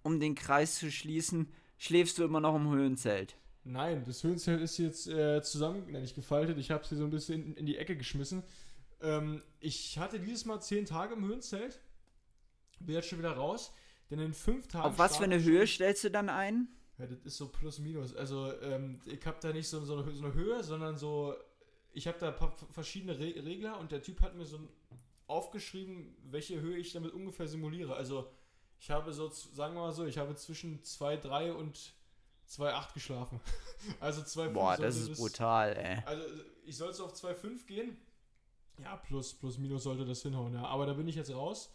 um 0.03 0.19
den 0.19 0.35
Kreis 0.35 0.75
zu 0.75 0.91
schließen. 0.91 1.51
Schläfst 1.77 2.17
du 2.17 2.23
immer 2.23 2.39
noch 2.39 2.55
im 2.55 2.69
Höhenzelt? 2.71 3.35
Nein, 3.63 4.03
das 4.05 4.23
Höhenzelt 4.23 4.61
ist 4.61 4.77
jetzt 4.77 5.07
äh, 5.07 5.41
zusammen, 5.43 5.83
nein, 5.89 6.01
nicht 6.01 6.15
gefaltet. 6.15 6.57
Ich 6.57 6.71
habe 6.71 6.83
es 6.83 6.89
hier 6.89 6.97
so 6.97 7.03
ein 7.03 7.09
bisschen 7.09 7.43
in, 7.43 7.55
in 7.55 7.65
die 7.65 7.77
Ecke 7.77 7.97
geschmissen. 7.97 8.43
Ähm, 9.01 9.41
ich 9.59 9.97
hatte 9.99 10.19
dieses 10.19 10.45
Mal 10.45 10.61
zehn 10.61 10.85
Tage 10.85 11.15
im 11.15 11.25
Höhenzelt. 11.25 11.79
Bin 12.79 12.95
jetzt 12.95 13.09
schon 13.09 13.19
wieder 13.19 13.33
raus. 13.33 13.71
Denn 14.09 14.19
in 14.19 14.33
fünf 14.33 14.67
Tagen. 14.67 14.85
Auf 14.85 14.97
was 14.97 15.17
für 15.17 15.25
eine 15.25 15.41
Höhe 15.41 15.67
stellst 15.67 16.03
du 16.03 16.11
dann 16.11 16.29
ein? 16.29 16.69
Ja, 16.97 17.05
das 17.05 17.19
ist 17.25 17.37
so 17.37 17.49
plus 17.49 17.79
minus. 17.79 18.15
Also, 18.15 18.51
ähm, 18.61 18.99
ich 19.05 19.25
habe 19.25 19.37
da 19.41 19.51
nicht 19.51 19.67
so, 19.67 19.83
so, 19.83 19.97
eine, 19.97 20.11
so 20.11 20.23
eine 20.23 20.33
Höhe, 20.33 20.63
sondern 20.63 20.97
so. 20.97 21.35
Ich 21.91 22.07
habe 22.07 22.17
da 22.19 22.29
ein 22.29 22.35
paar 22.35 22.55
verschiedene 22.71 23.17
Re 23.17 23.33
Regler 23.43 23.79
und 23.79 23.91
der 23.91 24.01
Typ 24.01 24.21
hat 24.21 24.35
mir 24.35 24.45
so 24.45 24.59
aufgeschrieben, 25.27 26.15
welche 26.23 26.61
Höhe 26.61 26.77
ich 26.77 26.93
damit 26.93 27.11
ungefähr 27.13 27.47
simuliere. 27.47 27.95
Also, 27.95 28.31
ich 28.79 28.89
habe 28.91 29.11
so, 29.13 29.29
sagen 29.29 29.73
wir 29.73 29.81
mal 29.81 29.91
so, 29.91 30.05
ich 30.05 30.17
habe 30.17 30.35
zwischen 30.35 30.81
2,3 30.81 31.51
und 31.51 31.93
2,8 32.49 32.93
geschlafen. 32.93 33.41
also 33.99 34.21
2,5 34.21 34.49
Boah, 34.49 34.77
das 34.77 34.97
ist 34.97 35.17
brutal, 35.17 35.75
ey. 35.75 36.01
Also, 36.05 36.23
ich 36.65 36.77
soll 36.77 36.93
so 36.93 37.05
auf 37.05 37.13
2,5 37.13 37.65
gehen. 37.65 37.97
Ja, 38.81 38.95
plus, 38.95 39.33
plus, 39.33 39.57
minus 39.57 39.83
sollte 39.83 40.05
das 40.05 40.21
hinhauen, 40.21 40.53
ja. 40.53 40.63
Aber 40.65 40.85
da 40.85 40.93
bin 40.93 41.07
ich 41.07 41.15
jetzt 41.15 41.33
raus. 41.33 41.73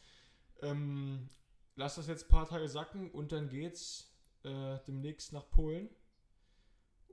Ähm, 0.63 1.29
lass 1.77 1.97
das 1.97 2.07
jetzt 2.07 2.25
ein 2.25 2.29
paar 2.29 2.47
Tage 2.49 2.69
sacken 2.69 3.11
und 3.11 3.33
dann 3.33 3.49
geht's 3.49 4.13
äh, 4.45 4.79
demnächst 4.87 5.33
nach 5.33 5.49
Polen. 5.51 5.89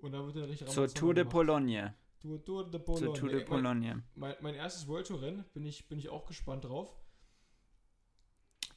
Und 0.02 0.14
da 0.14 0.26
wird 0.26 0.38
dann 0.38 0.44
richtig 0.46 0.68
Zur 0.70 0.88
Tour 0.88 1.14
de. 1.14 1.26
Pologne. 1.26 1.94
Tour, 2.22 2.44
Tour 2.44 2.70
de 2.70 2.80
Zur 2.80 2.86
Pologne. 2.86 3.14
Tour 3.20 3.30
de 3.30 3.40
Mein- 3.40 3.46
Pologne. 3.48 4.04
Mein, 4.16 4.36
mein 4.42 4.56
erstes 4.56 4.88
World 4.88 5.08
Tour 5.08 5.22
Rennen, 5.22 5.46
bin 5.54 5.66
ich, 5.66 5.88
bin 5.88 6.00
ich 6.00 6.10
auch 6.10 6.26
gespannt 6.26 6.66
drauf. 6.66 6.96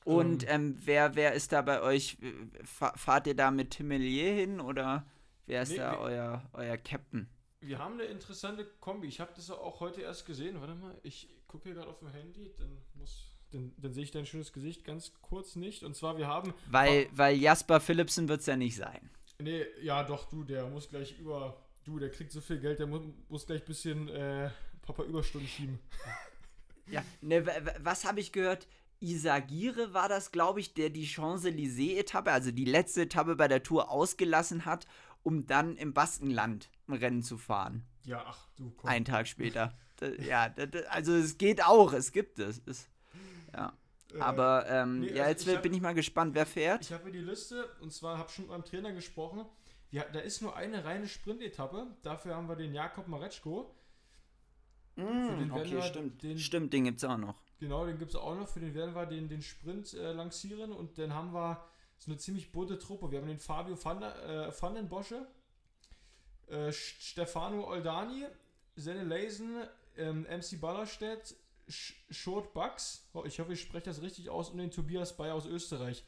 Und 0.05 0.49
ähm, 0.49 0.77
wer, 0.85 1.15
wer 1.15 1.33
ist 1.33 1.53
da 1.53 1.63
bei 1.63 1.81
euch? 1.81 2.19
Fa- 2.65 2.93
Fahrt 2.97 3.27
ihr 3.29 3.37
da 3.37 3.51
mit 3.53 3.71
Timelier 3.71 4.33
hin 4.33 4.61
oder 4.61 5.07
wer 5.47 5.63
ist 5.63 5.71
Nee, 5.71 5.77
da 5.77 5.93
wir- 5.93 5.99
euer, 6.01 6.51
euer 6.55 6.77
Captain? 6.77 7.29
Wir 7.61 7.79
haben 7.79 7.95
eine 7.95 8.05
interessante 8.05 8.65
Kombi. 8.81 9.07
Ich 9.07 9.21
habe 9.21 9.33
das 9.37 9.49
auch 9.51 9.79
heute 9.79 10.01
erst 10.01 10.27
gesehen. 10.27 10.61
Warte 10.61 10.75
mal, 10.75 10.99
ich 11.05 11.29
gucke 11.47 11.65
hier 11.69 11.75
gerade 11.75 11.89
auf 11.89 12.01
dem 12.01 12.09
Handy, 12.09 12.53
dann 12.59 12.77
muss. 12.95 13.32
Dann, 13.53 13.73
dann 13.77 13.93
sehe 13.93 14.05
ich 14.05 14.11
dein 14.11 14.27
schönes 14.27 14.53
Gesicht 14.53 14.85
ganz 14.85 15.12
kurz 15.21 15.57
nicht. 15.57 15.83
Und 15.83 15.95
zwar, 15.95 16.19
wir 16.19 16.27
haben 16.27 16.55
Weil, 16.71 17.09
weil 17.12 17.37
Jasper 17.37 17.81
Philipsen 17.81 18.29
wird 18.29 18.41
es 18.41 18.47
ja 18.47 18.57
nicht 18.57 18.77
sein. 18.77 19.11
Nee, 19.38 19.65
ja, 19.83 20.03
doch, 20.05 20.29
du, 20.31 20.45
der 20.45 20.67
muss 20.67 20.88
gleich 20.88 21.19
über. 21.19 21.59
Du, 21.85 21.99
der 21.99 22.11
kriegt 22.11 22.31
so 22.31 22.41
viel 22.41 22.61
Geld, 22.61 22.79
der 22.79 22.87
muss, 22.87 23.03
muss 23.29 23.47
gleich 23.47 23.62
ein 23.62 23.67
bisschen 23.67 24.09
äh, 24.09 24.51
Papa 24.83 25.03
Überstunden 25.03 25.49
schieben. 25.49 25.81
Ja, 26.87 27.05
ne, 27.21 27.45
was 27.81 28.05
habe 28.05 28.21
ich 28.21 28.33
gehört? 28.33 28.69
Isagire 29.01 29.93
war 29.93 30.09
das, 30.09 30.31
glaube 30.31 30.61
ich, 30.61 30.75
der 30.75 30.91
die 30.91 31.07
Champs-Élysées-Etappe, 31.07 32.31
also 32.31 32.53
die 32.53 32.65
letzte 32.65 33.03
Etappe 33.03 33.35
bei 33.35 33.49
der 33.49 33.65
Tour 33.65 33.91
ausgelassen 33.91 34.65
hat, 34.65 34.87
um 35.25 35.47
dann 35.47 35.77
im 35.77 35.93
Baskenland 35.93 36.71
ein 36.87 36.95
Rennen 36.95 37.23
zu 37.23 37.37
fahren. 37.37 37.85
Ja, 38.05 38.25
ach, 38.27 38.49
du, 38.57 38.71
komm. 38.71 38.88
Einen 38.88 39.05
Tag 39.05 39.27
später. 39.27 39.77
Ja, 40.19 40.55
also 40.91 41.15
es 41.15 41.38
geht 41.38 41.65
auch, 41.65 41.93
es 41.93 42.12
gibt 42.12 42.38
es. 42.38 42.62
es 42.67 42.88
ja. 43.55 43.73
Äh, 44.15 44.19
Aber 44.21 44.67
ähm, 44.69 45.01
nee, 45.01 45.07
ja, 45.09 45.23
also 45.25 45.29
jetzt 45.31 45.47
ich 45.49 45.55
hab- 45.57 45.62
bin 45.62 45.73
ich 45.75 45.81
mal 45.81 45.95
gespannt, 45.95 46.35
wer 46.35 46.45
fährt. 46.47 46.83
Ich 46.83 46.93
habe 46.93 47.05
hier 47.05 47.12
die 47.12 47.19
Liste 47.21 47.69
und 47.81 47.93
zwar 47.93 48.19
habe 48.19 48.29
schon 48.31 48.45
mit 48.45 48.51
meinem 48.53 48.65
Trainer 48.65 48.93
gesprochen. 48.93 49.47
Ja, 49.91 50.05
da 50.12 50.21
ist 50.21 50.41
nur 50.43 50.57
eine 50.57 50.85
reine 50.85 51.07
Sprintetappe. 51.07 51.87
Dafür 52.03 52.35
haben 52.37 52.49
wir 52.49 52.57
den 52.57 52.75
Jakob 52.75 53.09
den 55.38 55.51
werden 55.51 55.53
okay, 55.53 55.71
wir 55.73 55.83
stimmt. 55.83 56.23
den- 56.23 56.38
stimmt, 56.38 56.73
den 56.73 56.85
gibt 56.85 56.99
es 56.99 57.05
auch 57.05 57.17
noch. 57.17 57.35
Genau, 57.61 57.87
den 57.87 57.99
gibt 57.99 58.11
es 58.11 58.17
auch 58.17 58.35
noch. 58.35 58.49
Für 58.49 58.61
den 58.61 58.75
werden 58.75 58.95
wir 58.95 59.07
den, 59.07 59.29
den 59.29 59.41
Sprint 59.43 59.95
äh, 59.95 60.12
lancieren 60.12 60.73
und 60.73 60.99
dann 60.99 61.15
haben 61.15 61.33
wir 61.33 61.65
so 61.99 62.11
eine 62.11 62.19
ziemlich 62.19 62.51
bunte 62.53 62.79
Truppe. 62.79 63.11
Wir 63.11 63.21
haben 63.21 63.29
den 63.29 63.38
Fabio 63.38 63.83
van, 63.83 64.03
äh, 64.03 64.51
van 64.61 64.75
den 64.75 64.88
Bosche. 64.88 65.27
äh, 66.49 66.73
Stefano 66.73 67.67
Oldani, 67.69 68.27
Senne 68.77 69.05
Leisen, 69.05 69.62
ähm, 69.97 70.27
MC 70.29 70.57
Ballerstedt, 70.61 71.35
Sh 71.73 71.95
Short 72.11 72.53
Bucks, 72.53 73.09
oh, 73.15 73.25
ich 73.25 73.41
hoffe, 73.41 73.53
ich 73.55 73.61
spreche 73.61 73.87
das 73.87 74.03
richtig 74.03 74.31
aus, 74.31 74.51
und 74.51 74.59
den 74.59 74.71
Tobias 74.71 75.17
Bayer 75.17 75.35
aus 75.35 75.47
Österreich. 75.47 76.05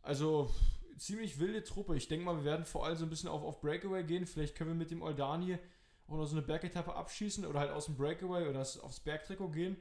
Also 0.00 0.50
ziemlich 0.96 1.38
wilde 1.38 1.64
Truppe. 1.64 1.96
Ich 1.96 2.08
denke 2.08 2.24
mal, 2.24 2.36
wir 2.36 2.44
werden 2.44 2.64
vor 2.64 2.86
allem 2.86 2.96
so 2.96 3.04
ein 3.04 3.10
bisschen 3.10 3.28
auf, 3.28 3.42
auf 3.42 3.60
Breakaway 3.60 4.04
gehen. 4.04 4.26
Vielleicht 4.26 4.56
können 4.56 4.70
wir 4.70 4.74
mit 4.74 4.90
dem 4.90 5.02
Oldani 5.02 5.58
auch 6.08 6.16
noch 6.16 6.26
so 6.26 6.36
eine 6.36 6.46
Bergetappe 6.46 6.94
abschießen 6.94 7.44
oder 7.44 7.60
halt 7.60 7.70
aus 7.70 7.86
dem 7.86 7.96
Breakaway 7.96 8.48
oder 8.48 8.60
aufs 8.60 9.00
Bergtrikot 9.00 9.50
gehen. 9.50 9.76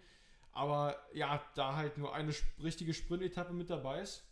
Aber 0.52 0.98
ja, 1.14 1.42
da 1.56 1.76
halt 1.76 1.98
nur 1.98 2.14
eine 2.14 2.34
richtige 2.62 2.94
Sprint-Etappe 2.94 3.54
mit 3.54 3.70
dabei 3.70 4.02
ist. 4.02 4.24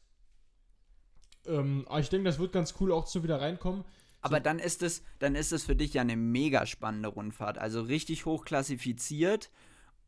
Ähm, 1.46 1.86
aber 1.88 2.00
ich 2.00 2.10
denke, 2.10 2.26
das 2.26 2.40
wird 2.40 2.52
ganz 2.52 2.76
cool 2.80 2.92
auch 2.92 3.06
zu 3.06 3.24
wieder 3.24 3.40
reinkommen. 3.40 3.86
Aber 4.22 4.38
so. 4.38 4.44
dann 4.44 4.60
ist 4.60 4.84
es, 4.84 5.04
dann 5.20 5.36
ist 5.36 5.54
es 5.54 5.64
für 5.64 5.76
dich 5.76 5.94
ja 5.94 6.02
eine 6.02 6.18
mega 6.18 6.66
spannende 6.66 7.10
Rundfahrt. 7.10 7.58
Also 7.58 7.82
richtig 7.82 8.26
hoch 8.26 8.44
klassifiziert 8.44 9.50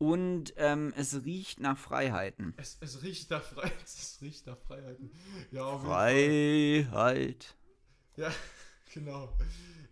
und 0.02 0.52
ähm, 0.56 0.92
es 0.96 1.24
riecht 1.24 1.60
nach 1.60 1.78
Freiheiten. 1.78 2.54
Es, 2.56 2.76
es, 2.80 3.04
riecht 3.04 3.30
nach 3.30 3.40
Freiheiten. 3.40 3.78
Es 3.84 4.18
riecht 4.20 4.48
nach 4.48 4.58
Freiheiten. 4.58 5.12
Ja, 5.52 5.62
auf 5.62 5.84
Freiheit. 5.84 7.54
Ja, 8.16 8.32
genau. 8.92 9.32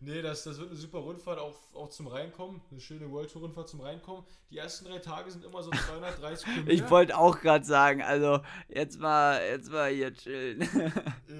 Nee, 0.01 0.21
das, 0.21 0.43
das 0.43 0.59
wird 0.59 0.71
eine 0.71 0.79
super 0.79 0.99
Rundfahrt 0.99 1.39
auch, 1.39 1.55
auch 1.75 1.91
zum 1.91 2.09
Reinkommen. 2.09 2.61
Eine 2.73 2.81
schöne 2.81 3.09
World 3.09 3.31
Tour 3.31 3.43
Rundfahrt 3.43 3.69
zum 3.69 3.83
Reinkommen. 3.83 4.25
Die 4.51 4.59
ersten 4.59 4.87
drei 4.87 4.99
Tage 4.99 5.31
sind 5.31 5.45
immer 5.45 5.63
so 5.63 5.71
230 5.71 6.45
Kilometer. 6.55 6.73
Ich 6.73 6.91
wollte 6.91 7.17
auch 7.17 7.39
gerade 7.39 7.65
sagen, 7.65 8.03
also 8.03 8.41
jetzt 8.69 8.99
mal, 8.99 9.41
jetzt 9.47 9.71
mal 9.71 9.93
hier 9.93 10.13
chillen. 10.13 10.69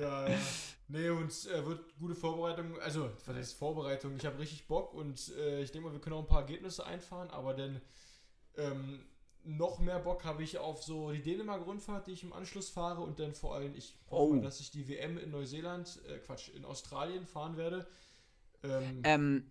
ja, 0.01 0.29
ja. 0.29 0.39
Nee, 0.87 1.09
und 1.09 1.33
äh, 1.47 1.67
wird 1.67 1.99
gute 1.99 2.15
Vorbereitung. 2.15 2.79
Also, 2.81 3.11
was 3.27 3.37
heißt 3.37 3.55
Vorbereitung? 3.55 4.15
Ich 4.17 4.27
habe 4.27 4.39
richtig 4.39 4.69
Bock 4.69 4.95
und 4.95 5.33
äh, 5.39 5.61
ich 5.61 5.73
denke 5.73 5.89
mal, 5.89 5.93
wir 5.93 6.01
können 6.01 6.15
auch 6.15 6.23
ein 6.23 6.29
paar 6.29 6.43
Ergebnisse 6.43 6.87
einfahren, 6.87 7.31
aber 7.31 7.55
dann 7.55 7.81
ähm, 8.61 9.05
noch 9.45 9.79
mehr 9.79 9.99
Bock 9.99 10.25
habe 10.25 10.43
ich 10.43 10.59
auf 10.59 10.83
so 10.83 11.11
die 11.13 11.23
Dänemark-Rundfahrt, 11.23 12.07
die 12.07 12.13
ich 12.13 12.23
im 12.23 12.33
Anschluss 12.33 12.69
fahre 12.69 13.01
und 13.01 13.19
dann 13.19 13.35
vor 13.35 13.55
allem, 13.55 13.75
ich 13.75 13.97
hoffe, 14.11 14.39
oh. 14.39 14.41
dass 14.41 14.61
ich 14.61 14.71
die 14.71 14.89
WM 14.89 15.19
in 15.19 15.31
Neuseeland, 15.31 16.01
äh, 16.09 16.19
Quatsch, 16.19 16.51
in 16.51 16.65
Australien 16.65 17.27
fahren 17.27 17.57
werde. 17.57 17.87
Ähm, 18.63 19.01
ähm, 19.05 19.51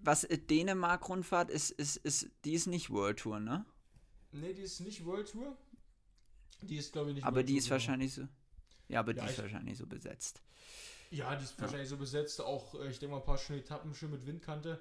was 0.00 0.24
äh, 0.24 0.38
Dänemark-Rundfahrt 0.38 1.50
ist, 1.50 1.70
ist, 1.70 1.96
ist, 1.98 2.30
die 2.44 2.54
ist 2.54 2.66
nicht 2.66 2.90
World 2.90 3.18
Tour, 3.18 3.40
ne? 3.40 3.66
Ne, 4.32 4.54
die 4.54 4.62
ist 4.62 4.80
nicht 4.80 5.04
World 5.04 5.30
Tour. 5.30 5.56
Die 6.62 6.76
ist, 6.76 6.92
glaube 6.92 7.10
ich, 7.10 7.16
nicht 7.16 7.24
Aber 7.24 7.36
World 7.36 7.48
die 7.48 7.52
Tour, 7.52 7.58
ist 7.58 7.64
genau. 7.64 7.74
wahrscheinlich 7.74 8.14
so. 8.14 8.28
Ja, 8.88 9.00
aber 9.00 9.14
ja, 9.14 9.24
die 9.24 9.30
ist 9.30 9.38
wahrscheinlich 9.38 9.78
so 9.78 9.86
besetzt. 9.86 10.42
Ja, 11.10 11.34
die 11.36 11.44
ist 11.44 11.56
ja. 11.56 11.62
wahrscheinlich 11.62 11.88
so 11.88 11.96
besetzt. 11.96 12.40
Auch, 12.40 12.74
äh, 12.74 12.88
ich 12.88 12.98
denke 12.98 13.14
mal, 13.14 13.20
ein 13.20 13.26
paar 13.26 13.38
schöne 13.38 13.60
Etappen, 13.60 13.94
schön 13.94 14.10
mit 14.10 14.26
Windkante. 14.26 14.80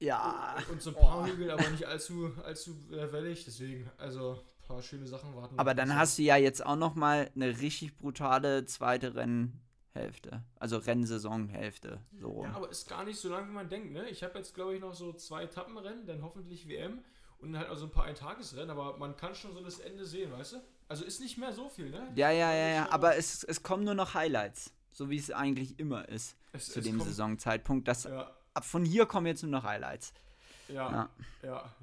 Ja. 0.00 0.56
Und 0.70 0.82
so 0.82 0.90
ein 0.90 0.96
paar 0.96 1.22
oh. 1.22 1.26
Hügel, 1.26 1.50
aber 1.50 1.68
nicht 1.70 1.86
allzu, 1.86 2.32
allzu 2.44 2.72
äh, 2.92 3.12
wellig. 3.12 3.44
Deswegen, 3.44 3.90
also 3.98 4.32
ein 4.32 4.66
paar 4.66 4.82
schöne 4.82 5.06
Sachen 5.06 5.34
warten. 5.34 5.58
Aber 5.58 5.74
dann 5.74 5.94
hast 5.94 6.18
du 6.18 6.22
ja 6.22 6.36
jetzt 6.36 6.64
auch 6.64 6.76
noch 6.76 6.94
mal 6.94 7.30
eine 7.34 7.60
richtig 7.60 7.96
brutale 7.96 8.64
zweite 8.66 9.14
Rennen, 9.14 9.60
Hälfte. 9.94 10.42
Also 10.58 10.78
Rennsaisonhälfte. 10.78 12.00
So. 12.20 12.42
Ja, 12.42 12.52
aber 12.54 12.68
ist 12.68 12.88
gar 12.88 13.04
nicht 13.04 13.18
so 13.18 13.28
lang, 13.28 13.48
wie 13.48 13.52
man 13.52 13.68
denkt, 13.68 13.92
ne? 13.92 14.08
Ich 14.08 14.24
habe 14.24 14.38
jetzt, 14.38 14.54
glaube 14.54 14.74
ich, 14.74 14.80
noch 14.80 14.94
so 14.94 15.12
zwei 15.12 15.44
Etappenrennen, 15.44 16.04
dann 16.06 16.22
hoffentlich 16.22 16.68
WM 16.68 16.98
und 17.38 17.56
halt 17.56 17.68
also 17.68 17.86
ein 17.86 17.90
paar 17.90 18.04
Eintagesrennen, 18.04 18.70
aber 18.70 18.96
man 18.96 19.16
kann 19.16 19.34
schon 19.34 19.52
so 19.54 19.62
das 19.62 19.78
Ende 19.78 20.04
sehen, 20.04 20.32
weißt 20.32 20.54
du? 20.54 20.56
Also 20.88 21.04
ist 21.04 21.20
nicht 21.20 21.38
mehr 21.38 21.52
so 21.52 21.68
viel, 21.68 21.90
ne? 21.90 22.08
Ja, 22.16 22.30
ja, 22.30 22.52
ja, 22.52 22.68
ja, 22.68 22.90
aber 22.90 23.16
es, 23.16 23.44
es 23.44 23.62
kommen 23.62 23.84
nur 23.84 23.94
noch 23.94 24.14
Highlights, 24.14 24.72
so 24.90 25.10
wie 25.10 25.16
es 25.16 25.30
eigentlich 25.30 25.78
immer 25.78 26.08
ist 26.08 26.36
es, 26.52 26.66
zu 26.66 26.80
es 26.80 26.84
dem 26.84 26.98
kommt, 26.98 27.08
Saisonzeitpunkt. 27.08 27.88
Das, 27.88 28.04
ja. 28.04 28.30
Ab 28.54 28.64
von 28.64 28.84
hier 28.84 29.06
kommen 29.06 29.26
jetzt 29.26 29.42
nur 29.42 29.52
noch 29.52 29.64
Highlights. 29.64 30.12
Ja, 30.68 30.90
ja. 30.90 31.10
ja. 31.42 31.74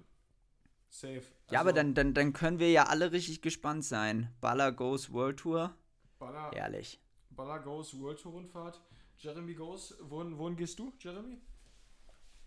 Safe. 0.89 1.17
Also, 1.17 1.27
ja, 1.51 1.59
aber 1.59 1.69
also 1.69 1.81
dann, 1.81 1.93
dann, 1.93 2.13
dann 2.13 2.33
können 2.33 2.59
wir 2.59 2.71
ja 2.71 2.85
alle 2.87 3.11
richtig 3.11 3.41
gespannt 3.41 3.85
sein. 3.85 4.33
Baller 4.41 4.71
Goes 4.71 5.11
World 5.11 5.37
Tour. 5.37 5.75
Baller. 6.19 6.51
Ehrlich. 6.53 6.99
Baller 7.29 7.59
Goes 7.59 7.97
World 7.99 8.19
Tour 8.19 8.33
Rundfahrt. 8.33 8.81
Jeremy 9.17 9.53
Goes, 9.53 9.95
wohin, 10.01 10.37
wohin 10.37 10.55
gehst 10.55 10.79
du, 10.79 10.93
Jeremy? 10.99 11.39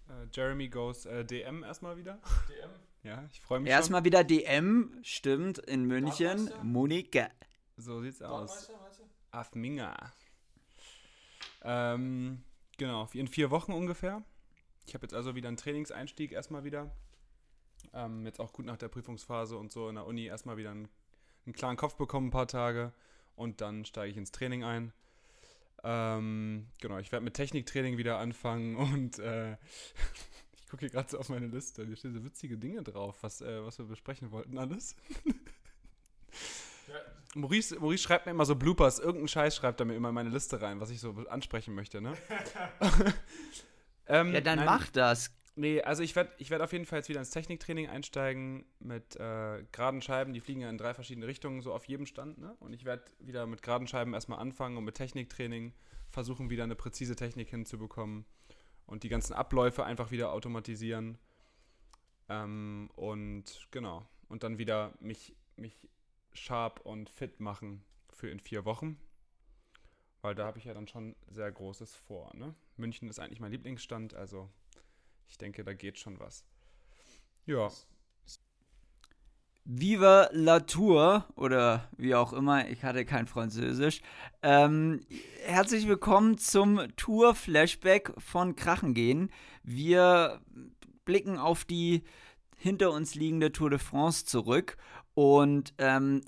Uh, 0.09 0.27
Jeremy 0.33 0.69
Goes 0.69 1.07
uh, 1.07 1.23
DM 1.23 1.63
erstmal 1.63 1.97
wieder. 1.97 2.19
DM? 2.49 2.71
Ja, 3.05 3.23
ich 3.31 3.39
freue 3.43 3.61
mich 3.61 3.71
Erstmal 3.71 3.99
schon. 3.99 4.07
wieder 4.07 4.25
DM, 4.25 4.99
stimmt, 5.03 5.59
in 5.59 5.85
München. 5.85 6.51
Monika. 6.63 7.29
So 7.77 8.01
sieht's 8.01 8.23
aus. 8.23 8.71
Afminga. 9.31 9.95
Ähm, 11.63 12.43
genau, 12.79 13.09
in 13.13 13.29
vier 13.29 13.51
Wochen 13.51 13.73
ungefähr. 13.73 14.23
Ich 14.87 14.95
habe 14.95 15.05
jetzt 15.05 15.15
also 15.15 15.35
wieder 15.35 15.49
einen 15.49 15.57
Trainingseinstieg 15.57 16.33
erstmal 16.33 16.65
wieder. 16.65 16.91
Ähm, 17.93 18.25
jetzt 18.27 18.41
auch 18.41 18.53
gut 18.53 18.67
nach 18.67 18.77
der 18.77 18.89
Prüfungsphase 18.89 19.57
und 19.57 19.73
so 19.73 19.89
in 19.89 19.95
der 19.95 20.07
Uni 20.07 20.27
erstmal 20.27 20.57
wieder 20.57 20.71
einen, 20.71 20.89
einen 21.47 21.55
klaren 21.55 21.77
Kopf 21.77 21.97
bekommen, 21.97 22.29
ein 22.29 22.33
paar 22.33 22.49
Tage 22.49 22.93
und 23.37 23.61
dann 23.61 23.85
steige 23.85 24.11
ich 24.11 24.17
ins 24.17 24.33
Training 24.33 24.65
ein. 24.65 24.93
Ähm, 25.83 26.67
genau, 26.81 26.99
ich 26.99 27.13
werde 27.13 27.25
mit 27.25 27.35
Techniktraining 27.35 27.99
wieder 27.99 28.19
anfangen 28.19 28.77
und 28.95 29.19
äh, 29.19 29.53
ich 30.57 30.67
gucke 30.69 30.81
hier 30.81 30.91
gerade 30.91 31.11
so 31.11 31.19
auf 31.19 31.29
meine 31.29 31.47
Liste. 31.47 31.87
Hier 31.87 31.97
stehen 31.97 32.15
so 32.15 32.25
witzige 32.25 32.57
Dinge 32.57 32.83
drauf, 32.83 33.23
was, 33.23 33.41
äh, 33.41 33.65
was 33.65 33.79
wir 33.79 33.87
besprechen 33.87 34.31
wollten, 34.31 34.59
alles. 34.59 34.97
Maurice, 37.35 37.79
Maurice 37.79 38.03
schreibt 38.03 38.27
mir 38.27 38.33
immer 38.33 38.45
so 38.45 38.55
Bloopers, 38.55 38.99
irgendeinen 38.99 39.29
Scheiß 39.29 39.57
schreibt 39.57 39.81
er 39.81 39.87
mir 39.87 39.95
immer 39.95 40.09
in 40.09 40.15
meine 40.15 40.31
Liste 40.31 40.61
rein, 40.61 40.81
was 40.81 40.91
ich 40.91 41.01
so 41.01 41.13
ansprechen 41.29 41.75
möchte, 41.75 42.01
ne? 42.01 42.15
ähm, 44.07 44.33
ja, 44.33 44.41
dann 44.41 44.59
nein, 44.59 44.67
mach 44.67 44.89
das. 44.89 45.31
Nee, 45.57 45.83
also 45.83 46.03
ich 46.03 46.17
werde 46.17 46.33
ich 46.39 46.51
werd 46.51 46.63
auf 46.63 46.73
jeden 46.73 46.85
Fall 46.85 46.99
jetzt 46.99 47.09
wieder 47.09 47.21
ins 47.21 47.31
Techniktraining 47.31 47.89
einsteigen 47.89 48.65
mit 48.81 49.15
äh, 49.17 49.65
geraden 49.71 50.03
Scheiben. 50.03 50.33
Die 50.33 50.41
fliegen 50.41 50.61
ja 50.61 50.69
in 50.69 50.79
drei 50.79 50.95
verschiedene 50.95 51.27
Richtungen, 51.27 51.61
so 51.63 51.73
auf 51.73 51.85
jedem 51.85 52.07
Stand. 52.07 52.39
Ne? 52.39 52.57
Und 52.59 52.73
ich 52.73 52.85
werde 52.85 53.05
wieder 53.21 53.47
mit 53.47 53.63
geraden 53.63 53.87
Scheiben 53.87 54.15
erstmal 54.15 54.41
anfangen 54.41 54.77
und 54.77 54.85
mit 54.85 54.97
Techniktraining 54.97 55.73
versuchen, 56.11 56.51
wieder 56.51 56.65
eine 56.65 56.75
präzise 56.75 57.15
Technik 57.15 57.51
hinzubekommen 57.51 58.25
und 58.87 59.05
die 59.05 59.09
ganzen 59.09 59.33
Abläufe 59.33 59.85
einfach 59.85 60.11
wieder 60.11 60.33
automatisieren. 60.33 61.19
Ähm, 62.29 62.91
und 62.97 63.69
genau. 63.71 64.09
Und 64.29 64.43
dann 64.43 64.59
wieder 64.59 64.95
mich, 64.99 65.37
mich 65.57 65.77
sharp 66.35 66.81
und 66.81 67.09
fit 67.09 67.41
machen 67.41 67.85
für 68.13 68.29
in 68.29 68.41
vier 68.41 68.65
Wochen. 68.65 68.99
Weil 70.21 70.35
da 70.35 70.47
habe 70.47 70.59
ich 70.59 70.65
ja 70.65 70.75
dann 70.75 70.89
schon 70.89 71.17
sehr 71.29 71.51
Großes 71.51 71.97
vor. 71.97 72.31
Ne? 72.35 72.55
München 72.77 73.09
ist 73.09 73.19
eigentlich 73.19 73.41
mein 73.41 73.53
Lieblingsstand, 73.53 74.15
also 74.15 74.51
ich 75.29 75.39
denke, 75.39 75.65
da 75.65 75.73
geht 75.73 75.99
schon 75.99 76.19
was. 76.19 76.45
Ja. 77.47 77.71
Viva 79.67 80.29
la 80.33 80.61
Tour 80.61 81.27
oder 81.37 81.89
wie 81.97 82.15
auch 82.15 82.33
immer, 82.33 82.69
ich 82.69 82.85
hatte 82.85 83.05
kein 83.05 83.27
Französisch. 83.27 84.03
Ähm, 84.43 85.01
herzlich 85.45 85.89
willkommen 85.89 86.37
zum 86.37 86.81
Tour-Flashback 86.97 88.13
von 88.19 88.57
Krachengehen. 88.57 89.31
Wir 89.63 90.41
blicken 91.05 91.39
auf 91.39 91.65
die 91.65 92.03
hinter 92.57 92.93
uns 92.93 93.15
liegende 93.15 93.53
Tour 93.53 93.71
de 93.71 93.79
France 93.79 94.25
zurück 94.25 94.77
und 95.15 95.75
ähm, 95.79 96.23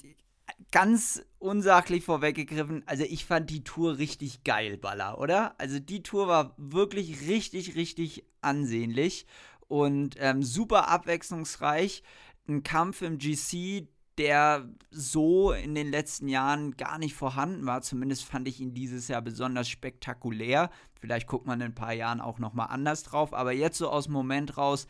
ganz 0.71 1.25
unsachlich 1.39 2.05
vorweggegriffen, 2.05 2.83
also 2.87 3.05
ich 3.05 3.25
fand 3.25 3.51
die 3.51 3.65
Tour 3.65 3.99
richtig 3.99 4.45
geil, 4.45 4.77
Baller, 4.77 5.19
oder? 5.19 5.55
Also 5.59 5.79
die 5.79 6.03
Tour 6.03 6.29
war 6.29 6.55
wirklich 6.57 7.29
richtig, 7.29 7.77
richtig 7.77 8.25
ansehnlich 8.41 9.27
und 9.69 10.17
ähm, 10.19 10.43
super 10.43 10.89
abwechslungsreich. 10.89 12.03
Ein 12.49 12.63
Kampf 12.63 13.03
im 13.03 13.19
GC, 13.19 13.89
der 14.19 14.69
so 14.91 15.53
in 15.53 15.75
den 15.75 15.91
letzten 15.91 16.29
Jahren 16.29 16.77
gar 16.77 16.99
nicht 16.99 17.15
vorhanden 17.15 17.67
war. 17.67 17.83
Zumindest 17.83 18.25
fand 18.25 18.49
ich 18.49 18.61
ihn 18.61 18.73
dieses 18.73 19.09
Jahr 19.09 19.21
besonders 19.21 19.69
spektakulär. 19.69 20.71
Vielleicht 21.01 21.27
guckt 21.27 21.47
man 21.47 21.61
in 21.61 21.67
ein 21.67 21.75
paar 21.75 21.93
Jahren 21.93 22.21
auch 22.21 22.39
nochmal 22.39 22.69
anders 22.71 23.03
drauf. 23.03 23.35
Aber 23.35 23.53
jetzt 23.53 23.79
so 23.79 23.91
aus 23.91 24.05
dem 24.05 24.15
Moment 24.15 24.57
raus, 24.57 24.87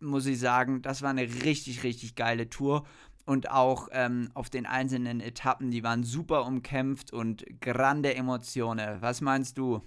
muss 0.00 0.26
ich 0.26 0.38
sagen, 0.38 0.82
das 0.82 1.00
war 1.00 1.10
eine 1.10 1.22
richtig, 1.22 1.84
richtig 1.84 2.16
geile 2.16 2.50
Tour 2.50 2.84
und 3.26 3.50
auch 3.50 3.88
ähm, 3.92 4.30
auf 4.34 4.48
den 4.48 4.64
einzelnen 4.64 5.20
Etappen, 5.20 5.70
die 5.70 5.82
waren 5.82 6.04
super 6.04 6.46
umkämpft 6.46 7.12
und 7.12 7.44
grande 7.60 8.14
Emotionen. 8.14 9.02
Was 9.02 9.20
meinst 9.20 9.58
du? 9.58 9.82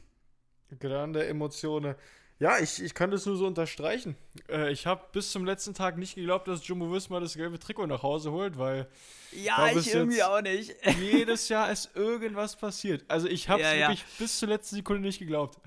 Grande 0.80 1.26
Emotionen. 1.26 1.96
Ja, 2.40 2.58
ich, 2.58 2.82
ich 2.82 2.94
kann 2.94 3.12
das 3.12 3.26
nur 3.26 3.36
so 3.36 3.48
unterstreichen. 3.48 4.16
Äh, 4.50 4.72
ich 4.72 4.86
habe 4.86 5.04
bis 5.12 5.32
zum 5.32 5.44
letzten 5.44 5.74
Tag 5.74 5.98
nicht 5.98 6.16
geglaubt, 6.16 6.48
dass 6.48 6.66
Jumbo 6.66 6.92
Visma 6.92 7.20
das 7.20 7.34
gelbe 7.34 7.60
Trikot 7.60 7.88
nach 7.88 8.02
Hause 8.02 8.32
holt, 8.32 8.58
weil. 8.58 8.88
Ja, 9.34 9.70
ich 9.72 9.94
irgendwie 9.94 10.24
auch 10.24 10.42
nicht. 10.42 10.74
jedes 11.02 11.50
Jahr 11.50 11.70
ist 11.70 11.96
irgendwas 11.96 12.56
passiert. 12.56 13.04
Also 13.10 13.28
ich 13.28 13.50
habe 13.50 13.62
es 13.62 13.74
ja, 13.74 13.80
wirklich 13.80 14.00
ja. 14.00 14.06
bis 14.20 14.40
zur 14.40 14.48
letzten 14.50 14.78
Sekunde 14.78 15.02
nicht 15.02 15.20
geglaubt. 15.20 15.60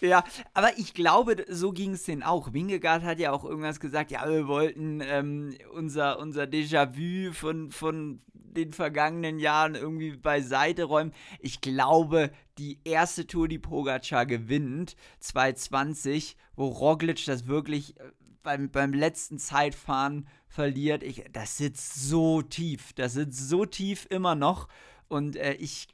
Ja, 0.00 0.22
aber 0.54 0.78
ich 0.78 0.94
glaube, 0.94 1.44
so 1.48 1.72
ging 1.72 1.94
es 1.94 2.04
denen 2.04 2.22
auch. 2.22 2.52
Wingegaard 2.52 3.02
hat 3.02 3.18
ja 3.18 3.32
auch 3.32 3.44
irgendwas 3.44 3.80
gesagt, 3.80 4.10
ja, 4.10 4.28
wir 4.28 4.46
wollten 4.46 5.00
ähm, 5.02 5.56
unser, 5.72 6.18
unser 6.20 6.44
Déjà-vu 6.44 7.32
von, 7.32 7.70
von 7.70 8.22
den 8.32 8.72
vergangenen 8.72 9.38
Jahren 9.38 9.74
irgendwie 9.74 10.16
beiseite 10.16 10.84
räumen. 10.84 11.12
Ich 11.40 11.60
glaube, 11.60 12.30
die 12.58 12.80
erste 12.84 13.26
Tour, 13.26 13.48
die 13.48 13.58
Pogacar 13.58 14.26
gewinnt, 14.26 14.96
2020, 15.20 16.36
wo 16.54 16.66
Roglic 16.66 17.24
das 17.26 17.46
wirklich 17.46 17.98
äh, 17.98 18.10
beim, 18.42 18.70
beim 18.70 18.92
letzten 18.92 19.38
Zeitfahren 19.38 20.28
verliert, 20.46 21.02
ich, 21.02 21.24
das 21.32 21.56
sitzt 21.56 22.08
so 22.08 22.42
tief. 22.42 22.92
Das 22.94 23.14
sitzt 23.14 23.48
so 23.48 23.64
tief 23.64 24.06
immer 24.10 24.34
noch. 24.34 24.68
Und 25.08 25.36
äh, 25.36 25.54
ich 25.54 25.88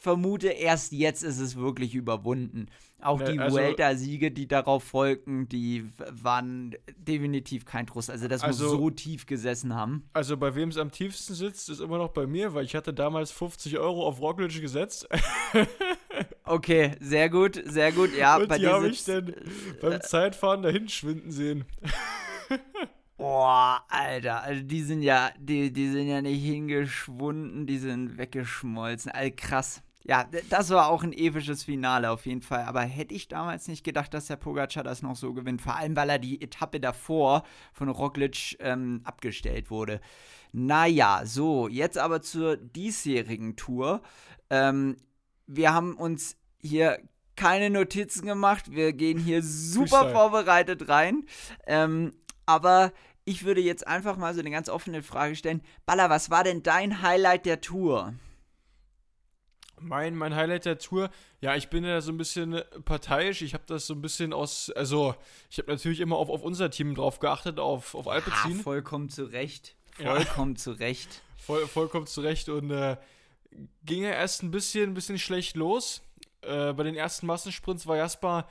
vermute, 0.00 0.48
erst 0.48 0.92
jetzt 0.92 1.22
ist 1.22 1.38
es 1.38 1.56
wirklich 1.56 1.94
überwunden. 1.94 2.66
Auch 3.02 3.18
ne, 3.18 3.32
die 3.32 3.38
also, 3.38 3.56
Vuelta-Siege, 3.56 4.30
die 4.30 4.46
darauf 4.48 4.82
folgten, 4.84 5.48
die 5.48 5.86
waren 6.10 6.74
definitiv 6.96 7.64
kein 7.64 7.86
Trost. 7.86 8.10
Also 8.10 8.28
das 8.28 8.42
also, 8.42 8.64
muss 8.64 8.72
so 8.72 8.90
tief 8.90 9.26
gesessen 9.26 9.74
haben. 9.74 10.08
Also 10.12 10.36
bei 10.36 10.54
wem 10.54 10.70
es 10.70 10.76
am 10.76 10.90
tiefsten 10.90 11.34
sitzt, 11.34 11.68
ist 11.68 11.80
immer 11.80 11.98
noch 11.98 12.10
bei 12.10 12.26
mir, 12.26 12.54
weil 12.54 12.64
ich 12.64 12.74
hatte 12.74 12.92
damals 12.92 13.30
50 13.30 13.78
Euro 13.78 14.06
auf 14.06 14.20
Roglic 14.20 14.60
gesetzt. 14.60 15.08
okay, 16.44 16.92
sehr 17.00 17.30
gut, 17.30 17.62
sehr 17.64 17.92
gut. 17.92 18.14
Ja, 18.16 18.36
Und 18.36 18.48
bei 18.48 18.58
die 18.58 18.66
habe 18.66 18.88
ich 18.88 19.04
dann 19.04 19.34
beim 19.80 19.92
äh, 19.92 20.00
Zeitfahren 20.00 20.62
dahin 20.62 20.88
schwinden 20.88 21.30
sehen. 21.30 21.64
Boah, 23.16 23.84
Alter, 23.90 24.42
also 24.42 24.62
die 24.62 24.82
sind 24.82 25.02
ja, 25.02 25.30
die, 25.38 25.70
die 25.70 25.90
sind 25.90 26.08
ja 26.08 26.22
nicht 26.22 26.42
hingeschwunden, 26.42 27.66
die 27.66 27.76
sind 27.76 28.16
weggeschmolzen. 28.16 29.12
All 29.12 29.30
krass. 29.30 29.82
Ja, 30.10 30.26
das 30.48 30.70
war 30.70 30.88
auch 30.88 31.04
ein 31.04 31.12
episches 31.12 31.62
Finale 31.62 32.10
auf 32.10 32.26
jeden 32.26 32.42
Fall. 32.42 32.64
Aber 32.64 32.80
hätte 32.80 33.14
ich 33.14 33.28
damals 33.28 33.68
nicht 33.68 33.84
gedacht, 33.84 34.12
dass 34.12 34.26
der 34.26 34.34
Pogacar 34.34 34.82
das 34.82 35.02
noch 35.02 35.14
so 35.14 35.32
gewinnt. 35.32 35.62
Vor 35.62 35.76
allem, 35.76 35.94
weil 35.94 36.10
er 36.10 36.18
die 36.18 36.42
Etappe 36.42 36.80
davor 36.80 37.44
von 37.72 37.88
Roglic 37.88 38.56
ähm, 38.58 39.02
abgestellt 39.04 39.70
wurde. 39.70 40.00
Naja, 40.50 41.20
so, 41.24 41.68
jetzt 41.68 41.96
aber 41.96 42.22
zur 42.22 42.56
diesjährigen 42.56 43.54
Tour. 43.54 44.02
Ähm, 44.50 44.96
wir 45.46 45.72
haben 45.72 45.94
uns 45.94 46.36
hier 46.58 46.98
keine 47.36 47.70
Notizen 47.70 48.26
gemacht. 48.26 48.72
Wir 48.72 48.92
gehen 48.92 49.20
hier 49.20 49.42
super 49.44 50.10
vorbereitet 50.10 50.88
rein. 50.88 51.24
Ähm, 51.68 52.10
aber 52.46 52.92
ich 53.24 53.44
würde 53.44 53.60
jetzt 53.60 53.86
einfach 53.86 54.16
mal 54.16 54.34
so 54.34 54.40
eine 54.40 54.50
ganz 54.50 54.68
offene 54.68 55.04
Frage 55.04 55.36
stellen. 55.36 55.62
Baller, 55.86 56.10
was 56.10 56.30
war 56.30 56.42
denn 56.42 56.64
dein 56.64 57.00
Highlight 57.00 57.46
der 57.46 57.60
Tour? 57.60 58.14
Mein, 59.80 60.14
mein 60.14 60.34
Highlight 60.34 60.66
der 60.66 60.78
Tour, 60.78 61.10
ja, 61.40 61.56
ich 61.56 61.68
bin 61.68 61.84
ja 61.84 62.00
so 62.00 62.12
ein 62.12 62.18
bisschen 62.18 62.60
parteiisch. 62.84 63.42
Ich 63.42 63.54
habe 63.54 63.64
das 63.66 63.86
so 63.86 63.94
ein 63.94 64.02
bisschen 64.02 64.32
aus, 64.32 64.70
also 64.70 65.14
ich 65.50 65.58
habe 65.58 65.70
natürlich 65.70 66.00
immer 66.00 66.16
auf, 66.16 66.28
auf 66.28 66.42
unser 66.42 66.70
Team 66.70 66.94
drauf 66.94 67.18
geachtet, 67.18 67.58
auf, 67.58 67.94
auf 67.94 68.06
Alpecin. 68.06 68.58
Ja, 68.58 68.62
vollkommen 68.62 69.08
zu 69.08 69.24
Recht. 69.24 69.74
Vollkommen 69.96 70.52
ja. 70.52 70.58
zu 70.58 70.72
Recht. 70.72 71.22
Voll, 71.38 71.66
vollkommen 71.66 72.06
zu 72.06 72.20
Recht 72.20 72.48
und 72.48 72.70
äh, 72.70 72.96
ging 73.84 74.02
ja 74.02 74.10
erst 74.10 74.42
ein 74.42 74.50
bisschen, 74.50 74.90
ein 74.90 74.94
bisschen 74.94 75.18
schlecht 75.18 75.56
los. 75.56 76.02
Äh, 76.42 76.72
bei 76.72 76.82
den 76.82 76.94
ersten 76.94 77.26
Massensprints 77.26 77.86
war 77.86 77.96
Jasper 77.96 78.46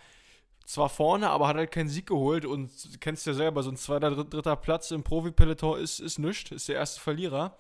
zwar 0.65 0.89
vorne, 0.89 1.29
aber 1.29 1.47
hat 1.47 1.55
halt 1.55 1.71
keinen 1.71 1.89
Sieg 1.89 2.05
geholt 2.05 2.45
und 2.45 2.71
du 2.93 2.97
kennst 2.99 3.25
ja 3.25 3.33
selber, 3.33 3.63
so 3.63 3.71
ein 3.71 3.77
zweiter, 3.77 4.23
dritter 4.23 4.55
Platz 4.55 4.91
im 4.91 5.03
Profi-Peloton 5.03 5.79
ist, 5.79 5.99
ist 5.99 6.19
nichts, 6.19 6.51
ist 6.51 6.69
der 6.69 6.75
erste 6.75 6.99
Verlierer. 6.99 7.57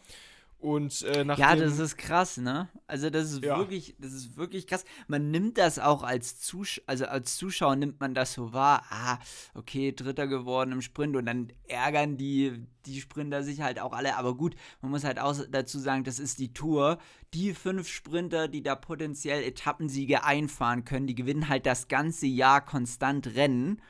Und 0.59 1.03
äh, 1.03 1.23
nach 1.23 1.37
Ja, 1.37 1.55
das 1.55 1.79
ist 1.79 1.97
krass, 1.97 2.35
ne? 2.35 2.67
Also 2.85 3.09
das 3.09 3.31
ist 3.31 3.45
ja. 3.45 3.57
wirklich, 3.57 3.95
das 3.97 4.11
ist 4.11 4.35
wirklich 4.35 4.67
krass. 4.67 4.83
Man 5.07 5.31
nimmt 5.31 5.57
das 5.57 5.79
auch 5.79 6.03
als 6.03 6.41
Zuschauer, 6.41 6.83
also 6.85 7.05
als 7.05 7.37
Zuschauer 7.37 7.77
nimmt 7.77 8.01
man 8.01 8.13
das 8.13 8.33
so 8.33 8.51
wahr, 8.51 8.83
ah, 8.89 9.19
okay, 9.53 9.93
Dritter 9.93 10.27
geworden 10.27 10.73
im 10.73 10.81
Sprint 10.81 11.15
und 11.15 11.27
dann 11.27 11.53
ärgern 11.69 12.17
die, 12.17 12.65
die 12.85 12.99
Sprinter 12.99 13.41
sich 13.41 13.61
halt 13.61 13.79
auch 13.79 13.93
alle. 13.93 14.17
Aber 14.17 14.35
gut, 14.35 14.55
man 14.81 14.91
muss 14.91 15.05
halt 15.05 15.17
auch 15.17 15.37
dazu 15.49 15.79
sagen, 15.79 16.03
das 16.03 16.19
ist 16.19 16.39
die 16.39 16.51
Tour. 16.51 16.97
Die 17.33 17.53
fünf 17.53 17.87
Sprinter, 17.87 18.49
die 18.49 18.61
da 18.61 18.75
potenziell 18.75 19.41
Etappensiege 19.43 20.25
einfahren 20.25 20.83
können, 20.83 21.07
die 21.07 21.15
gewinnen 21.15 21.47
halt 21.47 21.65
das 21.65 21.87
ganze 21.87 22.27
Jahr 22.27 22.65
konstant 22.65 23.27
Rennen. 23.35 23.81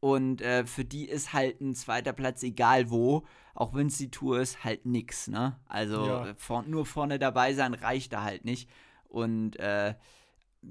Und 0.00 0.42
äh, 0.42 0.66
für 0.66 0.84
die 0.84 1.08
ist 1.08 1.32
halt 1.32 1.60
ein 1.60 1.74
zweiter 1.74 2.12
Platz, 2.12 2.42
egal 2.42 2.90
wo, 2.90 3.24
auch 3.54 3.74
wenn 3.74 3.86
es 3.86 3.98
die 3.98 4.10
Tour 4.10 4.40
ist, 4.40 4.62
halt 4.62 4.84
nix, 4.86 5.28
ne? 5.28 5.58
Also 5.66 6.06
ja. 6.06 6.34
vor, 6.36 6.62
nur 6.62 6.84
vorne 6.86 7.18
dabei 7.18 7.54
sein 7.54 7.74
reicht 7.74 8.12
da 8.12 8.22
halt 8.22 8.44
nicht. 8.44 8.68
Und 9.08 9.58
äh, 9.58 9.94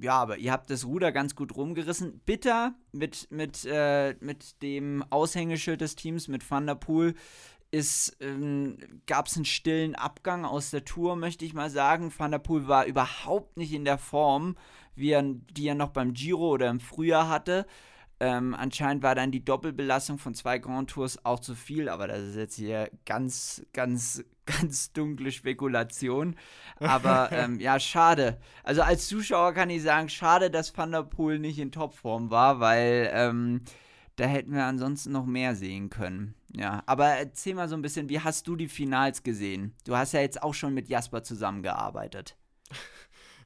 ja, 0.01 0.13
aber 0.13 0.37
ihr 0.37 0.51
habt 0.51 0.69
das 0.69 0.85
Ruder 0.85 1.11
ganz 1.11 1.35
gut 1.35 1.55
rumgerissen. 1.55 2.19
Bitter 2.25 2.75
mit, 2.91 3.27
mit, 3.31 3.65
äh, 3.65 4.15
mit 4.19 4.61
dem 4.61 5.03
Aushängeschild 5.09 5.81
des 5.81 5.95
Teams, 5.95 6.27
mit 6.27 6.49
Van 6.49 6.67
der 6.67 6.75
Poel, 6.75 7.15
ähm, 8.21 8.77
gab 9.05 9.27
es 9.27 9.35
einen 9.35 9.45
stillen 9.45 9.95
Abgang 9.95 10.45
aus 10.45 10.69
der 10.69 10.85
Tour, 10.85 11.15
möchte 11.15 11.45
ich 11.45 11.53
mal 11.53 11.69
sagen. 11.69 12.13
Van 12.15 12.31
der 12.31 12.39
Poel 12.39 12.67
war 12.67 12.85
überhaupt 12.85 13.57
nicht 13.57 13.73
in 13.73 13.85
der 13.85 13.97
Form, 13.97 14.55
wie 14.95 15.11
er, 15.11 15.23
die 15.23 15.67
er 15.67 15.75
noch 15.75 15.89
beim 15.89 16.13
Giro 16.13 16.51
oder 16.51 16.69
im 16.69 16.79
Frühjahr 16.79 17.27
hatte. 17.27 17.65
Ähm, 18.19 18.53
anscheinend 18.53 19.03
war 19.03 19.13
dann 19.13 19.31
die 19.31 19.43
Doppelbelastung 19.43 20.17
von 20.17 20.33
zwei 20.33 20.57
Grand 20.57 20.89
Tours 20.89 21.25
auch 21.25 21.39
zu 21.39 21.53
viel, 21.53 21.89
aber 21.89 22.07
das 22.07 22.21
ist 22.21 22.35
jetzt 22.35 22.55
hier 22.55 22.89
ganz, 23.05 23.65
ganz, 23.73 24.23
ganz 24.45 24.93
dunkle 24.93 25.31
Spekulation. 25.31 26.35
Aber 26.79 27.29
ähm, 27.33 27.59
ja, 27.59 27.79
schade. 27.79 28.39
Also 28.63 28.83
als 28.83 29.07
Zuschauer 29.07 29.53
kann 29.53 29.69
ich 29.69 29.83
sagen, 29.83 30.07
schade, 30.07 30.49
dass 30.49 30.75
Van 30.77 30.91
der 30.91 31.03
Poel 31.03 31.39
nicht 31.39 31.59
in 31.59 31.71
Topform 31.71 32.29
war, 32.29 32.59
weil 32.59 33.09
ähm, 33.13 33.61
da 34.15 34.25
hätten 34.25 34.53
wir 34.53 34.63
ansonsten 34.63 35.11
noch 35.11 35.25
mehr 35.25 35.55
sehen 35.55 35.89
können. 35.89 36.35
Ja, 36.55 36.83
aber 36.85 37.07
erzähl 37.07 37.53
mal 37.53 37.67
so 37.67 37.75
ein 37.75 37.81
bisschen, 37.81 38.07
wie 38.07 38.21
hast 38.21 38.47
du 38.47 38.55
die 38.55 38.69
Finals 38.69 39.23
gesehen? 39.23 39.75
Du 39.83 39.97
hast 39.97 40.13
ja 40.13 40.21
jetzt 40.21 40.41
auch 40.41 40.53
schon 40.53 40.73
mit 40.73 40.87
Jasper 40.87 41.23
zusammengearbeitet. 41.23 42.37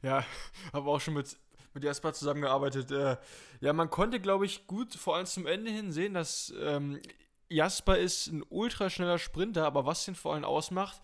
Ja, 0.01 0.23
habe 0.71 0.89
auch 0.89 1.01
schon 1.01 1.15
mit 1.15 1.38
mit 1.73 1.84
Jasper 1.84 2.13
zusammengearbeitet. 2.13 2.91
Äh, 2.91 3.17
ja, 3.62 3.73
man 3.73 3.89
konnte, 3.89 4.19
glaube 4.19 4.45
ich, 4.45 4.67
gut 4.67 4.95
vor 4.95 5.15
allem 5.15 5.25
zum 5.25 5.45
Ende 5.45 5.71
hin 5.71 5.91
sehen, 5.91 6.13
dass 6.13 6.53
ähm, 6.60 6.99
Jasper 7.49 7.97
ist 7.97 8.27
ein 8.27 8.43
ultraschneller 8.49 9.17
Sprinter, 9.17 9.65
aber 9.65 9.86
was 9.86 10.05
den 10.05 10.15
vor 10.15 10.34
allem 10.34 10.45
ausmacht, 10.45 11.01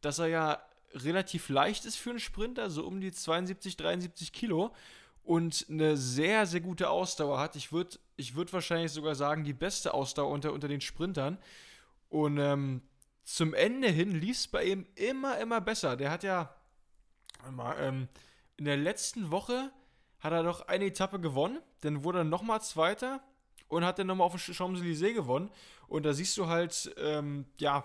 dass 0.00 0.18
er 0.18 0.26
ja 0.26 0.62
relativ 0.92 1.48
leicht 1.48 1.84
ist 1.84 1.96
für 1.96 2.10
einen 2.10 2.20
Sprinter, 2.20 2.70
so 2.70 2.84
um 2.84 3.00
die 3.00 3.12
72, 3.12 3.76
73 3.76 4.32
Kilo 4.32 4.72
und 5.22 5.66
eine 5.68 5.96
sehr, 5.96 6.46
sehr 6.46 6.60
gute 6.60 6.90
Ausdauer 6.90 7.38
hat. 7.38 7.56
Ich 7.56 7.72
würde 7.72 7.98
ich 8.16 8.34
würd 8.36 8.52
wahrscheinlich 8.52 8.92
sogar 8.92 9.14
sagen, 9.14 9.44
die 9.44 9.52
beste 9.52 9.94
Ausdauer 9.94 10.30
unter, 10.30 10.52
unter 10.52 10.68
den 10.68 10.80
Sprintern. 10.80 11.38
Und 12.08 12.38
ähm, 12.38 12.82
zum 13.24 13.54
Ende 13.54 13.88
hin 13.88 14.12
lief 14.12 14.36
es 14.36 14.48
bei 14.48 14.64
ihm 14.64 14.86
immer, 14.94 15.38
immer 15.38 15.60
besser. 15.60 15.96
Der 15.96 16.10
hat 16.10 16.22
ja 16.22 16.54
ähm, 17.78 18.08
in 18.56 18.66
der 18.66 18.76
letzten 18.76 19.30
Woche 19.30 19.72
hat 20.24 20.32
er 20.32 20.42
doch 20.42 20.66
eine 20.68 20.86
Etappe 20.86 21.20
gewonnen, 21.20 21.60
dann 21.82 22.02
wurde 22.02 22.20
er 22.20 22.24
nochmal 22.24 22.62
Zweiter 22.62 23.20
und 23.68 23.84
hat 23.84 23.98
dann 23.98 24.06
nochmal 24.06 24.26
auf 24.26 24.32
dem 24.32 24.54
Champs-Élysées 24.54 25.12
gewonnen. 25.12 25.50
Und 25.86 26.06
da 26.06 26.14
siehst 26.14 26.38
du 26.38 26.46
halt, 26.48 26.94
ähm, 26.98 27.44
ja, 27.58 27.84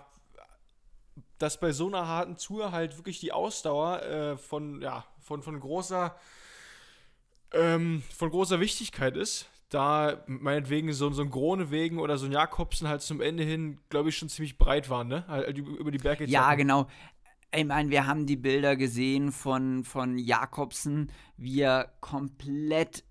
dass 1.38 1.60
bei 1.60 1.72
so 1.72 1.86
einer 1.86 2.08
harten 2.08 2.36
Tour 2.36 2.72
halt 2.72 2.96
wirklich 2.96 3.20
die 3.20 3.32
Ausdauer 3.32 4.02
äh, 4.02 4.36
von, 4.38 4.80
ja, 4.80 5.04
von, 5.20 5.42
von 5.42 5.60
großer, 5.60 6.16
ähm, 7.52 8.02
von 8.16 8.30
großer 8.30 8.58
Wichtigkeit 8.58 9.18
ist. 9.18 9.46
Da 9.68 10.24
meinetwegen 10.26 10.92
so, 10.92 11.12
so 11.12 11.22
ein 11.22 11.30
Gronewegen 11.30 11.98
oder 11.98 12.16
so 12.16 12.26
ein 12.26 12.32
Jakobsen 12.32 12.88
halt 12.88 13.02
zum 13.02 13.20
Ende 13.20 13.44
hin, 13.44 13.78
glaube 13.90 14.08
ich, 14.08 14.16
schon 14.16 14.28
ziemlich 14.28 14.58
breit 14.58 14.88
waren, 14.90 15.08
ne? 15.08 15.24
Halt 15.28 15.56
über 15.58 15.90
die 15.90 15.98
Berge. 15.98 16.24
Ja, 16.24 16.54
genau 16.54 16.88
ich 17.54 17.64
meine, 17.64 17.90
wir 17.90 18.06
haben 18.06 18.26
die 18.26 18.36
Bilder 18.36 18.76
gesehen 18.76 19.32
von, 19.32 19.84
von 19.84 20.18
Jakobsen, 20.18 21.10
wie 21.36 21.60
er 21.60 21.92
komplett 22.00 23.04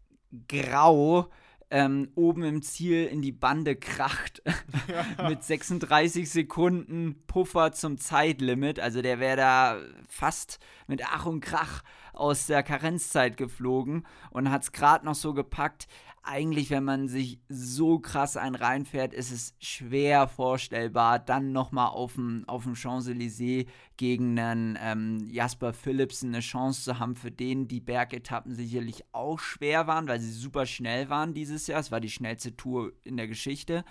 grau 0.47 1.29
ähm, 1.71 2.09
oben 2.15 2.43
im 2.43 2.61
Ziel 2.61 3.05
in 3.05 3.21
die 3.21 3.31
Bande 3.31 3.75
kracht. 3.75 4.41
Ja. 4.87 5.29
Mit 5.29 5.43
36 5.43 6.27
Sekunden 6.27 7.23
Puffer 7.27 7.73
zum 7.73 7.99
Zeitlimit. 7.99 8.79
Also 8.79 9.03
der 9.03 9.19
wäre 9.19 9.37
da 9.37 9.77
fast 10.07 10.57
mit 10.87 11.03
Ach 11.05 11.27
und 11.27 11.41
Krach 11.41 11.83
aus 12.19 12.47
der 12.47 12.63
Karenzzeit 12.63 13.37
geflogen 13.37 14.05
und 14.31 14.51
hat 14.51 14.63
es 14.63 14.71
gerade 14.71 15.05
noch 15.05 15.15
so 15.15 15.33
gepackt 15.33 15.87
eigentlich, 16.23 16.69
wenn 16.69 16.83
man 16.83 17.07
sich 17.07 17.39
so 17.49 17.99
krass 17.99 18.37
einen 18.37 18.55
reinfährt, 18.55 19.13
ist 19.13 19.31
es 19.31 19.55
schwer 19.59 20.27
vorstellbar, 20.27 21.19
dann 21.19 21.51
nochmal 21.51 21.89
auf 21.89 22.13
dem, 22.13 22.43
auf 22.47 22.63
dem 22.63 22.75
Champs-Élysées 22.75 23.67
gegen 23.97 24.37
einen 24.39 24.77
ähm, 24.81 25.27
Jasper 25.29 25.73
Philipsen 25.73 26.29
eine 26.29 26.41
Chance 26.41 26.83
zu 26.83 26.99
haben, 26.99 27.15
für 27.15 27.31
den 27.31 27.67
die 27.67 27.79
Bergetappen 27.79 28.53
sicherlich 28.53 29.03
auch 29.11 29.39
schwer 29.39 29.87
waren, 29.87 30.07
weil 30.07 30.19
sie 30.19 30.31
super 30.31 30.65
schnell 30.65 31.09
waren 31.09 31.33
dieses 31.33 31.67
Jahr. 31.67 31.79
Es 31.79 31.91
war 31.91 31.99
die 31.99 32.09
schnellste 32.09 32.55
Tour 32.55 32.91
in 33.03 33.17
der 33.17 33.27
Geschichte. 33.27 33.83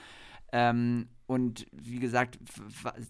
Ähm, 0.52 1.08
und 1.26 1.66
wie 1.72 1.98
gesagt, 1.98 2.38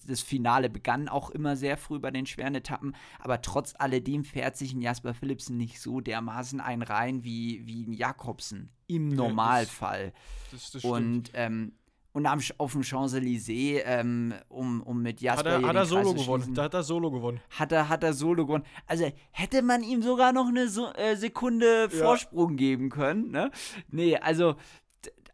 das 0.08 0.22
Finale 0.22 0.68
begann 0.68 1.08
auch 1.08 1.30
immer 1.30 1.56
sehr 1.56 1.76
früh 1.76 2.00
bei 2.00 2.10
den 2.10 2.26
schweren 2.26 2.56
Etappen. 2.56 2.96
Aber 3.20 3.42
trotz 3.42 3.74
alledem 3.78 4.24
fährt 4.24 4.56
sich 4.56 4.74
ein 4.74 4.80
Jasper 4.80 5.14
Philipsen 5.14 5.56
nicht 5.56 5.80
so 5.80 6.00
dermaßen 6.00 6.60
ein 6.60 6.82
rein 6.82 7.22
wie, 7.22 7.64
wie 7.64 7.86
ein 7.86 7.92
Jakobsen. 7.92 8.70
Im 8.88 9.08
Normalfall. 9.08 10.06
Ja, 10.06 10.12
das, 10.50 10.72
das, 10.72 10.82
das 10.82 10.84
und, 10.84 11.30
ähm, 11.34 11.74
und 12.12 12.26
am, 12.26 12.40
auf 12.58 12.72
dem 12.72 12.82
Champs-Élysées, 12.82 13.82
ähm, 13.84 14.34
um, 14.48 14.82
um 14.82 15.00
mit 15.00 15.20
Jasper 15.20 15.52
Hat 15.52 15.62
er, 15.62 15.68
hat 15.68 15.76
er 15.76 15.86
Solo 15.86 16.14
gewonnen. 16.14 16.54
Da 16.54 16.64
hat 16.64 16.74
er 16.74 16.82
Solo 16.82 17.12
gewonnen. 17.12 17.40
Hat 17.50 17.70
er, 17.70 17.88
hat 17.88 18.02
er 18.02 18.14
Solo 18.14 18.46
gewonnen. 18.46 18.64
Also 18.88 19.12
hätte 19.30 19.62
man 19.62 19.84
ihm 19.84 20.02
sogar 20.02 20.32
noch 20.32 20.48
eine 20.48 20.66
so 20.66 20.92
äh, 20.94 21.14
Sekunde 21.14 21.82
ja. 21.82 21.88
Vorsprung 21.88 22.56
geben 22.56 22.88
können. 22.90 23.30
Ne? 23.30 23.52
Nee, 23.92 24.16
also 24.16 24.56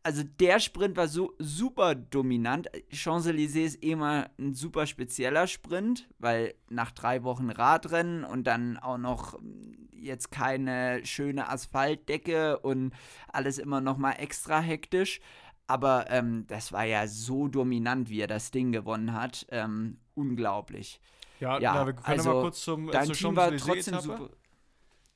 also 0.05 0.23
der 0.23 0.61
Sprint 0.61 0.97
war 0.97 1.09
so 1.09 1.35
super 1.39 1.95
dominant. 1.95 2.69
Champs-Élysées 2.93 3.65
ist 3.65 3.83
immer 3.83 4.31
ein 4.39 4.55
super 4.55 4.87
spezieller 4.87 5.47
Sprint, 5.47 6.09
weil 6.19 6.55
nach 6.69 6.91
drei 6.93 7.25
Wochen 7.25 7.51
Radrennen 7.51 8.23
und 8.23 8.47
dann 8.47 8.77
auch 8.77 8.99
noch 8.99 9.39
hm, 9.39 9.89
jetzt 9.93 10.31
keine 10.31 11.05
schöne 11.07 11.49
Asphaltdecke 11.49 12.59
und 12.59 12.93
alles 13.33 13.59
immer 13.59 13.81
noch 13.81 13.97
mal 13.97 14.13
extra 14.13 14.61
hektisch. 14.61 15.21
Aber 15.67 16.11
ähm, 16.11 16.47
das 16.49 16.73
war 16.73 16.85
ja 16.85 17.07
so 17.07 17.49
dominant, 17.49 18.11
wie 18.11 18.21
er 18.21 18.27
das 18.27 18.51
Ding 18.51 18.73
gewonnen 18.73 19.15
hat. 19.15 19.47
Ähm, 19.51 19.97
unglaublich. 20.15 21.01
Ja, 21.41 21.59
ja 21.59 21.75
na, 21.75 21.87
wir 21.87 21.95
können 21.95 22.07
also, 22.07 22.35
mal 22.35 22.43
kurz 22.43 22.61
zum, 22.61 22.91
äh, 22.91 22.93
dein 22.93 23.11
Team 23.11 23.35
war 23.35 23.57
trotzdem 23.57 23.99
super. 24.01 24.29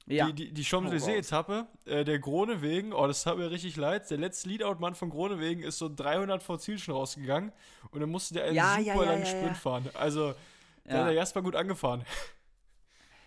Ja. 0.09 0.27
Die, 0.27 0.33
die, 0.33 0.53
die 0.55 0.64
Champs-Élysées-Etappe, 0.64 1.66
äh, 1.85 2.03
der 2.03 2.18
Gronewegen, 2.18 2.94
oh, 2.94 3.07
das 3.07 3.25
tat 3.25 3.37
mir 3.37 3.51
richtig 3.51 3.77
leid. 3.77 4.11
Der 4.11 4.16
letzte 4.16 4.49
Leadout-Mann 4.49 4.94
von 4.94 5.11
Gronewegen 5.11 5.62
ist 5.62 5.79
so 5.79 5.90
300 5.94 6.42
vor 6.42 6.59
Ziel 6.59 6.79
schon 6.79 6.94
rausgegangen 6.94 7.53
und 7.90 8.01
dann 8.01 8.09
musste 8.09 8.35
der 8.35 8.44
einen 8.44 8.55
ja, 8.55 8.77
super 8.77 8.85
ja, 8.85 8.94
ja, 8.94 9.11
langen 9.11 9.27
Sprint 9.27 9.57
fahren. 9.57 9.90
Also, 9.94 10.35
der 10.87 11.01
hat 11.01 11.07
der 11.09 11.14
Jasper 11.14 11.42
gut 11.42 11.55
angefahren. 11.55 12.05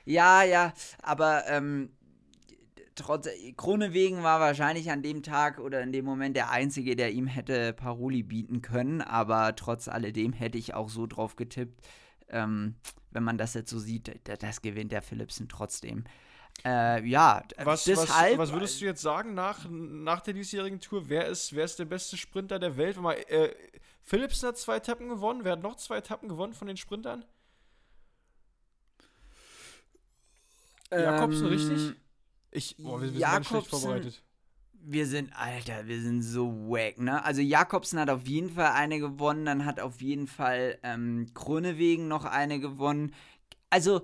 Ja, 0.05 0.41
ja, 0.41 0.73
aber 1.03 1.43
ähm, 1.47 1.91
trotz 2.95 3.29
Kronewegen 3.57 4.23
war 4.23 4.39
wahrscheinlich 4.39 4.89
an 4.89 5.03
dem 5.03 5.21
Tag 5.21 5.59
oder 5.59 5.81
in 5.81 5.91
dem 5.91 6.05
Moment 6.05 6.35
der 6.35 6.49
einzige, 6.49 6.95
der 6.95 7.11
ihm 7.11 7.27
hätte 7.27 7.73
Paroli 7.73 8.23
bieten 8.23 8.63
können, 8.63 9.01
aber 9.01 9.55
trotz 9.55 9.87
alledem 9.87 10.33
hätte 10.33 10.57
ich 10.57 10.73
auch 10.73 10.89
so 10.89 11.05
drauf 11.05 11.35
getippt. 11.35 11.85
Ähm, 12.29 12.75
wenn 13.11 13.23
man 13.23 13.37
das 13.37 13.53
jetzt 13.53 13.69
so 13.69 13.77
sieht, 13.77 14.19
das 14.23 14.61
gewinnt 14.61 14.91
der 14.91 15.01
Philipsen 15.01 15.49
trotzdem. 15.49 16.05
Äh, 16.63 17.03
ja, 17.07 17.43
was, 17.63 17.85
deshalb. 17.85 18.37
Was, 18.37 18.49
was, 18.49 18.53
würdest 18.53 18.81
du 18.81 18.85
jetzt 18.85 19.01
sagen 19.01 19.33
nach, 19.33 19.67
nach 19.69 20.21
der 20.21 20.33
diesjährigen 20.33 20.79
Tour? 20.79 21.09
Wer 21.09 21.27
ist, 21.27 21.55
wer 21.55 21.65
ist 21.65 21.79
der 21.79 21.85
beste 21.85 22.17
Sprinter 22.17 22.59
der 22.59 22.77
Welt? 22.77 22.97
Mal, 22.97 23.13
äh, 23.13 23.53
Philipsen 24.03 24.47
hat 24.47 24.57
zwei 24.57 24.77
Etappen 24.77 25.09
gewonnen. 25.09 25.43
Wer 25.43 25.53
hat 25.53 25.63
noch 25.63 25.75
zwei 25.77 25.97
Etappen 25.97 26.29
gewonnen 26.29 26.53
von 26.53 26.67
den 26.67 26.77
Sprintern? 26.77 27.25
Ähm, 30.91 31.03
Jakobsen, 31.03 31.47
richtig? 31.47 31.95
Ich, 32.51 32.75
oh, 32.83 33.01
wir, 33.01 33.13
wir 33.13 33.19
Jakobsen, 33.19 33.61
sind 33.61 33.69
vorbereitet. 33.69 34.23
Wir 34.83 35.05
sind, 35.07 35.31
Alter, 35.35 35.87
wir 35.87 36.01
sind 36.01 36.21
so 36.23 36.51
wack, 36.67 36.99
ne? 36.99 37.23
Also 37.23 37.41
Jakobsen 37.41 37.99
hat 37.99 38.09
auf 38.09 38.27
jeden 38.27 38.49
Fall 38.49 38.71
eine 38.71 38.99
gewonnen, 38.99 39.45
dann 39.45 39.65
hat 39.65 39.79
auf 39.79 40.01
jeden 40.01 40.27
Fall 40.27 40.77
ähm, 40.83 41.27
Grönewegen 41.33 42.07
noch 42.07 42.25
eine 42.25 42.59
gewonnen. 42.59 43.13
Also 43.69 44.01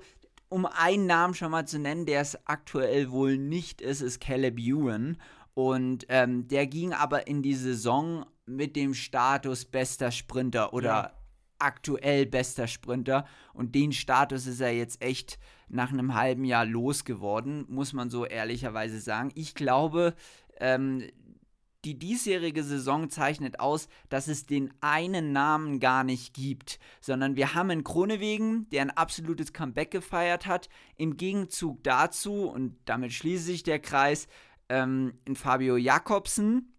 um 0.49 0.65
einen 0.65 1.05
Namen 1.05 1.33
schon 1.33 1.51
mal 1.51 1.67
zu 1.67 1.79
nennen, 1.79 2.05
der 2.05 2.21
es 2.21 2.37
aktuell 2.47 3.11
wohl 3.11 3.37
nicht 3.37 3.81
ist, 3.81 4.01
ist 4.01 4.21
Caleb 4.21 4.59
Ewan. 4.59 5.17
Und 5.53 6.05
ähm, 6.09 6.47
der 6.47 6.67
ging 6.67 6.93
aber 6.93 7.27
in 7.27 7.41
die 7.41 7.55
Saison 7.55 8.25
mit 8.45 8.75
dem 8.75 8.93
Status 8.93 9.65
bester 9.65 10.11
Sprinter 10.11 10.73
oder 10.73 10.87
ja. 10.87 11.11
aktuell 11.59 12.25
bester 12.25 12.67
Sprinter. 12.67 13.25
Und 13.53 13.75
den 13.75 13.91
Status 13.91 14.45
ist 14.45 14.61
er 14.61 14.71
jetzt 14.71 15.01
echt 15.01 15.39
nach 15.67 15.91
einem 15.91 16.13
halben 16.13 16.45
Jahr 16.45 16.65
losgeworden, 16.65 17.65
muss 17.67 17.91
man 17.91 18.09
so 18.09 18.25
ehrlicherweise 18.25 18.99
sagen. 18.99 19.31
Ich 19.35 19.55
glaube, 19.55 20.13
ähm, 20.59 21.03
die 21.87 21.97
diesjährige 21.97 22.63
Saison 22.63 23.09
zeichnet 23.09 23.61
aus, 23.61 23.87
dass 24.09 24.27
es 24.27 24.45
den 24.45 24.73
einen 24.81 25.31
Namen 25.31 25.79
gar 25.79 26.03
nicht 26.03 26.33
gibt, 26.33 26.79
sondern 26.99 27.37
wir 27.37 27.53
haben 27.53 27.69
einen 27.69 27.85
Kronewegen, 27.85 28.69
der 28.71 28.81
ein 28.81 28.89
absolutes 28.89 29.53
Comeback 29.53 29.91
gefeiert 29.91 30.47
hat. 30.47 30.67
Im 30.97 31.15
Gegenzug 31.15 31.81
dazu, 31.83 32.49
und 32.49 32.75
damit 32.83 33.13
schließt 33.13 33.45
sich 33.45 33.63
der 33.63 33.79
Kreis, 33.79 34.27
ähm, 34.67 35.13
in 35.23 35.37
Fabio 35.37 35.77
Jakobsen, 35.77 36.73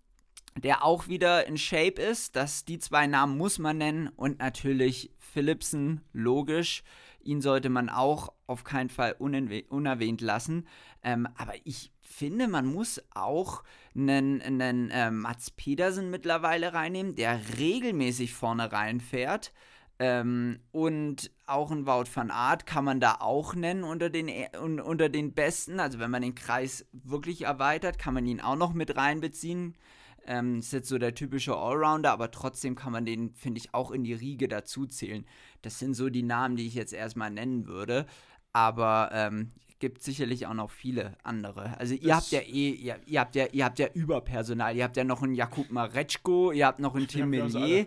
der 0.58 0.84
auch 0.84 1.08
wieder 1.08 1.46
in 1.46 1.56
Shape 1.56 2.02
ist. 2.02 2.36
Das, 2.36 2.66
die 2.66 2.78
zwei 2.78 3.06
Namen 3.06 3.38
muss 3.38 3.58
man 3.58 3.78
nennen 3.78 4.08
und 4.08 4.40
natürlich 4.40 5.10
Philipsen, 5.16 6.02
logisch. 6.12 6.82
Ihn 7.20 7.40
sollte 7.40 7.70
man 7.70 7.88
auch 7.88 8.34
auf 8.46 8.62
keinen 8.62 8.90
Fall 8.90 9.14
unerwähnt 9.18 10.20
lassen. 10.20 10.66
Ähm, 11.02 11.26
aber 11.38 11.54
ich 11.64 11.92
finde, 12.08 12.48
man 12.48 12.66
muss 12.66 13.00
auch 13.14 13.62
einen, 13.94 14.40
einen 14.42 14.90
äh, 14.90 15.10
Mats 15.10 15.50
Pedersen 15.50 16.10
mittlerweile 16.10 16.74
reinnehmen, 16.74 17.14
der 17.14 17.40
regelmäßig 17.58 18.32
vorne 18.32 18.72
reinfährt. 18.72 19.52
Ähm, 20.00 20.60
und 20.70 21.30
auch 21.46 21.70
ein 21.70 21.86
Wout 21.86 22.06
van 22.14 22.30
Art 22.30 22.66
kann 22.66 22.84
man 22.84 23.00
da 23.00 23.16
auch 23.20 23.54
nennen 23.54 23.82
unter 23.82 24.10
den, 24.10 24.30
un, 24.60 24.80
unter 24.80 25.08
den 25.08 25.34
Besten. 25.34 25.80
Also 25.80 25.98
wenn 25.98 26.10
man 26.10 26.22
den 26.22 26.34
Kreis 26.34 26.86
wirklich 26.92 27.42
erweitert, 27.42 27.98
kann 27.98 28.14
man 28.14 28.26
ihn 28.26 28.40
auch 28.40 28.56
noch 28.56 28.72
mit 28.72 28.96
reinbeziehen. 28.96 29.76
Ähm, 30.24 30.58
ist 30.58 30.72
jetzt 30.72 30.88
so 30.88 30.98
der 30.98 31.14
typische 31.14 31.56
Allrounder, 31.56 32.12
aber 32.12 32.30
trotzdem 32.30 32.74
kann 32.74 32.92
man 32.92 33.06
den, 33.06 33.34
finde 33.34 33.58
ich, 33.58 33.74
auch 33.74 33.90
in 33.90 34.04
die 34.04 34.12
Riege 34.12 34.46
dazu 34.46 34.86
zählen. 34.86 35.26
Das 35.62 35.78
sind 35.78 35.94
so 35.94 36.10
die 36.10 36.22
Namen, 36.22 36.56
die 36.56 36.66
ich 36.66 36.74
jetzt 36.74 36.92
erstmal 36.92 37.30
nennen 37.30 37.66
würde. 37.66 38.06
Aber 38.52 39.10
ähm, 39.12 39.52
gibt 39.78 40.02
sicherlich 40.02 40.46
auch 40.46 40.54
noch 40.54 40.70
viele 40.70 41.16
andere. 41.22 41.78
Also 41.78 41.94
ihr 41.94 42.16
habt 42.16 42.30
ja 42.30 42.40
eh, 42.40 42.70
ihr, 42.70 42.98
ihr, 43.06 43.20
habt 43.20 43.36
ja, 43.36 43.46
ihr 43.46 43.64
habt 43.64 43.78
ja 43.78 43.86
Überpersonal. 43.88 44.76
Ihr 44.76 44.84
habt 44.84 44.96
ja 44.96 45.04
noch 45.04 45.22
einen 45.22 45.34
Jakub 45.34 45.70
Mareczko, 45.70 46.52
ihr 46.52 46.66
habt 46.66 46.80
noch 46.80 46.94
einen 46.94 47.06
Tim 47.06 47.30
Melier. 47.30 47.86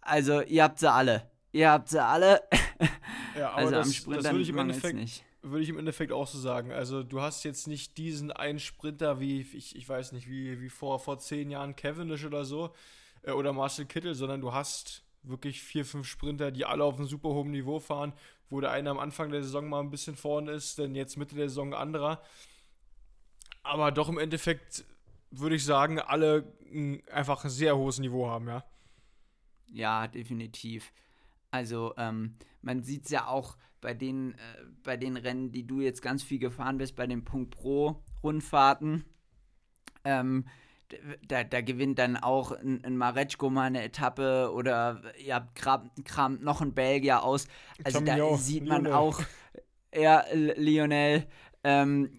Also 0.00 0.40
ihr 0.42 0.62
habt 0.62 0.78
sie 0.78 0.90
alle. 0.90 1.28
Ihr 1.52 1.70
habt 1.70 1.88
sie 1.88 2.02
alle. 2.02 2.42
Ja, 3.36 3.50
aber 3.50 3.58
also 3.58 3.70
das, 3.72 3.86
am 3.86 3.92
Sprinter 3.92 4.22
das 4.22 4.32
würde 4.32 4.42
ich 4.42 4.48
im 4.48 4.58
Endeffekt 4.58 4.94
nicht. 4.94 5.24
Würde 5.42 5.62
ich 5.62 5.68
im 5.68 5.78
Endeffekt 5.78 6.12
auch 6.12 6.26
so 6.26 6.38
sagen. 6.38 6.72
Also 6.72 7.02
du 7.02 7.20
hast 7.20 7.44
jetzt 7.44 7.66
nicht 7.66 7.98
diesen 7.98 8.32
einen 8.32 8.58
Sprinter 8.58 9.20
wie, 9.20 9.40
ich, 9.40 9.76
ich 9.76 9.88
weiß 9.88 10.12
nicht, 10.12 10.28
wie, 10.28 10.60
wie 10.60 10.68
vor, 10.68 10.98
vor 10.98 11.18
zehn 11.18 11.50
Jahren 11.50 11.76
Cavendish 11.76 12.24
oder 12.24 12.44
so 12.44 12.70
äh, 13.22 13.32
oder 13.32 13.52
Marcel 13.52 13.86
Kittel, 13.86 14.14
sondern 14.14 14.40
du 14.40 14.52
hast 14.52 15.04
wirklich 15.22 15.62
vier, 15.62 15.84
fünf 15.84 16.06
Sprinter, 16.06 16.50
die 16.50 16.64
alle 16.64 16.84
auf 16.84 16.96
einem 16.96 17.06
super 17.06 17.28
hohen 17.28 17.50
Niveau 17.50 17.78
fahren 17.80 18.12
wo 18.50 18.60
der 18.60 18.70
eine 18.70 18.90
am 18.90 18.98
Anfang 18.98 19.30
der 19.30 19.42
Saison 19.42 19.68
mal 19.68 19.80
ein 19.80 19.90
bisschen 19.90 20.16
vorne 20.16 20.52
ist, 20.52 20.78
denn 20.78 20.94
jetzt 20.94 21.16
Mitte 21.16 21.34
der 21.34 21.48
Saison 21.48 21.74
anderer. 21.74 22.22
Aber 23.62 23.90
doch 23.90 24.08
im 24.08 24.18
Endeffekt 24.18 24.84
würde 25.30 25.56
ich 25.56 25.64
sagen, 25.64 25.98
alle 25.98 26.52
einfach 27.10 27.44
ein 27.44 27.50
sehr 27.50 27.76
hohes 27.76 27.98
Niveau 27.98 28.28
haben, 28.28 28.48
ja. 28.48 28.64
Ja, 29.68 30.06
definitiv. 30.06 30.92
Also 31.50 31.94
ähm, 31.96 32.36
man 32.62 32.82
sieht 32.82 33.04
es 33.04 33.10
ja 33.10 33.26
auch 33.26 33.56
bei 33.80 33.94
den, 33.94 34.34
äh, 34.34 34.64
bei 34.82 34.96
den 34.96 35.16
Rennen, 35.16 35.50
die 35.50 35.66
du 35.66 35.80
jetzt 35.80 36.02
ganz 36.02 36.22
viel 36.22 36.38
gefahren 36.38 36.78
bist, 36.78 36.96
bei 36.96 37.06
den 37.06 37.24
Punkt 37.24 37.50
Pro 37.50 38.02
Rundfahrten. 38.22 39.04
Ähm, 40.04 40.46
da, 41.26 41.44
da 41.44 41.60
gewinnt 41.60 41.98
dann 41.98 42.16
auch 42.16 42.52
ein, 42.52 42.84
ein 42.84 42.96
Mareczko 42.96 43.50
mal 43.50 43.64
eine 43.64 43.82
Etappe 43.82 44.52
oder 44.54 45.02
ihr 45.24 45.46
kramt, 45.54 46.04
kramt 46.04 46.42
noch 46.42 46.60
ein 46.60 46.74
Belgier 46.74 47.22
aus. 47.22 47.46
Also 47.84 48.00
da 48.00 48.22
auch. 48.22 48.38
sieht 48.38 48.66
man 48.66 48.84
Lionel. 48.84 48.92
auch, 48.92 49.20
ja, 49.94 50.24
Lionel, 50.32 51.26
ähm, 51.64 52.10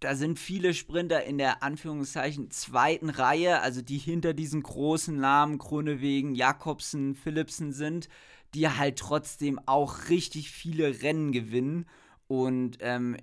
da 0.00 0.14
sind 0.14 0.38
viele 0.38 0.74
Sprinter 0.74 1.24
in 1.24 1.38
der 1.38 1.62
Anführungszeichen 1.62 2.50
zweiten 2.50 3.10
Reihe, 3.10 3.60
also 3.60 3.82
die 3.82 3.98
hinter 3.98 4.32
diesen 4.32 4.62
großen 4.62 5.16
Namen 5.18 5.58
Kronewegen, 5.58 6.34
Jakobsen, 6.34 7.14
Philipsen 7.14 7.72
sind, 7.72 8.08
die 8.54 8.68
halt 8.68 8.98
trotzdem 8.98 9.60
auch 9.66 10.08
richtig 10.08 10.50
viele 10.50 11.02
Rennen 11.02 11.32
gewinnen. 11.32 11.86
Und 12.28 12.78
ähm, 12.80 13.16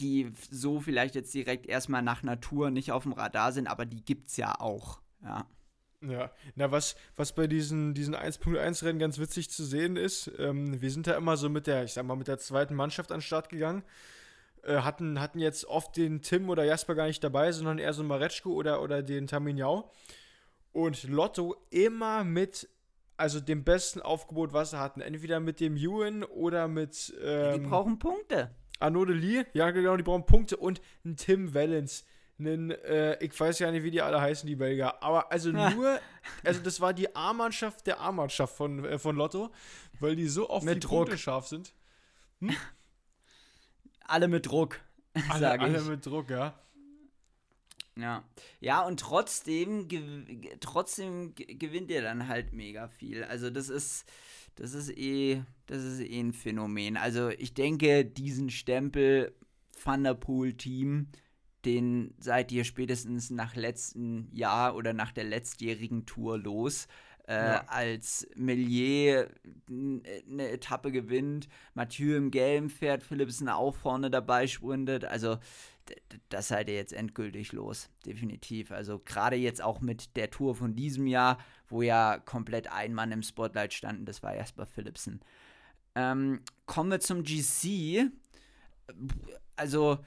die 0.00 0.32
so 0.50 0.80
vielleicht 0.80 1.14
jetzt 1.14 1.32
direkt 1.34 1.66
erstmal 1.66 2.02
nach 2.02 2.22
Natur 2.22 2.70
nicht 2.70 2.92
auf 2.92 3.04
dem 3.04 3.12
Radar 3.12 3.52
sind, 3.52 3.68
aber 3.68 3.86
die 3.86 4.04
gibt 4.04 4.28
es 4.28 4.36
ja 4.36 4.60
auch. 4.60 5.00
Ja. 5.22 5.46
Ja, 6.08 6.30
na, 6.54 6.70
was, 6.70 6.96
was 7.16 7.34
bei 7.34 7.46
diesen, 7.46 7.94
diesen 7.94 8.14
1.1-Rennen 8.14 8.98
ganz 8.98 9.18
witzig 9.18 9.50
zu 9.50 9.64
sehen 9.64 9.96
ist, 9.96 10.30
ähm, 10.38 10.80
wir 10.82 10.90
sind 10.90 11.06
da 11.06 11.16
immer 11.16 11.38
so 11.38 11.48
mit 11.48 11.66
der, 11.66 11.84
ich 11.84 11.94
sag 11.94 12.04
mal, 12.04 12.16
mit 12.16 12.28
der 12.28 12.38
zweiten 12.38 12.74
Mannschaft 12.74 13.10
an 13.10 13.18
den 13.18 13.22
Start 13.22 13.48
gegangen. 13.48 13.84
Äh, 14.62 14.78
hatten, 14.78 15.20
hatten 15.20 15.38
jetzt 15.38 15.64
oft 15.66 15.96
den 15.96 16.20
Tim 16.20 16.50
oder 16.50 16.64
Jasper 16.64 16.94
gar 16.94 17.06
nicht 17.06 17.24
dabei, 17.24 17.52
sondern 17.52 17.78
eher 17.78 17.92
so 17.92 18.02
Mareczko 18.02 18.50
oder, 18.52 18.82
oder 18.82 19.02
den 19.02 19.26
Taminjau. 19.26 19.90
Und 20.72 21.04
Lotto 21.04 21.56
immer 21.70 22.24
mit, 22.24 22.68
also 23.16 23.40
dem 23.40 23.64
besten 23.64 24.02
Aufgebot, 24.02 24.52
was 24.52 24.70
sie 24.70 24.80
hatten. 24.80 25.00
Entweder 25.00 25.40
mit 25.40 25.60
dem 25.60 25.76
Ewan 25.76 26.24
oder 26.24 26.68
mit. 26.68 27.14
Ähm, 27.22 27.62
die 27.62 27.68
brauchen 27.68 27.98
Punkte. 27.98 28.50
Arnaud 28.80 29.08
Lee, 29.08 29.44
ja 29.52 29.70
genau, 29.70 29.96
die 29.96 30.02
brauchen 30.02 30.26
Punkte 30.26 30.56
und 30.56 30.80
ein 31.04 31.16
Tim 31.16 31.54
Wellens. 31.54 32.04
Einen, 32.38 32.72
äh, 32.72 33.16
ich 33.22 33.38
weiß 33.38 33.60
ja 33.60 33.70
nicht, 33.70 33.84
wie 33.84 33.92
die 33.92 34.02
alle 34.02 34.20
heißen, 34.20 34.46
die 34.46 34.56
Belgier. 34.56 35.00
Aber 35.02 35.30
also 35.30 35.50
nur, 35.50 36.00
also 36.42 36.60
das 36.60 36.80
war 36.80 36.92
die 36.92 37.14
A-Mannschaft 37.14 37.86
der 37.86 38.00
A-Mannschaft 38.00 38.56
von, 38.56 38.84
äh, 38.84 38.98
von 38.98 39.14
Lotto, 39.14 39.52
weil 40.00 40.16
die 40.16 40.26
so 40.26 40.50
oft 40.50 40.64
mit 40.64 40.76
die 40.76 40.80
Druck. 40.80 41.06
Punkte 41.06 41.18
scharf 41.18 41.46
sind. 41.46 41.72
Hm? 42.40 42.50
Alle 44.00 44.26
mit 44.28 44.46
Druck. 44.46 44.80
Alle, 45.30 45.60
alle 45.60 45.80
mit 45.82 46.04
Druck, 46.04 46.28
ja. 46.28 46.54
Ja, 47.96 48.24
ja 48.60 48.82
und 48.82 48.98
trotzdem, 48.98 49.86
ge 49.86 50.56
trotzdem 50.58 51.34
gewinnt 51.36 51.90
er 51.92 52.02
dann 52.02 52.26
halt 52.26 52.52
mega 52.52 52.88
viel. 52.88 53.22
Also 53.22 53.50
das 53.50 53.68
ist, 53.68 54.04
das 54.56 54.74
ist 54.74 54.96
eh, 54.96 55.42
das 55.66 55.82
ist 55.82 56.00
eh 56.00 56.20
ein 56.20 56.32
Phänomen. 56.32 56.96
Also 56.96 57.28
ich 57.30 57.54
denke, 57.54 58.04
diesen 58.04 58.50
Stempel 58.50 59.34
Thunderpool-Team, 59.82 61.08
den 61.64 62.14
seid 62.18 62.52
ihr 62.52 62.64
spätestens 62.64 63.30
nach 63.30 63.56
letzten 63.56 64.28
Jahr 64.32 64.76
oder 64.76 64.92
nach 64.92 65.12
der 65.12 65.24
letztjährigen 65.24 66.06
Tour 66.06 66.38
los. 66.38 66.86
Äh, 67.26 67.34
ja. 67.34 67.64
Als 67.68 68.28
Melier 68.36 69.30
eine 69.70 70.50
Etappe 70.50 70.92
gewinnt, 70.92 71.48
Mathieu 71.72 72.16
im 72.16 72.30
gelben 72.30 72.68
Pferd, 72.68 73.02
Philipsen 73.02 73.48
auch 73.48 73.74
vorne 73.74 74.10
dabei 74.10 74.46
sprintet. 74.46 75.06
Also 75.06 75.38
das 76.28 76.48
seid 76.48 76.68
ihr 76.68 76.74
jetzt 76.74 76.92
endgültig 76.92 77.52
los, 77.52 77.90
definitiv. 78.06 78.70
Also 78.70 78.98
gerade 78.98 79.36
jetzt 79.36 79.62
auch 79.62 79.80
mit 79.80 80.16
der 80.16 80.30
Tour 80.30 80.54
von 80.54 80.74
diesem 80.74 81.06
Jahr, 81.06 81.38
wo 81.68 81.82
ja 81.82 82.18
komplett 82.18 82.70
ein 82.72 82.94
Mann 82.94 83.12
im 83.12 83.22
Spotlight 83.22 83.72
standen, 83.72 84.04
das 84.04 84.22
war 84.22 84.34
Jasper 84.34 84.66
Philipsen. 84.66 85.20
Ähm, 85.94 86.40
kommen 86.66 86.90
wir 86.90 87.00
zum 87.00 87.22
GC. 87.22 88.10
Also 89.56 89.98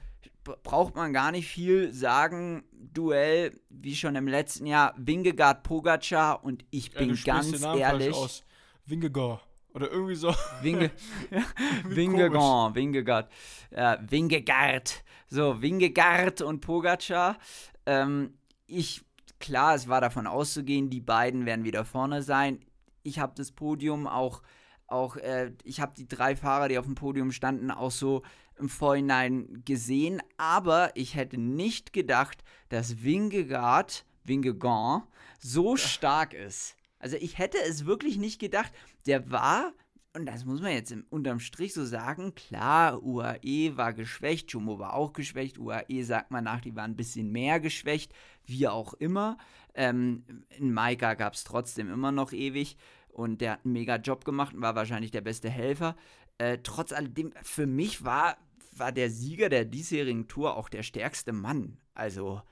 braucht 0.44 0.94
man 0.94 1.12
gar 1.12 1.30
nicht 1.30 1.48
viel 1.48 1.92
sagen. 1.92 2.64
Duell, 2.72 3.58
wie 3.68 3.96
schon 3.96 4.16
im 4.16 4.28
letzten 4.28 4.66
Jahr, 4.66 4.94
Wingegaard 4.96 5.62
Pogacar 5.62 6.44
und 6.44 6.64
ich 6.70 6.90
bin 6.90 7.14
ja, 7.14 7.22
ganz 7.24 7.62
ehrlich. 7.62 8.14
Aus. 8.14 8.44
Wingegaard. 8.86 9.47
Oder 9.74 9.90
irgendwie 9.90 10.14
so. 10.14 10.34
Winge, 10.62 10.90
Wingegaard, 11.84 12.74
Wingegaard. 12.74 13.30
Äh, 13.70 13.98
Wingegaard. 14.08 15.04
So, 15.28 15.60
Wingegaard 15.60 16.40
und 16.40 16.60
Pogacar. 16.60 17.38
Ähm, 17.86 18.34
ich, 18.66 19.04
klar, 19.40 19.74
es 19.74 19.88
war 19.88 20.00
davon 20.00 20.26
auszugehen, 20.26 20.90
die 20.90 21.00
beiden 21.00 21.46
werden 21.46 21.64
wieder 21.64 21.84
vorne 21.84 22.22
sein. 22.22 22.60
Ich 23.02 23.18
habe 23.18 23.34
das 23.36 23.52
Podium 23.52 24.06
auch, 24.06 24.42
auch 24.86 25.16
äh, 25.16 25.52
ich 25.64 25.80
habe 25.80 25.94
die 25.96 26.08
drei 26.08 26.34
Fahrer, 26.34 26.68
die 26.68 26.78
auf 26.78 26.86
dem 26.86 26.94
Podium 26.94 27.32
standen, 27.32 27.70
auch 27.70 27.90
so 27.90 28.22
im 28.58 28.68
Vorhinein 28.68 29.62
gesehen. 29.64 30.22
Aber 30.36 30.90
ich 30.94 31.14
hätte 31.14 31.38
nicht 31.38 31.92
gedacht, 31.92 32.42
dass 32.68 33.02
Wingegaard, 33.02 34.04
Wingegaard, 34.24 35.04
so 35.38 35.76
stark 35.76 36.34
ist. 36.34 36.74
Also 36.98 37.16
ich 37.16 37.38
hätte 37.38 37.58
es 37.58 37.86
wirklich 37.86 38.18
nicht 38.18 38.40
gedacht. 38.40 38.72
Der 39.08 39.30
war 39.32 39.72
und 40.14 40.26
das 40.26 40.44
muss 40.44 40.60
man 40.60 40.72
jetzt 40.72 40.90
im, 40.90 41.06
unterm 41.10 41.38
Strich 41.38 41.74
so 41.74 41.84
sagen, 41.84 42.34
klar, 42.34 43.02
UAE 43.02 43.76
war 43.76 43.92
geschwächt, 43.92 44.50
Jumbo 44.50 44.78
war 44.78 44.94
auch 44.94 45.12
geschwächt, 45.12 45.58
UAE 45.58 46.02
sagt 46.02 46.30
man 46.30 46.44
nach, 46.44 46.60
die 46.60 46.74
waren 46.74 46.92
ein 46.92 46.96
bisschen 46.96 47.30
mehr 47.30 47.60
geschwächt, 47.60 48.12
wie 48.44 48.66
auch 48.66 48.94
immer. 48.94 49.38
Ähm, 49.74 50.24
in 50.48 50.72
Maika 50.72 51.14
gab 51.14 51.34
es 51.34 51.44
trotzdem 51.44 51.88
immer 51.88 52.10
noch 52.10 52.32
ewig 52.32 52.76
und 53.08 53.40
der 53.40 53.52
hat 53.52 53.64
einen 53.64 53.74
mega 53.74 53.96
Job 53.96 54.24
gemacht 54.24 54.54
und 54.54 54.62
war 54.62 54.74
wahrscheinlich 54.74 55.10
der 55.10 55.20
beste 55.20 55.50
Helfer. 55.50 55.94
Äh, 56.38 56.58
trotz 56.62 56.92
alledem, 56.92 57.32
für 57.42 57.66
mich 57.66 58.04
war, 58.04 58.38
war 58.72 58.92
der 58.92 59.10
Sieger 59.10 59.48
der 59.48 59.66
diesjährigen 59.66 60.26
Tour 60.26 60.56
auch 60.56 60.68
der 60.68 60.82
stärkste 60.82 61.32
Mann. 61.32 61.78
Also. 61.94 62.42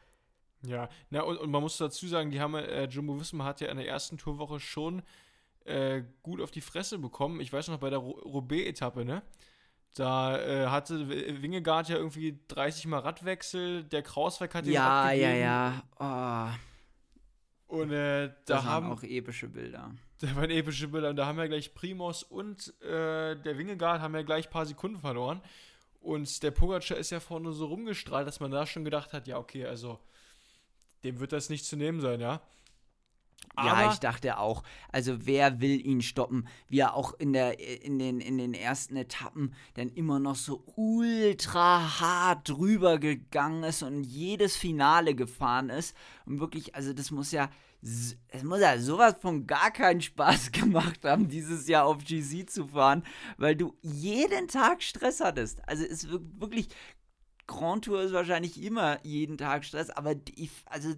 Ja, 0.63 0.89
na, 1.11 1.23
und, 1.23 1.39
und 1.39 1.51
man 1.51 1.63
muss 1.63 1.79
dazu 1.79 2.07
sagen, 2.07 2.31
die 2.31 2.41
haben, 2.41 2.55
äh, 2.55 2.85
Jumbo 2.85 3.19
Wismar 3.19 3.47
hat 3.47 3.61
ja 3.61 3.69
in 3.69 3.77
der 3.77 3.89
ersten 3.89 4.19
Tourwoche 4.19 4.61
schon 4.61 5.03
äh, 5.67 6.03
gut 6.23 6.41
auf 6.41 6.51
die 6.51 6.61
Fresse 6.61 6.99
bekommen. 6.99 7.41
Ich 7.41 7.53
weiß 7.53 7.69
noch 7.69 7.79
bei 7.79 7.91
der 7.91 7.99
Roubaix-Etappe, 7.99 9.05
ne? 9.05 9.23
Da 9.95 10.39
äh, 10.39 10.67
hatte 10.67 11.09
Wingegaard 11.09 11.89
ja 11.89 11.97
irgendwie 11.97 12.39
30 12.49 12.87
Mal 12.87 12.99
Radwechsel, 12.99 13.85
der 13.85 14.03
Krausweg 14.03 14.55
hat 14.55 14.67
ihn 14.67 14.73
Ja, 14.73 15.05
abgegeben. 15.05 15.41
ja, 15.41 15.83
ja. 15.99 16.57
Oh. 17.69 17.77
Und 17.79 17.91
äh, 17.93 18.29
da 18.29 18.35
das 18.45 18.65
haben 18.65 18.93
auch 18.93 19.03
epische 19.03 19.49
Bilder. 19.49 19.93
Da 20.19 20.35
waren 20.35 20.49
epische 20.49 20.89
Bilder 20.89 21.11
und 21.11 21.17
da 21.17 21.27
haben 21.27 21.37
ja 21.37 21.47
gleich 21.47 21.75
Primos 21.75 22.23
und 22.23 22.73
äh, 22.83 23.37
der 23.37 23.59
Wingegaard 23.59 24.01
haben 24.01 24.15
ja 24.15 24.23
gleich 24.23 24.47
ein 24.47 24.51
paar 24.51 24.65
Sekunden 24.65 24.99
verloren. 24.99 25.43
Und 26.01 26.43
der 26.43 26.53
Pogacar 26.53 26.97
ist 26.97 27.11
ja 27.11 27.21
vorne 27.21 27.53
so 27.53 27.67
rumgestrahlt, 27.67 28.27
dass 28.27 28.41
man 28.41 28.51
da 28.51 28.65
schon 28.65 28.83
gedacht 28.83 29.13
hat, 29.13 29.27
ja, 29.27 29.37
okay, 29.37 29.67
also 29.67 29.99
dem 31.05 31.21
wird 31.21 31.33
das 31.33 31.51
nicht 31.51 31.67
zu 31.67 31.77
nehmen 31.77 32.01
sein, 32.01 32.21
ja. 32.21 32.41
Ja, 33.59 33.91
ich 33.91 33.99
dachte 33.99 34.39
auch. 34.39 34.63
Also 34.91 35.27
wer 35.27 35.61
will 35.61 35.85
ihn 35.85 36.03
stoppen? 36.03 36.47
Wie 36.69 36.81
er 36.81 36.95
auch 36.95 37.15
in, 37.15 37.33
der, 37.33 37.59
in, 37.83 37.99
den, 37.99 38.21
in 38.21 38.37
den 38.37 38.53
ersten 38.53 38.97
Etappen 38.97 39.55
dann 39.75 39.89
immer 39.89 40.19
noch 40.19 40.37
so 40.37 40.63
ultra 40.77 42.01
hart 42.01 42.49
drüber 42.49 42.99
gegangen 42.99 43.65
ist 43.65 43.83
und 43.83 44.05
jedes 44.05 44.57
Finale 44.57 45.15
gefahren 45.15 45.71
ist. 45.71 45.97
Und 46.27 46.41
wirklich, 46.41 46.75
also 46.75 46.93
das 46.93 47.11
muss 47.11 47.33
ja, 47.33 47.49
es 47.81 48.43
muss 48.43 48.61
ja 48.61 48.79
sowas 48.79 49.15
von 49.21 49.47
gar 49.47 49.71
keinen 49.71 50.03
Spaß 50.03 50.53
gemacht 50.53 51.05
haben, 51.05 51.29
dieses 51.29 51.69
Jahr 51.69 51.87
auf 51.87 52.05
GC 52.05 52.49
zu 52.49 52.69
fahren, 52.69 53.05
weil 53.39 53.57
du 53.57 53.77
jeden 53.81 54.49
Tag 54.49 54.83
Stress 54.83 55.21
hattest. 55.21 55.67
Also 55.69 55.85
es 55.85 56.05
ist 56.05 56.11
wirklich, 56.41 56.69
Grand 57.47 57.85
Tour 57.85 58.03
ist 58.03 58.13
wahrscheinlich 58.13 58.63
immer 58.63 58.99
jeden 59.05 59.39
Tag 59.39 59.65
Stress, 59.65 59.91
aber 59.91 60.15
die, 60.15 60.51
also 60.67 60.95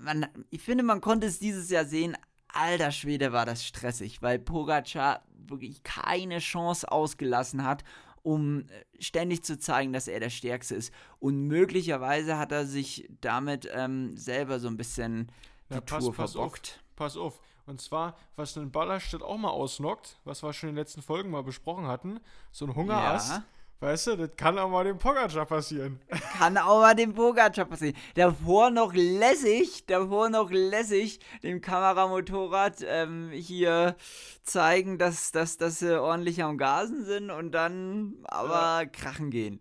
man, 0.00 0.26
ich 0.50 0.62
finde, 0.62 0.84
man 0.84 1.00
konnte 1.00 1.26
es 1.26 1.38
dieses 1.38 1.70
Jahr 1.70 1.84
sehen, 1.84 2.16
alter 2.48 2.90
Schwede 2.90 3.32
war 3.32 3.46
das 3.46 3.64
stressig, 3.64 4.22
weil 4.22 4.38
Pogacar 4.38 5.22
wirklich 5.48 5.82
keine 5.82 6.38
Chance 6.38 6.90
ausgelassen 6.90 7.64
hat, 7.64 7.84
um 8.22 8.62
äh, 8.62 9.02
ständig 9.02 9.44
zu 9.44 9.58
zeigen, 9.58 9.92
dass 9.92 10.08
er 10.08 10.20
der 10.20 10.30
Stärkste 10.30 10.74
ist. 10.74 10.92
Und 11.20 11.46
möglicherweise 11.46 12.38
hat 12.38 12.52
er 12.52 12.66
sich 12.66 13.08
damit 13.20 13.68
ähm, 13.72 14.16
selber 14.16 14.58
so 14.58 14.68
ein 14.68 14.76
bisschen 14.76 15.30
die 15.70 15.74
ja, 15.74 15.80
pass, 15.80 16.04
Tour 16.04 16.14
pass 16.14 16.32
verbockt. 16.32 16.80
Auf, 16.80 16.96
pass 16.96 17.16
auf. 17.16 17.40
Und 17.66 17.80
zwar, 17.80 18.16
was 18.36 18.56
einen 18.56 18.70
Ballerstedt 18.70 19.22
auch 19.22 19.36
mal 19.36 19.50
ausnockt, 19.50 20.18
was 20.24 20.42
wir 20.42 20.52
schon 20.52 20.68
in 20.68 20.76
den 20.76 20.80
letzten 20.80 21.02
Folgen 21.02 21.30
mal 21.30 21.42
besprochen 21.42 21.86
hatten, 21.86 22.20
so 22.52 22.64
ein 22.64 22.74
Hungerass. 22.74 23.30
Ja. 23.30 23.44
Weißt 23.78 24.06
du, 24.06 24.16
das 24.16 24.30
kann 24.36 24.58
auch 24.58 24.70
mal 24.70 24.84
dem 24.84 24.96
Pogacar 24.96 25.44
passieren. 25.44 26.00
Kann 26.38 26.56
auch 26.56 26.80
mal 26.80 26.94
dem 26.94 27.12
Pogacar 27.12 27.66
passieren. 27.66 27.94
Davor 28.14 28.70
noch 28.70 28.94
lässig, 28.94 29.84
davor 29.86 30.30
noch 30.30 30.50
lässig 30.50 31.20
dem 31.42 31.60
Kameramotorrad 31.60 32.78
ähm, 32.86 33.30
hier 33.32 33.96
zeigen, 34.42 34.96
dass, 34.96 35.30
dass, 35.30 35.58
dass 35.58 35.80
sie 35.80 36.00
ordentlich 36.00 36.42
am 36.42 36.56
Gasen 36.56 37.04
sind 37.04 37.30
und 37.30 37.52
dann 37.52 38.14
aber 38.24 38.82
ja. 38.82 38.86
krachen 38.86 39.30
gehen. 39.30 39.60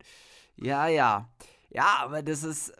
Ja, 0.55 0.88
ja. 0.88 1.30
Ja, 1.70 1.97
aber 2.01 2.24
das 2.24 2.43
ist 2.43 2.74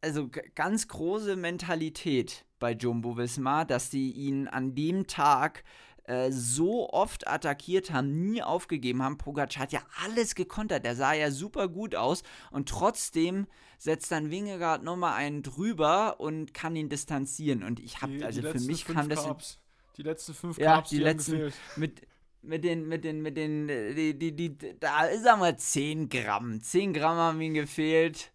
also 0.00 0.28
ganz 0.56 0.88
große 0.88 1.36
Mentalität 1.36 2.44
bei 2.58 2.72
Jumbo 2.72 3.16
Visma, 3.16 3.64
dass 3.64 3.90
die 3.90 4.10
ihn 4.10 4.48
an 4.48 4.74
dem 4.74 5.06
Tag 5.06 5.62
äh, 6.10 6.32
so 6.32 6.90
oft 6.90 7.28
attackiert 7.28 7.92
haben, 7.92 8.10
nie 8.20 8.42
aufgegeben 8.42 9.00
haben. 9.00 9.16
Pogacar 9.16 9.62
hat 9.62 9.72
ja 9.72 9.80
alles 10.04 10.34
gekontert, 10.34 10.84
der 10.84 10.96
sah 10.96 11.12
ja 11.12 11.30
super 11.30 11.68
gut 11.68 11.94
aus 11.94 12.24
und 12.50 12.68
trotzdem 12.68 13.46
setzt 13.78 14.10
dann 14.10 14.28
Wingegaard 14.28 14.82
nochmal 14.82 15.14
einen 15.14 15.44
drüber 15.44 16.18
und 16.18 16.52
kann 16.52 16.74
ihn 16.74 16.88
distanzieren 16.88 17.62
und 17.62 17.78
ich 17.78 18.02
habe, 18.02 18.26
also 18.26 18.42
für 18.42 18.58
mich 18.58 18.86
kam 18.86 19.08
das... 19.08 19.22
Carbs. 19.22 19.60
Die 19.96 20.02
letzten 20.02 20.34
fünf 20.34 20.58
ja, 20.58 20.80
die, 20.80 20.96
die 20.96 21.02
letzten, 21.02 21.52
mit, 21.76 22.02
mit 22.42 22.64
den, 22.64 22.88
mit 22.88 23.04
den, 23.04 23.22
mit 23.22 23.36
den, 23.36 23.68
die, 23.68 24.18
die, 24.18 24.34
die, 24.34 24.58
da 24.80 25.04
ist 25.04 25.26
einmal 25.26 25.58
10 25.58 26.08
Gramm. 26.08 26.60
10 26.60 26.92
Gramm 26.92 27.18
haben 27.18 27.40
ihm 27.40 27.54
gefehlt. 27.54 28.32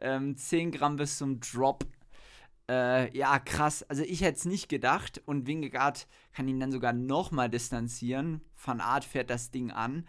Ähm, 0.00 0.36
10 0.36 0.70
Gramm 0.70 0.96
bis 0.96 1.18
zum 1.18 1.40
Drop. 1.40 1.84
Äh, 2.70 3.16
ja, 3.16 3.40
krass. 3.40 3.82
Also 3.82 4.04
ich 4.04 4.20
hätte 4.20 4.38
es 4.38 4.44
nicht 4.44 4.68
gedacht. 4.68 5.20
Und 5.26 5.48
Wingegaard 5.48 6.06
kann 6.32 6.46
ihn 6.46 6.60
dann 6.60 6.70
sogar 6.70 6.92
nochmal 6.92 7.50
distanzieren. 7.50 8.42
Van 8.64 8.80
Art 8.80 9.04
fährt 9.04 9.28
das 9.28 9.50
Ding 9.50 9.72
an. 9.72 10.08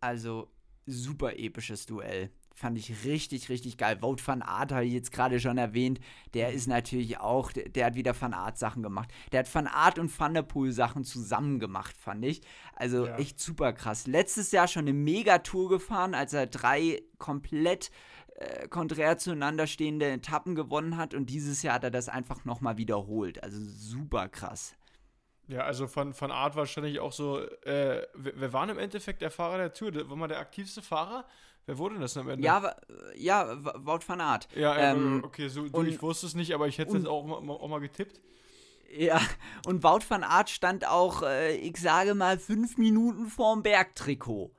Also 0.00 0.48
super 0.86 1.38
episches 1.38 1.84
Duell. 1.84 2.30
Fand 2.54 2.78
ich 2.78 3.04
richtig, 3.04 3.50
richtig 3.50 3.76
geil. 3.76 3.98
Vote 4.00 4.26
van 4.26 4.42
Art 4.42 4.72
habe 4.72 4.86
ich 4.86 4.92
jetzt 4.92 5.12
gerade 5.12 5.38
schon 5.38 5.58
erwähnt. 5.58 6.00
Der 6.34 6.52
ist 6.52 6.66
natürlich 6.66 7.18
auch, 7.18 7.52
der, 7.52 7.68
der, 7.68 7.86
hat 7.86 7.94
wieder 7.94 8.20
Van 8.20 8.32
Art 8.32 8.58
Sachen 8.58 8.82
gemacht. 8.82 9.12
Der 9.30 9.40
hat 9.40 9.54
Van 9.54 9.68
Art 9.68 9.98
und 9.98 10.18
Van 10.18 10.34
der 10.34 10.42
Poel 10.42 10.72
Sachen 10.72 11.04
zusammen 11.04 11.60
gemacht, 11.60 11.96
fand 11.96 12.24
ich. 12.24 12.40
Also 12.74 13.06
ja. 13.06 13.16
echt 13.16 13.38
super 13.38 13.72
krass. 13.74 14.08
Letztes 14.08 14.50
Jahr 14.50 14.66
schon 14.66 14.88
eine 14.88 14.94
Megatour 14.94 15.68
gefahren, 15.68 16.14
als 16.14 16.32
er 16.32 16.46
drei 16.46 17.02
komplett 17.18 17.88
äh, 17.88 17.90
konträr 18.68 19.18
zueinander 19.18 19.66
stehende 19.66 20.06
Etappen 20.06 20.54
gewonnen 20.54 20.96
hat 20.96 21.14
und 21.14 21.26
dieses 21.26 21.62
Jahr 21.62 21.74
hat 21.74 21.84
er 21.84 21.90
das 21.90 22.08
einfach 22.08 22.44
nochmal 22.44 22.76
wiederholt. 22.76 23.42
Also 23.42 23.58
super 23.60 24.28
krass. 24.28 24.74
Ja, 25.48 25.62
also 25.62 25.86
von, 25.86 26.12
von 26.12 26.30
Art 26.30 26.56
wahrscheinlich 26.56 27.00
auch 27.00 27.12
so, 27.12 27.40
äh, 27.40 28.06
wer, 28.14 28.52
war 28.52 28.68
im 28.68 28.78
Endeffekt 28.78 29.22
der 29.22 29.30
Fahrer 29.30 29.56
der 29.56 29.72
Tour? 29.72 29.92
War 30.08 30.16
mal 30.16 30.28
der 30.28 30.38
aktivste 30.38 30.82
Fahrer? 30.82 31.24
Wer 31.64 31.78
wurde 31.78 31.98
das 31.98 32.16
am 32.16 32.28
Ende? 32.28 32.44
Ja, 32.44 32.76
ja 33.16 33.56
Wout 33.84 34.00
van 34.06 34.20
Art. 34.20 34.48
Ja, 34.54 34.76
ähm, 34.76 35.22
okay, 35.24 35.48
so, 35.48 35.66
du, 35.66 35.76
und, 35.78 35.86
ich 35.86 36.00
wusste 36.00 36.26
es 36.26 36.34
nicht, 36.34 36.54
aber 36.54 36.68
ich 36.68 36.78
hätte 36.78 36.96
es 36.96 37.06
auch, 37.06 37.28
auch, 37.28 37.60
auch 37.62 37.68
mal 37.68 37.80
getippt. 37.80 38.20
Ja, 38.90 39.20
und 39.66 39.82
Wout 39.82 40.00
van 40.08 40.22
Art 40.22 40.48
stand 40.48 40.86
auch, 40.86 41.22
äh, 41.22 41.56
ich 41.56 41.78
sage 41.78 42.14
mal, 42.14 42.38
fünf 42.38 42.78
Minuten 42.78 43.26
vorm 43.26 43.62
Bergtrikot. 43.62 44.50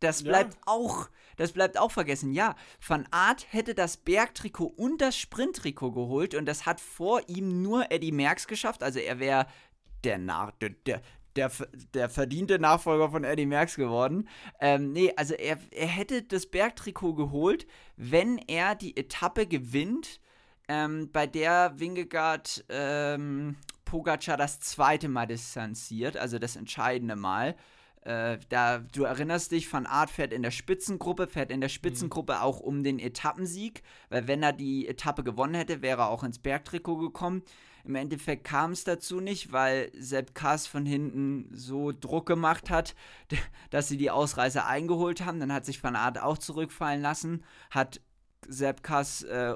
Das 0.00 0.22
bleibt 0.22 0.54
ja. 0.54 0.60
auch, 0.66 1.08
das 1.40 1.52
bleibt 1.52 1.78
auch 1.78 1.90
vergessen. 1.90 2.32
Ja, 2.32 2.54
Van 2.86 3.08
Aert 3.10 3.46
hätte 3.50 3.74
das 3.74 3.96
Bergtrikot 3.96 4.74
und 4.76 5.00
das 5.00 5.16
Sprinttrikot 5.16 5.92
geholt 5.92 6.34
und 6.34 6.44
das 6.44 6.66
hat 6.66 6.80
vor 6.80 7.22
ihm 7.28 7.62
nur 7.62 7.90
Eddie 7.90 8.12
Merckx 8.12 8.46
geschafft. 8.46 8.82
Also 8.82 8.98
er 8.98 9.18
wäre 9.18 9.46
der, 10.04 10.18
Nach 10.18 10.50
der, 10.50 10.70
der, 10.84 11.00
der, 11.36 11.50
der 11.94 12.10
verdiente 12.10 12.58
Nachfolger 12.58 13.10
von 13.10 13.24
Eddie 13.24 13.46
Merckx 13.46 13.76
geworden. 13.76 14.28
Ähm, 14.60 14.92
nee, 14.92 15.14
also 15.16 15.32
er, 15.32 15.58
er 15.70 15.86
hätte 15.86 16.22
das 16.22 16.44
Bergtrikot 16.44 17.14
geholt, 17.14 17.66
wenn 17.96 18.36
er 18.36 18.74
die 18.74 18.98
Etappe 18.98 19.46
gewinnt, 19.46 20.20
ähm, 20.68 21.10
bei 21.10 21.26
der 21.26 21.72
Wingegaard 21.80 22.66
ähm, 22.68 23.56
Pogacar 23.86 24.36
das 24.36 24.60
zweite 24.60 25.08
Mal 25.08 25.26
distanziert, 25.26 26.18
also 26.18 26.38
das 26.38 26.56
entscheidende 26.56 27.16
Mal. 27.16 27.56
Äh, 28.02 28.38
da, 28.48 28.78
du 28.78 29.04
erinnerst 29.04 29.52
dich, 29.52 29.70
Van 29.70 29.86
Art 29.86 30.10
fährt 30.10 30.32
in 30.32 30.42
der 30.42 30.50
Spitzengruppe, 30.50 31.26
fährt 31.26 31.50
in 31.50 31.60
der 31.60 31.68
Spitzengruppe 31.68 32.34
mhm. 32.34 32.38
auch 32.40 32.60
um 32.60 32.82
den 32.82 32.98
Etappensieg, 32.98 33.82
weil 34.08 34.26
wenn 34.26 34.42
er 34.42 34.52
die 34.52 34.88
Etappe 34.88 35.22
gewonnen 35.22 35.54
hätte, 35.54 35.82
wäre 35.82 36.02
er 36.02 36.08
auch 36.08 36.24
ins 36.24 36.38
Bergtrikot 36.38 36.96
gekommen. 36.96 37.42
Im 37.84 37.94
Endeffekt 37.94 38.44
kam 38.44 38.72
es 38.72 38.84
dazu 38.84 39.20
nicht, 39.20 39.52
weil 39.52 39.90
Sepp 39.98 40.34
Kass 40.34 40.66
von 40.66 40.86
hinten 40.86 41.48
so 41.52 41.92
Druck 41.92 42.26
gemacht 42.26 42.70
hat, 42.70 42.94
dass 43.70 43.88
sie 43.88 43.96
die 43.96 44.10
Ausreise 44.10 44.64
eingeholt 44.64 45.24
haben. 45.24 45.40
Dann 45.40 45.52
hat 45.52 45.66
sich 45.66 45.82
Van 45.82 45.96
Art 45.96 46.20
auch 46.20 46.38
zurückfallen 46.38 47.02
lassen, 47.02 47.44
hat 47.70 48.00
Sepp 48.48 48.82
Kass 48.82 49.22
äh, 49.24 49.54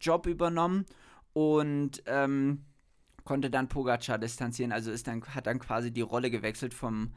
Job 0.00 0.26
übernommen 0.26 0.86
und 1.32 2.02
ähm, 2.06 2.64
konnte 3.24 3.50
dann 3.50 3.68
Pogacar 3.68 4.18
distanzieren. 4.18 4.72
Also 4.72 4.90
ist 4.90 5.06
dann, 5.06 5.22
hat 5.34 5.46
dann 5.46 5.58
quasi 5.58 5.90
die 5.90 6.00
Rolle 6.00 6.30
gewechselt 6.30 6.74
vom 6.74 7.14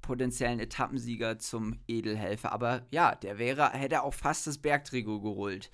potenziellen 0.00 0.60
Etappensieger 0.60 1.38
zum 1.38 1.78
Edelhelfer. 1.86 2.52
Aber 2.52 2.82
ja, 2.90 3.14
der 3.14 3.38
wäre, 3.38 3.70
hätte 3.70 4.02
auch 4.02 4.14
fast 4.14 4.46
das 4.46 4.58
Bergtrikot 4.58 5.20
geholt. 5.20 5.70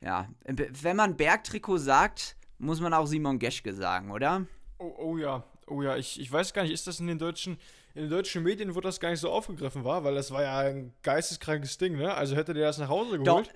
Ja, 0.00 0.28
wenn 0.44 0.96
man 0.96 1.16
Bergtrikot 1.16 1.78
sagt, 1.78 2.36
muss 2.58 2.80
man 2.80 2.92
auch 2.92 3.06
Simon 3.06 3.38
Geschke 3.38 3.72
sagen, 3.72 4.10
oder? 4.10 4.46
Oh, 4.78 4.94
oh 4.98 5.16
ja, 5.16 5.44
oh 5.66 5.82
ja, 5.82 5.96
ich, 5.96 6.20
ich 6.20 6.30
weiß 6.30 6.52
gar 6.52 6.62
nicht, 6.62 6.72
ist 6.72 6.86
das 6.86 7.00
in 7.00 7.06
den 7.06 7.18
deutschen, 7.18 7.58
in 7.94 8.02
den 8.02 8.10
deutschen 8.10 8.42
Medien, 8.42 8.74
wo 8.74 8.80
das 8.80 9.00
gar 9.00 9.10
nicht 9.10 9.20
so 9.20 9.30
aufgegriffen 9.30 9.84
war, 9.84 10.04
weil 10.04 10.14
das 10.14 10.30
war 10.30 10.42
ja 10.42 10.58
ein 10.58 10.92
geisteskrankes 11.02 11.78
Ding, 11.78 11.96
ne? 11.96 12.14
Also 12.14 12.36
hätte 12.36 12.54
der 12.54 12.66
das 12.66 12.78
nach 12.78 12.88
Hause 12.88 13.18
geholt. 13.18 13.46
Doch, 13.46 13.52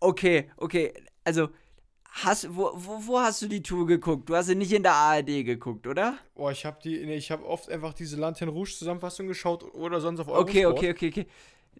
okay, 0.00 0.50
okay, 0.56 0.94
also 1.24 1.50
hast, 2.10 2.54
wo, 2.54 2.72
wo, 2.74 3.06
wo 3.06 3.20
hast 3.20 3.42
du 3.42 3.48
die 3.48 3.62
Tour 3.62 3.86
geguckt? 3.86 4.28
Du 4.28 4.34
hast 4.34 4.46
sie 4.46 4.54
nicht 4.54 4.72
in 4.72 4.82
der 4.82 4.94
ARD 4.94 5.44
geguckt, 5.44 5.86
oder? 5.86 6.18
Boah, 6.34 6.52
ich 6.52 6.64
habe 6.66 6.78
die, 6.82 7.04
nee, 7.04 7.16
ich 7.16 7.30
habe 7.30 7.46
oft 7.46 7.68
einfach 7.70 7.92
diese 7.94 8.16
Lantern 8.16 8.48
Rouge 8.48 8.72
Zusammenfassung 8.76 9.26
geschaut 9.26 9.64
oder 9.74 10.00
sonst 10.00 10.20
auf 10.20 10.28
Eurosport. 10.28 10.50
Okay, 10.50 10.66
okay, 10.66 10.90
okay, 10.90 11.08
okay. 11.08 11.26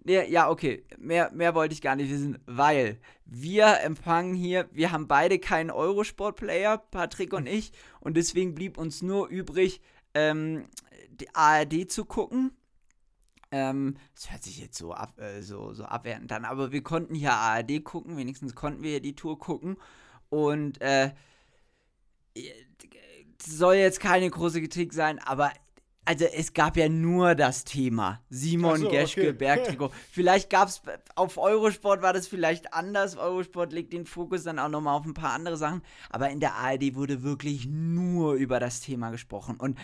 Ja, 0.05 0.23
ja, 0.23 0.49
okay. 0.49 0.85
Mehr, 0.99 1.31
mehr 1.33 1.55
wollte 1.55 1.75
ich 1.75 1.83
gar 1.83 1.97
nicht 1.97 2.11
wissen, 2.11 2.39
weil 2.47 2.99
wir 3.27 3.81
empfangen 3.81 4.35
hier, 4.35 4.69
wir 4.73 4.93
haben 4.93 5.09
beide 5.09 5.39
keinen 5.39 5.71
Eurosport-Player, 5.71 6.79
Patrick 6.79 7.33
und 7.33 7.47
ich, 7.47 7.73
und 8.01 8.17
deswegen 8.17 8.55
blieb 8.55 8.79
uns 8.79 9.03
nur 9.03 9.29
übrig, 9.29 9.81
ähm, 10.15 10.65
die 11.11 11.35
ARD 11.35 11.91
zu 11.91 12.05
gucken. 12.05 12.53
Ähm, 13.53 13.97
das 14.15 14.31
hört 14.31 14.45
sich 14.45 14.59
jetzt 14.59 14.79
so, 14.79 14.93
ab, 14.93 15.19
äh, 15.19 15.43
so, 15.43 15.73
so 15.75 15.85
abwertend 15.85 16.33
an, 16.33 16.45
aber 16.45 16.73
wir 16.73 16.83
konnten 16.83 17.15
hier 17.15 17.33
ARD 17.33 17.85
gucken, 17.85 18.17
wenigstens 18.17 18.55
konnten 18.55 18.83
wir 18.83 18.91
hier 18.91 19.01
die 19.01 19.17
Tour 19.17 19.39
gucken. 19.39 19.77
Und 20.31 20.81
äh, 20.81 21.11
soll 23.45 23.75
jetzt 23.77 24.01
keine 24.01 24.31
große 24.31 24.61
Kritik 24.61 24.93
sein, 24.93 25.19
aber 25.19 25.53
also 26.11 26.25
es 26.25 26.55
gab 26.55 26.77
ja 26.77 26.89
nur 26.89 27.35
das 27.35 27.65
Thema 27.65 28.21
Simon 28.31 28.81
so, 28.81 28.89
Geschke 28.89 29.21
okay. 29.21 29.33
Bergtrikot. 29.33 29.91
vielleicht 30.11 30.51
gab 30.51 30.69
es 30.69 30.83
auf 31.15 31.39
Eurosport 31.39 32.03
war 32.03 32.13
das 32.13 32.27
vielleicht 32.27 32.75
anders. 32.75 33.17
Eurosport 33.17 33.73
legt 33.73 33.93
den 33.93 34.07
Fokus 34.07 34.45
dann 34.45 34.59
auch 34.59 34.69
nochmal 34.69 34.97
auf 34.97 35.05
ein 35.05 35.15
paar 35.15 35.33
andere 35.35 35.57
Sachen. 35.57 35.83
Aber 36.09 36.31
in 36.31 36.41
der 36.41 36.55
ARD 36.55 36.95
wurde 36.95 37.23
wirklich 37.23 37.67
nur 37.67 38.35
über 38.35 38.59
das 38.59 38.81
Thema 38.81 39.11
gesprochen. 39.11 39.57
Und 39.57 39.79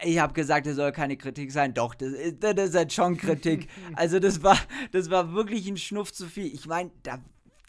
äh, 0.00 0.10
ich 0.10 0.18
habe 0.18 0.32
gesagt, 0.32 0.66
es 0.66 0.76
soll 0.76 0.90
keine 0.90 1.16
Kritik 1.16 1.52
sein. 1.52 1.74
Doch, 1.74 1.94
das 1.94 2.12
ist, 2.12 2.42
das 2.42 2.70
ist 2.70 2.74
halt 2.74 2.92
schon 2.92 3.16
Kritik. 3.16 3.68
also 3.94 4.18
das 4.18 4.42
war, 4.42 4.58
das 4.90 5.10
war 5.10 5.32
wirklich 5.32 5.68
ein 5.68 5.76
Schnuff 5.76 6.12
zu 6.12 6.26
viel. 6.26 6.46
Ich 6.46 6.66
meine, 6.66 6.90
da 7.02 7.20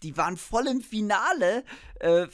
die 0.04 0.16
waren 0.16 0.36
voll 0.36 0.68
im 0.68 0.82
Finale 0.82 1.64
äh, 1.98 2.26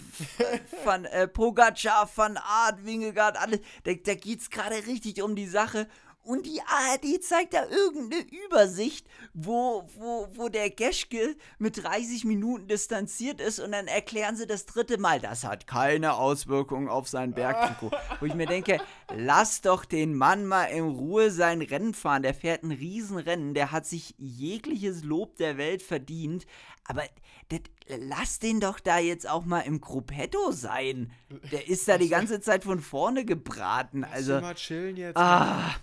von 0.84 1.04
äh, 1.04 1.28
Pogacar, 1.28 2.06
von 2.06 2.36
Art, 2.36 2.84
Wingegaard, 2.84 3.36
alles. 3.40 3.60
Da, 3.84 3.92
da 3.94 4.14
geht 4.14 4.40
es 4.40 4.50
gerade 4.50 4.86
richtig 4.86 5.22
um 5.22 5.36
die 5.36 5.46
Sache. 5.46 5.86
Und 6.22 6.44
die 6.44 6.60
ARD 6.60 7.22
zeigt 7.22 7.54
da 7.54 7.66
irgendeine 7.66 8.22
Übersicht, 8.46 9.06
wo, 9.32 9.88
wo, 9.96 10.28
wo 10.34 10.48
der 10.50 10.68
Geschke 10.68 11.34
mit 11.58 11.82
30 11.82 12.24
Minuten 12.24 12.68
distanziert 12.68 13.40
ist 13.40 13.58
und 13.58 13.72
dann 13.72 13.86
erklären 13.86 14.36
sie 14.36 14.46
das 14.46 14.66
dritte 14.66 14.98
Mal, 14.98 15.18
das 15.18 15.44
hat 15.44 15.66
keine 15.66 16.14
Auswirkungen 16.14 16.88
auf 16.88 17.08
sein 17.08 17.32
Bergtrikot. 17.32 17.90
wo 18.20 18.26
ich 18.26 18.34
mir 18.34 18.46
denke, 18.46 18.80
lass 19.14 19.62
doch 19.62 19.86
den 19.86 20.14
Mann 20.14 20.46
mal 20.46 20.64
in 20.66 20.88
Ruhe 20.88 21.30
sein 21.30 21.62
Rennen 21.62 21.94
fahren. 21.94 22.22
Der 22.22 22.34
fährt 22.34 22.64
ein 22.64 22.72
Riesenrennen, 22.72 23.54
der 23.54 23.72
hat 23.72 23.86
sich 23.86 24.14
jegliches 24.18 25.02
Lob 25.02 25.36
der 25.36 25.56
Welt 25.56 25.82
verdient. 25.82 26.46
Aber 26.84 27.02
das, 27.48 27.60
lass 27.98 28.38
den 28.38 28.60
doch 28.60 28.78
da 28.78 28.98
jetzt 28.98 29.28
auch 29.28 29.44
mal 29.44 29.60
im 29.60 29.80
Gruppetto 29.80 30.52
sein. 30.52 31.12
Der 31.50 31.68
ist 31.68 31.88
da 31.88 31.98
die 31.98 32.08
ganze 32.08 32.40
Zeit 32.40 32.64
von 32.64 32.80
vorne 32.80 33.24
gebraten. 33.24 34.04
Also 34.04 34.40
mal 34.40 34.54
chillen 34.54 34.96
jetzt. 34.96 35.16
Ah, 35.16 35.74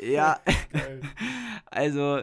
ja. 0.00 0.40
also 1.66 2.22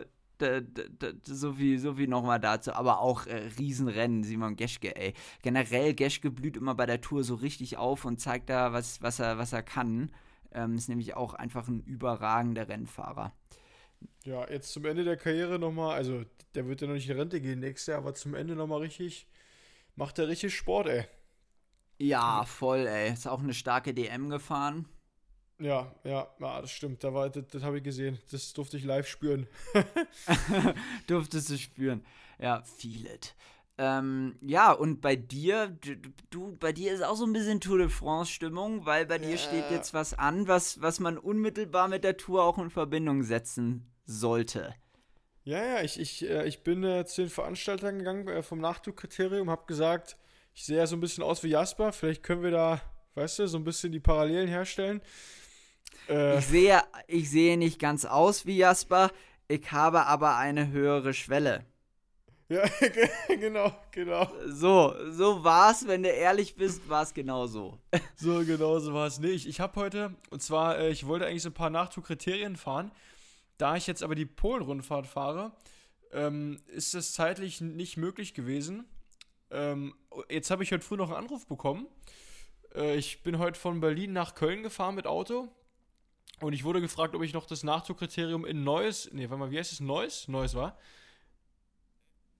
so 1.24 1.54
viel, 1.54 1.80
so 1.80 1.96
viel 1.96 2.08
nochmal 2.08 2.40
dazu. 2.40 2.74
Aber 2.74 3.00
auch 3.00 3.26
äh, 3.26 3.50
Riesenrennen, 3.58 4.24
Simon 4.24 4.56
Geschke, 4.56 4.96
ey. 4.96 5.14
Generell, 5.42 5.94
Geschke 5.94 6.32
blüht 6.32 6.58
immer 6.58 6.76
bei 6.76 6.86
der 6.86 7.02
Tour 7.02 7.24
so 7.24 7.36
richtig 7.36 7.78
auf 7.78 8.06
und 8.06 8.20
zeigt 8.20 8.50
da, 8.50 8.74
was, 8.74 9.02
was, 9.02 9.20
er, 9.20 9.38
was 9.38 9.54
er 9.54 9.64
kann. 9.64 10.12
Ähm, 10.52 10.76
ist 10.76 10.90
nämlich 10.90 11.16
auch 11.16 11.34
einfach 11.34 11.68
ein 11.68 11.82
überragender 11.82 12.68
Rennfahrer. 12.68 13.34
Ja, 14.24 14.50
jetzt 14.50 14.72
zum 14.72 14.86
Ende 14.86 15.04
der 15.04 15.18
Karriere 15.18 15.60
nochmal, 15.60 15.96
also 15.96 16.24
der 16.56 16.68
wird 16.68 16.82
ja 16.82 16.88
noch 16.88 16.94
nicht 16.94 17.10
in 17.10 17.18
Rente 17.18 17.42
gehen 17.42 17.60
nächstes 17.60 17.88
Jahr, 17.88 18.00
aber 18.00 18.14
zum 18.14 18.34
Ende 18.34 18.56
nochmal 18.56 18.80
richtig, 18.80 19.28
macht 19.96 20.18
er 20.20 20.28
richtig 20.28 20.56
Sport, 20.56 20.88
ey. 20.88 21.06
Ja, 21.98 22.46
voll, 22.46 22.88
ey. 22.88 23.12
Ist 23.12 23.28
auch 23.28 23.42
eine 23.42 23.54
starke 23.54 23.94
DM 23.94 24.30
gefahren. 24.30 24.88
Ja, 25.60 25.94
ja, 26.04 26.28
ja, 26.40 26.62
das 26.62 26.72
stimmt. 26.72 27.04
Da 27.04 27.14
war, 27.14 27.30
das, 27.30 27.46
das 27.52 27.64
habe 27.64 27.78
ich 27.78 27.84
gesehen. 27.84 28.18
Das 28.32 28.54
durfte 28.54 28.78
ich 28.78 28.86
live 28.86 29.08
spüren. 29.08 29.48
Durftest 31.08 31.50
du 31.50 31.58
spüren. 31.58 32.06
Ja, 32.40 32.64
feel 32.64 33.06
it. 33.06 33.36
Ähm, 33.78 34.36
ja, 34.42 34.72
und 34.72 35.00
bei 35.00 35.16
dir, 35.16 35.68
du, 35.68 35.96
du, 36.30 36.58
bei 36.58 36.74
dir 36.74 36.94
ist 36.94 37.02
auch 37.02 37.16
so 37.16 37.26
ein 37.26 37.32
bisschen 37.32 37.62
Tour 37.62 37.78
de 37.78 37.90
France-Stimmung, 37.90 38.86
weil 38.86 39.06
bei 39.06 39.18
dir 39.18 39.38
steht 39.38 39.72
jetzt 39.72 39.94
was 39.94 40.14
an, 40.14 40.50
was, 40.50 40.82
was 40.82 41.00
man 41.00 41.18
unmittelbar 41.18 41.88
mit 41.88 42.04
der 42.04 42.18
Tour 42.18 42.44
auch 42.44 42.58
in 42.58 42.70
Verbindung 42.70 43.24
setzen 43.24 43.90
sollte. 44.06 44.76
Ja, 45.46 45.64
ja, 45.64 45.82
ich, 45.82 45.98
ich, 45.98 46.30
äh, 46.30 46.46
ich 46.46 46.64
bin 46.64 46.84
äh, 46.84 47.06
zu 47.06 47.22
den 47.22 47.30
Veranstaltern 47.30 48.00
gegangen 48.00 48.28
äh, 48.28 48.44
vom 48.44 48.60
Nachtour-Kriterium, 48.60 49.50
habe 49.50 49.66
gesagt, 49.66 50.18
ich 50.54 50.66
sehe 50.66 50.78
ja 50.78 50.86
so 50.86 50.98
ein 50.98 51.00
bisschen 51.00 51.24
aus 51.24 51.44
wie 51.44 51.50
Jasper, 51.50 51.94
vielleicht 51.94 52.22
können 52.24 52.44
wir 52.44 52.52
da, 52.52 52.82
weißt 53.16 53.40
du, 53.40 53.48
so 53.48 53.58
ein 53.58 53.64
bisschen 53.64 53.94
die 53.94 54.02
Parallelen 54.02 54.50
herstellen. 54.50 55.02
Äh, 56.10 56.40
ich, 56.40 56.48
sehe, 56.48 56.82
ich 57.08 57.30
sehe 57.30 57.58
nicht 57.58 57.80
ganz 57.80 58.06
aus 58.06 58.46
wie 58.46 58.58
Jasper, 58.58 59.12
ich 59.48 59.72
habe 59.72 60.06
aber 60.06 60.38
eine 60.38 60.70
höhere 60.72 61.14
Schwelle. 61.14 61.66
Ja, 62.50 62.64
genau, 63.28 63.72
genau. 63.92 64.28
So, 64.48 64.96
so 65.12 65.44
war's, 65.44 65.88
wenn 65.88 66.02
du 66.02 66.10
ehrlich 66.10 66.56
bist, 66.56 66.90
war 66.90 67.04
es 67.04 67.14
genau 67.14 67.46
so. 67.48 67.78
So, 68.16 68.44
genau 68.44 68.80
so 68.80 68.94
war 68.94 69.08
es. 69.08 69.20
Nee, 69.20 69.30
ich, 69.30 69.60
habe 69.62 69.80
heute, 69.80 70.14
und 70.30 70.42
zwar, 70.42 70.78
äh, 70.78 70.90
ich 70.90 71.08
wollte 71.08 71.26
eigentlich 71.26 71.44
so 71.44 71.50
ein 71.50 71.54
paar 71.54 71.70
Nachtourkriterien 71.70 72.58
fahren. 72.58 72.92
Da 73.58 73.78
ich 73.78 73.88
jetzt 73.88 74.04
aber 74.04 74.16
die 74.16 74.26
Polen-Rundfahrt 74.26 75.08
fahre, 75.08 75.54
ähm, 76.12 76.60
ist 76.68 76.96
es 76.96 77.14
zeitlich 77.14 77.62
nicht 77.62 77.98
möglich 77.98 78.34
gewesen. 78.34 78.86
Ähm, 79.52 79.94
jetzt 80.30 80.52
habe 80.52 80.64
ich 80.64 80.72
heute 80.72 80.84
früh 80.84 80.98
noch 80.98 81.10
einen 81.10 81.18
Anruf 81.26 81.48
bekommen. 81.48 81.88
Äh, 82.76 82.98
ich 82.98 83.24
bin 83.24 83.38
heute 83.38 83.60
von 83.60 83.80
Berlin 83.80 84.12
nach 84.12 84.36
Köln 84.36 84.64
gefahren 84.64 84.96
mit 84.96 85.08
Auto. 85.08 85.48
Und 86.42 86.54
ich 86.54 86.64
wurde 86.64 86.82
gefragt, 86.82 87.16
ob 87.16 87.24
ich 87.24 87.34
noch 87.34 87.46
das 87.46 87.64
Nachzugkriterium 87.64 88.46
in 88.46 88.64
Neues, 88.64 89.10
nee, 89.12 89.30
warte 89.30 89.40
mal, 89.40 89.52
wie 89.52 89.58
heißt 89.58 89.74
es? 89.74 89.80
Neues? 89.80 90.28
Neues 90.28 90.56
war? 90.56 90.78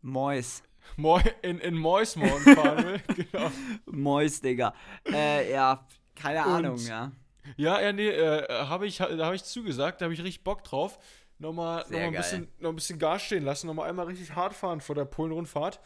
Mois. 0.02 0.64
Moi, 0.96 1.22
in, 1.42 1.60
in 1.60 1.76
Mois 1.76 2.16
morgen 2.16 2.44
fahren 2.56 2.86
will, 2.86 3.02
genau. 3.16 3.52
Mois, 3.86 4.40
Digga. 4.42 4.74
Äh, 5.06 5.52
ja, 5.52 5.86
keine 6.16 6.40
Und, 6.46 6.66
Ahnung, 6.66 6.78
ja. 6.78 7.12
Ja, 7.58 7.82
ja, 7.82 7.92
nee, 7.92 8.10
äh, 8.10 8.48
habe 8.66 8.88
ich, 8.88 8.98
da 8.98 9.26
habe 9.26 9.36
ich 9.36 9.44
zugesagt, 9.44 10.02
da 10.02 10.06
habe 10.06 10.14
ich 10.14 10.20
richtig 10.22 10.44
Bock 10.44 10.64
drauf. 10.64 11.00
Nochmal, 11.40 11.84
nochmal 11.84 12.02
ein, 12.02 12.14
bisschen, 12.14 12.48
noch 12.60 12.70
ein 12.70 12.76
bisschen 12.76 13.00
Gas 13.00 13.24
stehen 13.24 13.44
lassen, 13.44 13.68
nochmal 13.68 13.90
einmal 13.90 14.08
richtig 14.08 14.36
hart 14.36 14.54
fahren 14.54 14.82
vor 14.82 14.96
der 14.96 15.06
Polen-Rundfahrt. 15.06 15.80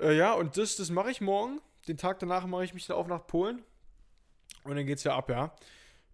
Äh, 0.00 0.16
ja, 0.16 0.34
und 0.34 0.56
das, 0.58 0.76
das 0.76 0.90
mache 0.90 1.10
ich 1.10 1.20
morgen. 1.20 1.60
Den 1.88 1.96
Tag 1.96 2.18
danach 2.18 2.46
mache 2.46 2.64
ich 2.64 2.74
mich 2.74 2.86
da 2.86 2.94
auf 2.94 3.06
nach 3.06 3.26
Polen. 3.26 3.62
Und 4.64 4.76
dann 4.76 4.86
geht's 4.86 5.04
ja 5.04 5.16
ab, 5.16 5.30
ja. 5.30 5.54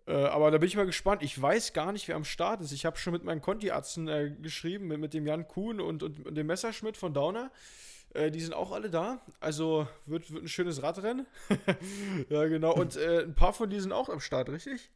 Äh, 0.09 0.25
aber 0.25 0.51
da 0.51 0.57
bin 0.57 0.67
ich 0.67 0.77
mal 0.77 0.87
gespannt. 0.87 1.23
Ich 1.23 1.41
weiß 1.41 1.75
gar 1.75 1.93
nicht, 1.93 2.09
wer 2.09 2.17
am 2.17 2.25
Start 2.25 2.63
ist. 2.63 2.73
Ich 2.73 2.87
habe 2.87 2.97
schon 2.97 3.13
mit 3.13 3.25
meinen 3.25 3.43
Conti-Atzen 3.43 4.09
äh, 4.09 4.31
geschrieben, 4.41 4.87
mit, 4.89 4.99
mit 5.01 5.13
dem 5.13 5.27
Jan 5.27 5.47
Kuhn 5.47 5.81
und, 5.81 6.03
und, 6.03 6.25
und 6.25 6.35
dem 6.35 6.47
Messerschmidt 6.47 6.97
von 6.97 7.13
Downer. 7.13 7.51
Äh, 8.15 8.31
die 8.31 8.41
sind 8.41 8.55
auch 8.55 8.73
alle 8.73 8.89
da. 8.89 9.21
Also 9.39 9.87
wird, 10.07 10.33
wird 10.33 10.45
ein 10.45 10.49
schönes 10.49 10.83
Radrennen. 10.83 11.27
ja, 12.31 12.47
genau. 12.47 12.75
Und 12.75 12.97
äh, 12.97 13.25
ein 13.25 13.35
paar 13.35 13.53
von 13.53 13.69
die 13.69 13.81
sind 13.81 13.93
auch 13.93 14.09
am 14.09 14.21
Start, 14.21 14.49
richtig? 14.49 14.91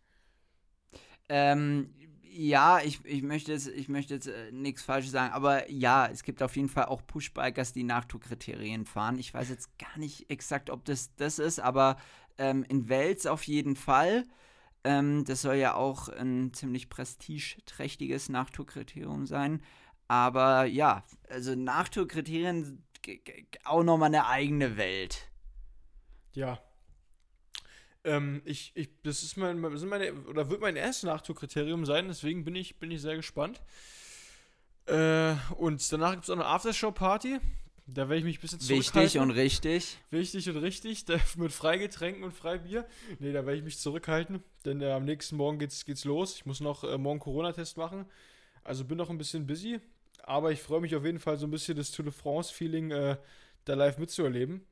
Ähm, 1.28 1.92
ja, 2.22 2.80
ich, 2.82 3.04
ich 3.04 3.22
möchte 3.22 3.52
jetzt, 3.52 3.68
ich 3.68 3.90
möchte 3.90 4.14
jetzt 4.14 4.28
äh, 4.28 4.50
nichts 4.50 4.80
Falsches 4.80 5.12
sagen, 5.12 5.34
aber 5.34 5.70
ja, 5.70 6.06
es 6.06 6.22
gibt 6.22 6.42
auf 6.42 6.56
jeden 6.56 6.70
Fall 6.70 6.86
auch 6.86 7.06
Pushbikers, 7.06 7.74
die 7.74 7.84
Nachtourkriterien 7.84 8.86
fahren. 8.86 9.18
Ich 9.18 9.34
weiß 9.34 9.50
jetzt 9.50 9.78
gar 9.78 9.98
nicht 9.98 10.30
exakt, 10.30 10.70
ob 10.70 10.86
das 10.86 11.14
das 11.16 11.38
ist, 11.38 11.60
aber 11.60 11.98
ähm, 12.38 12.64
in 12.66 12.88
Wels 12.88 13.26
auf 13.26 13.42
jeden 13.42 13.76
Fall. 13.76 14.24
Ähm, 14.84 15.24
das 15.24 15.42
soll 15.42 15.56
ja 15.56 15.74
auch 15.74 16.08
ein 16.08 16.52
ziemlich 16.52 16.88
prestigeträchtiges 16.88 18.28
Nachtourkriterium 18.28 19.26
sein. 19.26 19.62
Aber 20.08 20.64
ja, 20.64 21.04
also 21.28 21.54
Nachtourkriterien 21.54 22.84
auch 23.64 23.82
nochmal 23.82 24.08
eine 24.08 24.26
eigene 24.26 24.76
Welt. 24.76 25.30
Ja. 26.34 26.60
Ähm, 28.04 28.42
ich, 28.44 28.72
ich, 28.74 28.90
das 29.02 29.22
ist 29.22 29.36
mein, 29.36 29.60
sind 29.78 29.88
meine, 29.88 30.12
oder 30.24 30.50
wird 30.50 30.60
mein 30.60 30.76
erstes 30.76 31.04
Nachtourkriterium 31.04 31.86
sein, 31.86 32.08
deswegen 32.08 32.44
bin 32.44 32.56
ich, 32.56 32.78
bin 32.78 32.90
ich 32.90 33.00
sehr 33.00 33.16
gespannt. 33.16 33.62
Äh, 34.86 35.34
und 35.56 35.92
danach 35.92 36.12
gibt 36.12 36.24
es 36.24 36.30
auch 36.30 36.34
eine 36.34 36.46
Aftershow-Party. 36.46 37.38
Da 37.86 38.08
werde 38.08 38.18
ich 38.18 38.24
mich 38.24 38.38
ein 38.38 38.40
bisschen 38.40 38.60
zurückhalten. 38.60 39.02
Wichtig 39.02 39.20
und 39.20 39.30
richtig. 39.30 39.98
Wichtig 40.10 40.48
und 40.48 40.56
richtig. 40.58 41.04
Mit 41.36 41.52
Freigetränken 41.52 42.22
und 42.22 42.32
Freibier. 42.32 42.86
Nee, 43.18 43.32
da 43.32 43.44
werde 43.44 43.58
ich 43.58 43.64
mich 43.64 43.78
zurückhalten. 43.78 44.42
Denn 44.64 44.80
äh, 44.80 44.92
am 44.92 45.04
nächsten 45.04 45.36
Morgen 45.36 45.58
geht's, 45.58 45.84
geht's 45.84 46.04
los. 46.04 46.36
Ich 46.36 46.46
muss 46.46 46.60
noch 46.60 46.84
äh, 46.84 46.96
morgen 46.96 47.18
Corona-Test 47.18 47.76
machen. 47.76 48.06
Also 48.62 48.84
bin 48.84 48.98
noch 48.98 49.10
ein 49.10 49.18
bisschen 49.18 49.46
busy. 49.46 49.80
Aber 50.22 50.52
ich 50.52 50.62
freue 50.62 50.80
mich 50.80 50.94
auf 50.94 51.04
jeden 51.04 51.18
Fall 51.18 51.36
so 51.36 51.46
ein 51.46 51.50
bisschen 51.50 51.76
das 51.76 51.90
Tour 51.90 52.04
de 52.04 52.12
France-Feeling 52.12 52.92
äh, 52.92 53.16
da 53.64 53.74
live 53.74 53.98
mitzuerleben. 53.98 54.64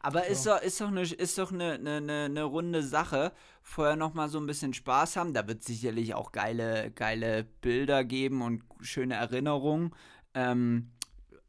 Aber 0.00 0.26
ist 0.26 0.46
doch, 0.46 0.60
ist 0.60 0.80
doch, 0.80 0.88
eine, 0.88 1.02
ist 1.02 1.38
doch 1.38 1.52
eine, 1.52 1.74
eine, 1.74 2.24
eine 2.24 2.42
runde 2.42 2.82
Sache. 2.82 3.32
Vorher 3.62 3.96
nochmal 3.96 4.28
so 4.28 4.38
ein 4.38 4.46
bisschen 4.46 4.74
Spaß 4.74 5.16
haben. 5.16 5.34
Da 5.34 5.46
wird 5.48 5.62
sicherlich 5.62 6.14
auch 6.14 6.32
geile, 6.32 6.90
geile 6.90 7.44
Bilder 7.44 8.04
geben 8.04 8.42
und 8.42 8.62
schöne 8.80 9.14
Erinnerungen. 9.14 9.94
Ähm, 10.34 10.90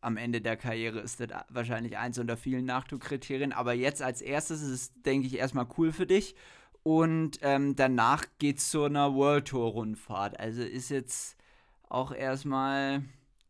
am 0.05 0.17
Ende 0.17 0.39
der 0.39 0.55
Karriere 0.55 0.99
ist 0.99 1.19
das 1.19 1.29
wahrscheinlich 1.49 1.97
eins 1.97 2.19
unter 2.19 2.37
vielen 2.37 2.65
Nachdruckkriterien. 2.65 3.51
Aber 3.51 3.73
jetzt 3.73 4.03
als 4.03 4.21
erstes 4.21 4.61
ist 4.61 4.69
es, 4.69 5.01
denke 5.01 5.25
ich, 5.25 5.37
erstmal 5.37 5.67
cool 5.77 5.91
für 5.91 6.05
dich. 6.05 6.35
Und 6.83 7.39
ähm, 7.41 7.75
danach 7.75 8.25
geht 8.37 8.59
es 8.59 8.69
zu 8.69 8.83
einer 8.83 9.15
World 9.15 9.47
Tour 9.47 9.71
Rundfahrt. 9.71 10.39
Also 10.39 10.61
ist 10.61 10.89
jetzt 10.89 11.35
auch 11.89 12.11
erstmal 12.11 13.03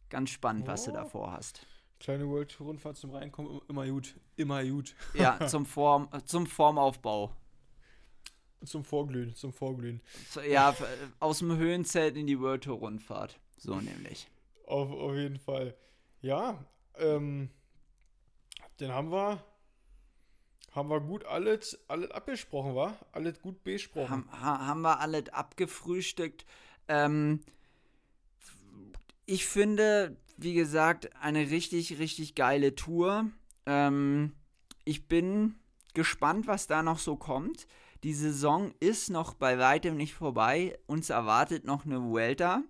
ganz 0.09 0.29
spannend, 0.29 0.63
oh. 0.65 0.71
was 0.71 0.85
du 0.85 0.91
oh. 0.91 0.93
davor 0.93 1.33
hast. 1.33 1.67
Kleine 1.99 2.25
World 2.29 2.49
Tour 2.51 2.67
Rundfahrt 2.67 2.95
zum 2.95 3.11
Reinkommen, 3.11 3.59
immer 3.67 3.85
gut. 3.87 4.15
Immer 4.37 4.63
gut. 4.63 4.95
Ja, 5.13 5.45
zum, 5.47 5.65
Form, 5.65 6.07
zum 6.25 6.47
Formaufbau. 6.47 7.35
Zum 8.63 8.85
Vorglühen, 8.85 9.35
zum 9.35 9.51
Vorglühen. 9.51 10.01
Ja, 10.49 10.73
aus 11.19 11.39
dem 11.39 11.57
Höhenzelt 11.57 12.15
in 12.15 12.27
die 12.27 12.39
World 12.39 12.63
Tour 12.63 12.77
Rundfahrt. 12.77 13.39
So 13.57 13.75
nämlich. 13.75 14.29
Auf, 14.65 14.89
auf 14.89 15.15
jeden 15.15 15.37
Fall. 15.37 15.75
Ja, 16.25 16.57
ähm, 16.97 17.51
den 18.79 18.91
haben 18.91 19.11
wir, 19.11 19.43
haben 20.71 20.89
wir 20.89 20.99
gut 20.99 21.23
alles, 21.23 21.79
alles 21.87 22.09
abgesprochen, 22.09 22.73
war? 22.73 22.97
Alles 23.11 23.39
gut 23.43 23.63
besprochen. 23.63 24.25
Haben, 24.31 24.67
haben 24.67 24.81
wir 24.81 24.99
alles 25.01 25.29
abgefrühstückt. 25.29 26.47
Ähm, 26.87 27.41
ich 29.27 29.45
finde, 29.45 30.17
wie 30.35 30.55
gesagt, 30.55 31.15
eine 31.15 31.51
richtig, 31.51 31.99
richtig 31.99 32.33
geile 32.33 32.73
Tour. 32.73 33.29
Ähm, 33.67 34.33
ich 34.83 35.07
bin 35.07 35.53
gespannt, 35.93 36.47
was 36.47 36.65
da 36.65 36.81
noch 36.81 36.97
so 36.97 37.17
kommt. 37.17 37.67
Die 38.03 38.15
Saison 38.15 38.73
ist 38.79 39.11
noch 39.11 39.35
bei 39.35 39.59
weitem 39.59 39.95
nicht 39.95 40.15
vorbei. 40.15 40.75
Uns 40.87 41.11
erwartet 41.11 41.65
noch 41.65 41.85
eine 41.85 42.01
Vuelta. 42.01 42.63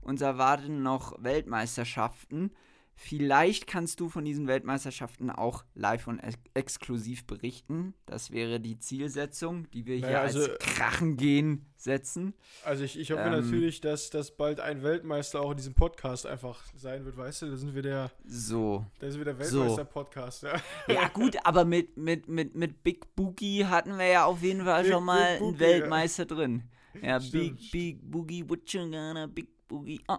Uns 0.00 0.22
erwarten 0.22 0.82
noch 0.82 1.22
Weltmeisterschaften. 1.22 2.50
Vielleicht 2.96 3.66
kannst 3.66 4.00
du 4.00 4.08
von 4.08 4.24
diesen 4.24 4.46
Weltmeisterschaften 4.46 5.30
auch 5.30 5.64
live 5.74 6.06
und 6.06 6.20
ex 6.20 6.36
exklusiv 6.54 7.26
berichten. 7.26 7.94
Das 8.06 8.30
wäre 8.30 8.60
die 8.60 8.78
Zielsetzung, 8.78 9.70
die 9.72 9.86
wir 9.86 9.98
naja, 10.00 10.08
hier 10.08 10.20
also, 10.20 10.40
als 10.40 10.58
Krachengehen 10.58 11.66
setzen. 11.76 12.34
Also 12.64 12.84
ich, 12.84 12.98
ich 12.98 13.10
hoffe 13.10 13.22
ähm, 13.22 13.32
natürlich, 13.32 13.80
dass, 13.80 14.10
dass 14.10 14.36
bald 14.36 14.60
ein 14.60 14.82
Weltmeister 14.82 15.40
auch 15.40 15.50
in 15.50 15.56
diesem 15.56 15.74
Podcast 15.74 16.26
einfach 16.26 16.62
sein 16.76 17.04
wird, 17.04 17.16
weißt 17.16 17.42
du? 17.42 17.50
Da 17.50 17.56
sind 17.56 17.74
wir 17.74 17.82
der, 17.82 18.10
so, 18.24 18.86
da 19.00 19.10
sind 19.10 19.20
wir 19.20 19.24
der 19.24 19.38
Weltmeister-Podcast, 19.38 20.40
so. 20.40 20.46
ja. 20.46 20.62
Ja 20.88 21.08
gut, 21.08 21.36
aber 21.44 21.64
mit, 21.64 21.96
mit, 21.96 22.28
mit, 22.28 22.54
mit 22.54 22.82
Big 22.82 23.14
Boogie 23.16 23.64
hatten 23.66 23.98
wir 23.98 24.06
ja 24.06 24.24
auf 24.24 24.42
jeden 24.42 24.64
Fall 24.64 24.84
Big, 24.84 24.92
schon 24.92 25.04
mal 25.04 25.38
Boogie, 25.38 25.48
einen 25.48 25.58
Weltmeister 25.58 26.22
ja. 26.22 26.34
drin. 26.34 26.62
Ja, 27.02 27.20
Stimmt. 27.20 27.58
Big, 27.58 27.72
Big 27.72 28.10
Boogie, 28.10 28.48
what 28.48 28.70
you 28.72 28.80
gonna, 28.82 29.26
Big 29.26 29.48
Boogie. 29.68 30.00
Oh. 30.08 30.16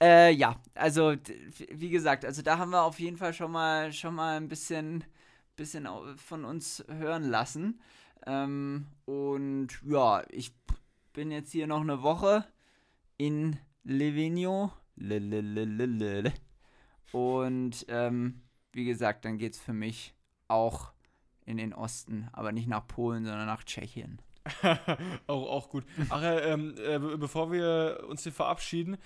Äh, 0.00 0.32
ja, 0.32 0.60
also 0.74 1.14
wie 1.70 1.90
gesagt, 1.90 2.24
also 2.24 2.42
da 2.42 2.58
haben 2.58 2.70
wir 2.70 2.82
auf 2.82 3.00
jeden 3.00 3.16
Fall 3.16 3.34
schon 3.34 3.50
mal 3.50 3.92
schon 3.92 4.14
mal 4.14 4.36
ein 4.36 4.48
bisschen, 4.48 5.04
bisschen 5.56 5.88
von 6.16 6.44
uns 6.44 6.84
hören 6.88 7.24
lassen. 7.24 7.80
Ähm, 8.26 8.86
und 9.06 9.68
ja, 9.84 10.22
ich 10.30 10.52
bin 11.12 11.30
jetzt 11.30 11.50
hier 11.50 11.66
noch 11.66 11.80
eine 11.80 12.02
Woche 12.02 12.44
in 13.16 13.58
Livigno. 13.82 14.72
Und 17.12 17.86
ähm, 17.88 18.42
wie 18.72 18.84
gesagt, 18.84 19.24
dann 19.24 19.38
geht 19.38 19.54
es 19.54 19.60
für 19.60 19.72
mich 19.72 20.14
auch 20.46 20.92
in 21.46 21.56
den 21.56 21.72
Osten, 21.72 22.28
aber 22.32 22.52
nicht 22.52 22.68
nach 22.68 22.86
Polen, 22.86 23.24
sondern 23.24 23.46
nach 23.46 23.64
Tschechien. 23.64 24.20
auch, 25.26 25.48
auch 25.48 25.70
gut. 25.70 25.84
Ach, 26.10 26.22
äh, 26.22 26.52
ähm, 26.52 26.74
äh, 26.78 26.98
bevor 27.16 27.50
wir 27.50 28.04
uns 28.08 28.22
hier 28.22 28.32
verabschieden, 28.32 28.98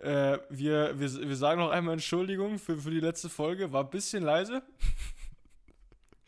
äh, 0.00 0.38
wir, 0.48 0.98
wir, 0.98 1.28
wir 1.28 1.36
sagen 1.36 1.60
noch 1.60 1.70
einmal 1.70 1.94
Entschuldigung 1.94 2.58
für, 2.58 2.78
für 2.78 2.90
die 2.90 3.00
letzte 3.00 3.28
Folge. 3.28 3.70
War 3.72 3.84
ein 3.84 3.90
bisschen 3.90 4.22
leise. 4.22 4.62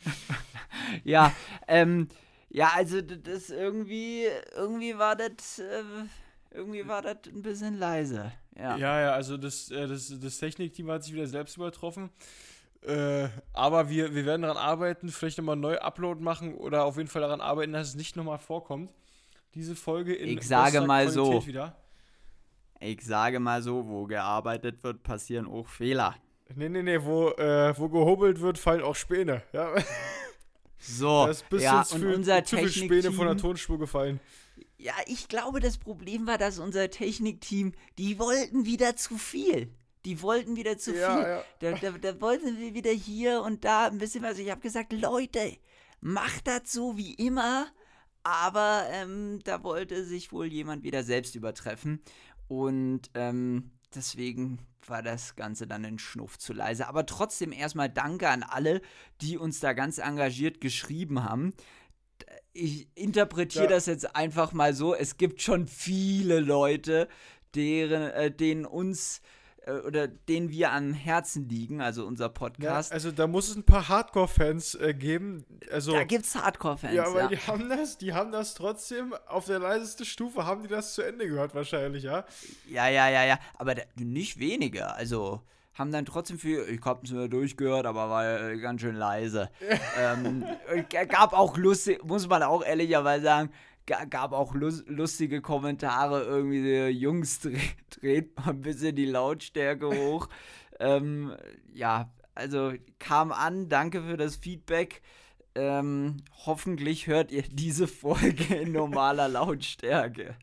ja, 1.04 1.32
ähm, 1.68 2.08
ja, 2.50 2.72
also 2.74 3.00
das 3.00 3.48
irgendwie, 3.48 4.26
irgendwie 4.54 4.98
war 4.98 5.16
das, 5.16 5.58
äh, 5.58 5.82
irgendwie 6.50 6.86
war 6.86 7.00
das 7.00 7.16
ein 7.28 7.40
bisschen 7.40 7.78
leise. 7.78 8.32
Ja, 8.56 8.76
ja, 8.76 9.00
ja 9.00 9.12
also 9.12 9.38
das, 9.38 9.70
äh, 9.70 9.86
das, 9.86 10.12
das 10.20 10.38
Technikteam 10.38 10.90
hat 10.90 11.04
sich 11.04 11.14
wieder 11.14 11.26
selbst 11.26 11.56
übertroffen. 11.56 12.10
Äh, 12.82 13.28
aber 13.54 13.88
wir, 13.88 14.14
wir 14.14 14.26
werden 14.26 14.42
daran 14.42 14.58
arbeiten, 14.58 15.08
vielleicht 15.08 15.38
nochmal 15.38 15.56
neu 15.56 15.78
Upload 15.78 16.20
machen 16.20 16.56
oder 16.56 16.84
auf 16.84 16.98
jeden 16.98 17.08
Fall 17.08 17.22
daran 17.22 17.40
arbeiten, 17.40 17.72
dass 17.72 17.88
es 17.88 17.94
nicht 17.94 18.16
nochmal 18.16 18.38
vorkommt. 18.38 18.90
Diese 19.54 19.76
Folge 19.76 20.14
in 20.14 20.36
Ich 20.36 20.46
sage 20.46 20.82
mal 20.82 21.08
so. 21.08 21.46
Wieder 21.46 21.81
ich 22.82 23.02
sage 23.02 23.40
mal 23.40 23.62
so, 23.62 23.86
wo 23.86 24.06
gearbeitet 24.06 24.82
wird, 24.82 25.02
passieren 25.02 25.46
auch 25.46 25.68
Fehler. 25.68 26.16
Nee, 26.54 26.68
nee, 26.68 26.82
nee, 26.82 27.02
wo, 27.02 27.30
äh, 27.30 27.72
wo 27.78 27.88
gehobelt 27.88 28.40
wird, 28.40 28.58
fallen 28.58 28.82
auch 28.82 28.96
Späne. 28.96 29.42
Ja. 29.52 29.74
So, 30.78 31.26
das 31.26 31.44
ist 31.50 31.62
ja, 31.62 31.80
und 31.80 32.00
für, 32.00 32.14
unser 32.14 32.44
zu 32.44 32.68
Späne 32.68 33.12
von 33.12 33.26
der 33.26 33.36
Tonspur 33.36 33.78
gefallen. 33.78 34.20
Ja, 34.78 34.94
ich 35.06 35.28
glaube, 35.28 35.60
das 35.60 35.78
Problem 35.78 36.26
war, 36.26 36.38
dass 36.38 36.58
unser 36.58 36.90
Technikteam, 36.90 37.72
die 37.98 38.18
wollten 38.18 38.66
wieder 38.66 38.96
zu 38.96 39.16
viel. 39.16 39.72
Die 40.04 40.20
wollten 40.20 40.56
wieder 40.56 40.76
zu 40.76 40.94
ja, 40.94 41.14
viel. 41.14 41.22
Ja. 41.22 41.44
Da, 41.60 41.90
da, 41.90 41.98
da 41.98 42.20
wollten 42.20 42.58
wir 42.58 42.74
wieder 42.74 42.90
hier 42.90 43.42
und 43.42 43.64
da 43.64 43.86
ein 43.86 43.98
bisschen 43.98 44.24
was. 44.24 44.38
Ich 44.38 44.50
habe 44.50 44.60
gesagt, 44.60 44.92
Leute, 44.92 45.56
macht 46.00 46.48
das 46.48 46.72
so 46.72 46.96
wie 46.96 47.14
immer. 47.14 47.68
Aber 48.24 48.86
ähm, 48.90 49.40
da 49.44 49.64
wollte 49.64 50.04
sich 50.04 50.32
wohl 50.32 50.46
jemand 50.46 50.84
wieder 50.84 51.02
selbst 51.02 51.34
übertreffen. 51.34 52.00
Und 52.52 53.08
ähm, 53.14 53.70
deswegen 53.94 54.58
war 54.86 55.02
das 55.02 55.36
Ganze 55.36 55.66
dann 55.66 55.86
ein 55.86 55.98
Schnuff 55.98 56.38
zu 56.38 56.52
leise. 56.52 56.86
Aber 56.86 57.06
trotzdem 57.06 57.50
erstmal 57.50 57.88
danke 57.88 58.28
an 58.28 58.42
alle, 58.42 58.82
die 59.22 59.38
uns 59.38 59.60
da 59.60 59.72
ganz 59.72 59.96
engagiert 59.96 60.60
geschrieben 60.60 61.24
haben. 61.24 61.54
Ich 62.52 62.88
interpretiere 62.94 63.64
ja. 63.64 63.70
das 63.70 63.86
jetzt 63.86 64.14
einfach 64.14 64.52
mal 64.52 64.74
so. 64.74 64.94
Es 64.94 65.16
gibt 65.16 65.40
schon 65.40 65.66
viele 65.66 66.40
Leute, 66.40 67.08
deren, 67.54 68.10
äh, 68.10 68.30
denen 68.30 68.66
uns 68.66 69.22
oder 69.86 70.08
denen 70.08 70.50
wir 70.50 70.72
am 70.72 70.92
Herzen 70.92 71.48
liegen, 71.48 71.80
also 71.80 72.04
unser 72.04 72.28
Podcast. 72.28 72.90
Ja, 72.90 72.94
also 72.94 73.12
da 73.12 73.26
muss 73.26 73.48
es 73.48 73.56
ein 73.56 73.64
paar 73.64 73.88
Hardcore-Fans 73.88 74.74
äh, 74.76 74.94
geben. 74.94 75.44
Also, 75.70 75.92
da 75.92 76.04
gibt 76.04 76.24
es 76.24 76.34
Hardcore-Fans. 76.34 76.94
Ja, 76.94 77.06
aber 77.06 77.22
ja. 77.22 77.28
die 77.28 77.38
haben 77.38 77.68
das, 77.68 77.98
die 77.98 78.12
haben 78.12 78.32
das 78.32 78.54
trotzdem 78.54 79.14
auf 79.26 79.46
der 79.46 79.60
leisesten 79.60 80.04
Stufe, 80.04 80.46
haben 80.46 80.62
die 80.62 80.68
das 80.68 80.94
zu 80.94 81.02
Ende 81.02 81.28
gehört 81.28 81.54
wahrscheinlich, 81.54 82.02
ja? 82.04 82.24
Ja, 82.68 82.88
ja, 82.88 83.08
ja, 83.08 83.24
ja. 83.24 83.38
Aber 83.56 83.74
da, 83.74 83.82
nicht 83.96 84.38
wenige. 84.38 84.92
Also 84.94 85.42
haben 85.74 85.90
dann 85.90 86.04
trotzdem 86.04 86.38
viel, 86.38 86.64
ich 86.68 86.80
hab's 86.84 87.10
mir 87.10 87.28
durchgehört, 87.28 87.86
aber 87.86 88.10
war 88.10 88.50
äh, 88.50 88.58
ganz 88.58 88.80
schön 88.80 88.96
leise. 88.96 89.48
ähm, 89.98 90.44
gab 91.08 91.32
auch 91.32 91.56
lustig, 91.56 92.04
muss 92.04 92.28
man 92.28 92.42
auch 92.42 92.64
ehrlicherweise 92.64 93.24
sagen, 93.24 93.50
gab 93.86 94.32
auch 94.32 94.54
lustige 94.54 95.40
Kommentare, 95.40 96.22
irgendwie, 96.24 96.86
Jungs, 96.88 97.40
dreht, 97.40 97.76
dreht 97.90 98.36
mal 98.36 98.50
ein 98.50 98.60
bisschen 98.60 98.96
die 98.96 99.06
Lautstärke 99.06 99.88
hoch. 99.88 100.28
ähm, 100.80 101.34
ja, 101.72 102.10
also 102.34 102.72
kam 102.98 103.32
an, 103.32 103.68
danke 103.68 104.02
für 104.02 104.16
das 104.16 104.36
Feedback. 104.36 105.02
Ähm, 105.54 106.16
hoffentlich 106.46 107.06
hört 107.06 107.30
ihr 107.30 107.42
diese 107.42 107.86
Folge 107.86 108.54
in 108.54 108.72
normaler 108.72 109.28
Lautstärke. 109.28 110.34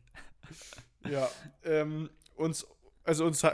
Ja, 1.08 1.28
ähm, 1.64 2.10
uns, 2.36 2.66
also 3.02 3.24
uns, 3.24 3.44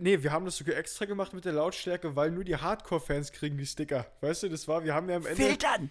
nee, 0.00 0.22
wir 0.22 0.32
haben 0.32 0.44
das 0.44 0.58
sogar 0.58 0.76
extra 0.76 1.06
gemacht 1.06 1.32
mit 1.32 1.46
der 1.46 1.52
Lautstärke, 1.52 2.14
weil 2.14 2.30
nur 2.30 2.44
die 2.44 2.56
Hardcore-Fans 2.56 3.32
kriegen 3.32 3.56
die 3.56 3.64
Sticker. 3.64 4.06
Weißt 4.20 4.42
du, 4.42 4.48
das 4.50 4.68
war, 4.68 4.84
wir 4.84 4.94
haben 4.94 5.08
ja 5.08 5.16
am 5.16 5.24
Ende. 5.24 5.42
Filtern! 5.42 5.90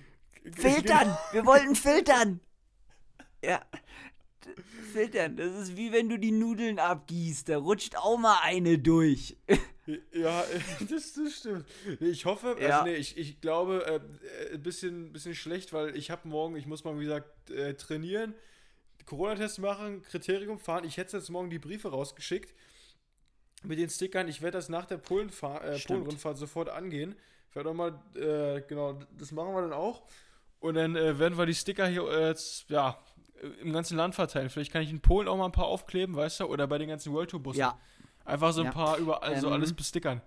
Filtern! 0.53 1.17
Wir 1.31 1.45
wollten 1.45 1.75
filtern! 1.75 2.39
Ja. 3.47 3.61
Filtern, 4.91 5.37
das 5.37 5.55
ist 5.55 5.77
wie 5.77 5.91
wenn 5.91 6.09
du 6.09 6.17
die 6.17 6.31
Nudeln 6.31 6.79
abgießt, 6.79 7.49
da 7.49 7.57
rutscht 7.57 7.95
auch 7.97 8.17
mal 8.17 8.39
eine 8.43 8.77
durch. 8.77 9.37
Ja, 10.11 10.43
das, 10.89 11.13
das 11.13 11.33
stimmt. 11.33 11.65
Ich 12.01 12.25
hoffe, 12.25 12.49
also 12.49 12.61
ja. 12.61 12.83
nee, 12.83 12.95
ich, 12.95 13.17
ich 13.17 13.39
glaube, 13.39 13.85
äh, 13.85 14.49
ein 14.49 14.55
äh, 14.55 14.57
bisschen, 14.57 15.13
bisschen 15.13 15.33
schlecht, 15.33 15.71
weil 15.71 15.95
ich 15.95 16.11
habe 16.11 16.27
morgen, 16.27 16.57
ich 16.57 16.65
muss 16.65 16.83
mal, 16.83 16.97
wie 16.99 17.05
gesagt, 17.05 17.49
äh, 17.49 17.73
trainieren, 17.75 18.33
Corona-Test 19.05 19.59
machen, 19.59 20.01
Kriterium 20.03 20.59
fahren. 20.59 20.83
Ich 20.83 20.97
hätte 20.97 21.15
jetzt 21.15 21.29
morgen 21.29 21.49
die 21.49 21.59
Briefe 21.59 21.89
rausgeschickt 21.89 22.53
mit 23.63 23.79
den 23.79 23.89
Stickern. 23.89 24.27
Ich 24.27 24.41
werde 24.41 24.57
das 24.57 24.67
nach 24.67 24.85
der 24.85 24.97
Polen-Rundfahrt 24.97 25.63
äh, 25.63 25.79
Polen 25.87 26.35
sofort 26.35 26.69
angehen. 26.69 27.15
Ich 27.49 27.55
werde 27.55 27.69
auch 27.69 27.73
mal, 27.73 27.97
äh, 28.15 28.61
genau, 28.67 28.99
das 29.17 29.31
machen 29.31 29.53
wir 29.53 29.61
dann 29.61 29.73
auch. 29.73 30.03
Und 30.59 30.75
dann 30.75 30.95
äh, 30.95 31.19
werden 31.19 31.37
wir 31.37 31.45
die 31.45 31.55
Sticker 31.55 31.87
hier 31.87 32.03
jetzt, 32.27 32.69
ja, 32.69 32.97
im 33.61 33.71
ganzen 33.71 33.97
Land 33.97 34.15
verteilen. 34.15 34.49
Vielleicht 34.49 34.71
kann 34.71 34.81
ich 34.81 34.89
in 34.89 35.01
Polen 35.01 35.27
auch 35.27 35.37
mal 35.37 35.45
ein 35.45 35.51
paar 35.51 35.67
aufkleben, 35.67 36.15
weißt 36.15 36.39
du, 36.39 36.45
oder 36.45 36.67
bei 36.67 36.77
den 36.77 36.89
ganzen 36.89 37.13
World 37.13 37.29
Tour 37.29 37.41
Bussen. 37.41 37.59
Ja. 37.59 37.77
Einfach 38.25 38.51
so 38.51 38.61
ein 38.61 38.65
ja. 38.65 38.71
paar 38.71 38.97
überall 38.97 39.33
ähm, 39.33 39.39
so 39.39 39.49
alles 39.49 39.73
bestickern. 39.73 40.21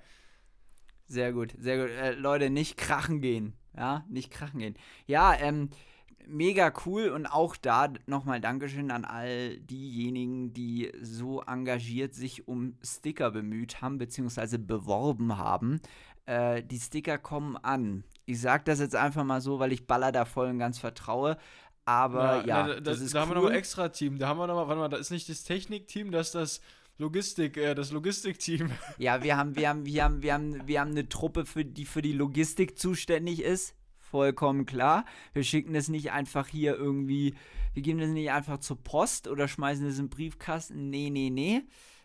Sehr 1.07 1.33
gut, 1.33 1.55
sehr 1.59 1.77
gut. 1.77 1.91
Äh, 1.91 2.13
Leute, 2.13 2.51
nicht 2.51 2.77
krachen 2.77 3.21
gehen. 3.21 3.55
Ja, 3.77 4.05
nicht 4.09 4.31
krachen 4.31 4.61
gehen. 4.61 4.77
Ja, 5.07 5.35
ähm, 5.35 5.71
mega 6.27 6.73
cool 6.87 7.09
und 7.09 7.27
auch 7.27 7.57
da 7.57 7.93
nochmal 8.07 8.41
Dankeschön 8.41 8.91
an 8.91 9.05
all 9.05 9.59
diejenigen, 9.59 10.53
die 10.53 10.93
so 11.03 11.43
engagiert 11.43 12.15
sich 12.15 12.49
um 12.49 12.77
Sticker 12.83 13.31
bemüht 13.31 13.83
haben, 13.83 13.99
beziehungsweise 13.99 14.59
beworben 14.59 15.37
haben. 15.37 15.81
Äh, 16.27 16.63
die 16.63 16.79
Sticker 16.79 17.19
kommen 17.19 17.57
an. 17.57 18.05
Ich 18.31 18.41
sage 18.41 18.63
das 18.65 18.79
jetzt 18.79 18.95
einfach 18.95 19.25
mal 19.25 19.41
so, 19.41 19.59
weil 19.59 19.73
ich 19.73 19.89
Baller 19.89 20.13
da 20.13 20.25
voll 20.25 20.49
und 20.49 20.61
ganz 20.61 20.79
vertraue. 20.79 21.37
Aber 21.85 22.43
ja, 22.43 22.47
ja 22.47 22.67
na, 22.67 22.75
da, 22.75 22.81
das 22.81 23.01
ist 23.01 23.13
da 23.13 23.19
cool. 23.19 23.23
haben 23.23 23.31
wir 23.31 23.43
noch 23.43 23.49
ein 23.49 23.57
extra 23.57 23.89
Team. 23.89 24.19
Da 24.19 24.29
haben 24.29 24.39
wir 24.39 24.47
noch 24.47 24.55
mal, 24.55 24.69
warte 24.69 24.79
mal, 24.79 24.89
da 24.89 24.99
ist 24.99 25.11
nicht 25.11 25.29
das 25.29 25.43
Technikteam, 25.43 26.13
das 26.13 26.29
ist 26.29 26.35
das 26.37 26.61
Logistik, 26.99 27.57
äh, 27.57 27.75
das 27.75 27.91
Logistikteam. 27.91 28.71
Ja, 28.99 29.25
wir 29.25 29.37
haben, 29.37 29.57
wir 29.57 29.69
haben, 29.69 29.85
wir 29.85 30.05
haben, 30.05 30.23
wir 30.23 30.35
haben, 30.35 30.69
wir 30.69 30.81
haben 30.81 30.91
eine 30.93 31.09
Truppe, 31.09 31.45
für 31.45 31.65
die 31.65 31.85
für 31.87 32.03
die 32.03 32.13
Logistik 32.13 32.79
zuständig 32.79 33.43
ist. 33.43 33.75
Vollkommen 33.99 34.65
klar. 34.65 35.05
Wir 35.33 35.43
schicken 35.43 35.75
das 35.75 35.89
nicht 35.89 36.13
einfach 36.13 36.47
hier 36.47 36.77
irgendwie, 36.77 37.35
wir 37.75 37.83
geben 37.83 37.99
das 37.99 38.11
nicht 38.11 38.31
einfach 38.31 38.59
zur 38.59 38.81
Post 38.81 39.27
oder 39.27 39.49
schmeißen 39.49 39.85
das 39.85 39.99
in 39.99 40.05
den 40.05 40.11
Briefkasten. 40.11 40.89
Nee, 40.89 41.11
nee, 41.11 41.31
nee. 41.31 41.63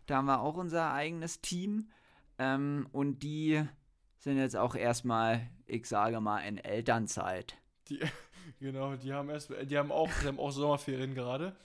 Da 0.07 0.17
haben 0.17 0.25
wir 0.25 0.41
auch 0.41 0.55
unser 0.55 0.91
eigenes 0.91 1.41
Team. 1.41 1.89
Ähm, 2.39 2.87
und 2.91 3.21
die 3.21 3.63
sind 4.25 4.37
jetzt 4.37 4.57
auch 4.57 4.75
erstmal, 4.75 5.47
ich 5.65 5.85
sage 5.85 6.19
mal, 6.19 6.39
in 6.39 6.57
Elternzeit. 6.57 7.55
Die, 7.87 7.99
Genau, 8.59 8.95
die 8.95 9.13
haben 9.13 9.29
erst, 9.29 9.51
die 9.63 9.77
haben 9.77 9.91
auch, 9.91 10.09
die 10.21 10.27
haben 10.27 10.39
auch 10.39 10.51
Sommerferien 10.51 11.13
gerade. 11.13 11.55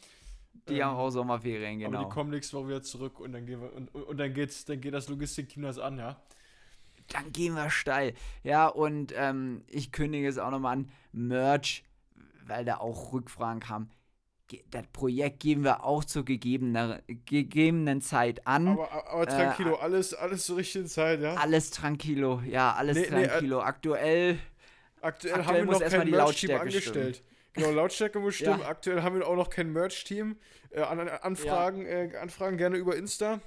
Die 0.69 0.79
ähm, 0.79 0.85
haben 0.85 0.97
auch 0.97 1.11
Sommerferien, 1.11 1.79
genau. 1.79 1.99
Aber 1.99 2.09
die 2.09 2.15
kommen 2.15 2.31
nächste 2.31 2.57
Woche 2.57 2.69
wieder 2.69 2.83
zurück 2.83 3.21
und 3.21 3.33
dann 3.33 3.47
gehen 3.47 3.61
wir, 3.61 3.73
und, 3.73 3.95
und 3.95 4.17
dann 4.17 4.33
geht's, 4.33 4.65
dann 4.65 4.81
geht 4.81 4.95
das 4.95 5.09
Logistikteam 5.09 5.63
das 5.63 5.79
an, 5.79 5.99
ja. 5.99 6.21
Dann 7.09 7.33
gehen 7.33 7.55
wir 7.55 7.71
steil. 7.71 8.15
Ja, 8.45 8.69
und 8.69 9.13
ähm, 9.17 9.65
ich 9.67 9.93
kündige 9.93 10.29
es 10.29 10.39
auch 10.39 10.51
nochmal 10.51 10.77
an, 10.77 10.93
Merch, 11.13 11.85
weil 12.47 12.65
da 12.65 12.79
auch 12.79 13.13
Rückfragen 13.13 13.61
kamen. 13.61 13.91
Das 14.71 14.87
Projekt 14.93 15.41
geben 15.41 15.65
wir 15.65 15.85
auch 15.85 16.05
zur 16.05 16.25
gegebener, 16.25 17.01
gegebenen 17.27 18.01
Zeit 18.01 18.47
an. 18.47 18.69
Aber, 18.69 18.93
aber 19.11 19.27
tranquilo, 19.27 19.75
äh, 19.75 19.81
alles, 19.81 20.15
alles 20.15 20.45
zur 20.45 20.57
richtigen 20.57 20.87
Zeit, 20.87 21.21
ja? 21.21 21.35
Alles 21.35 21.71
tranquilo, 21.71 22.43
ja, 22.47 22.73
alles 22.73 22.97
nee, 22.97 23.07
tranquilo. 23.07 23.59
Nee, 23.59 23.63
äh, 23.63 23.67
Aktuell 23.67 24.39
Aktuell, 25.03 25.35
Aktuell 25.35 25.47
haben 25.47 25.69
wir 25.69 25.79
noch 25.79 25.91
kein 25.91 26.11
Merch-Team 26.11 26.51
angestellt. 26.57 27.17
Stimmen. 27.17 27.31
Genau, 27.55 27.71
Lautstärke 27.81 28.19
muss 28.19 28.35
stimmen. 28.35 28.61
Ja. 28.61 28.69
Aktuell 28.69 29.03
haben 29.03 29.19
wir 29.19 29.27
auch 29.27 29.37
noch 29.37 29.51
kein 29.51 29.73
Merch-Team. 29.73 30.37
Äh, 30.71 30.83
Anfragen, 30.83 31.83
ja. 31.83 31.89
äh, 31.89 32.17
Anfragen 32.17 32.57
gerne 32.57 32.77
über 32.77 32.97
Insta. 32.97 33.41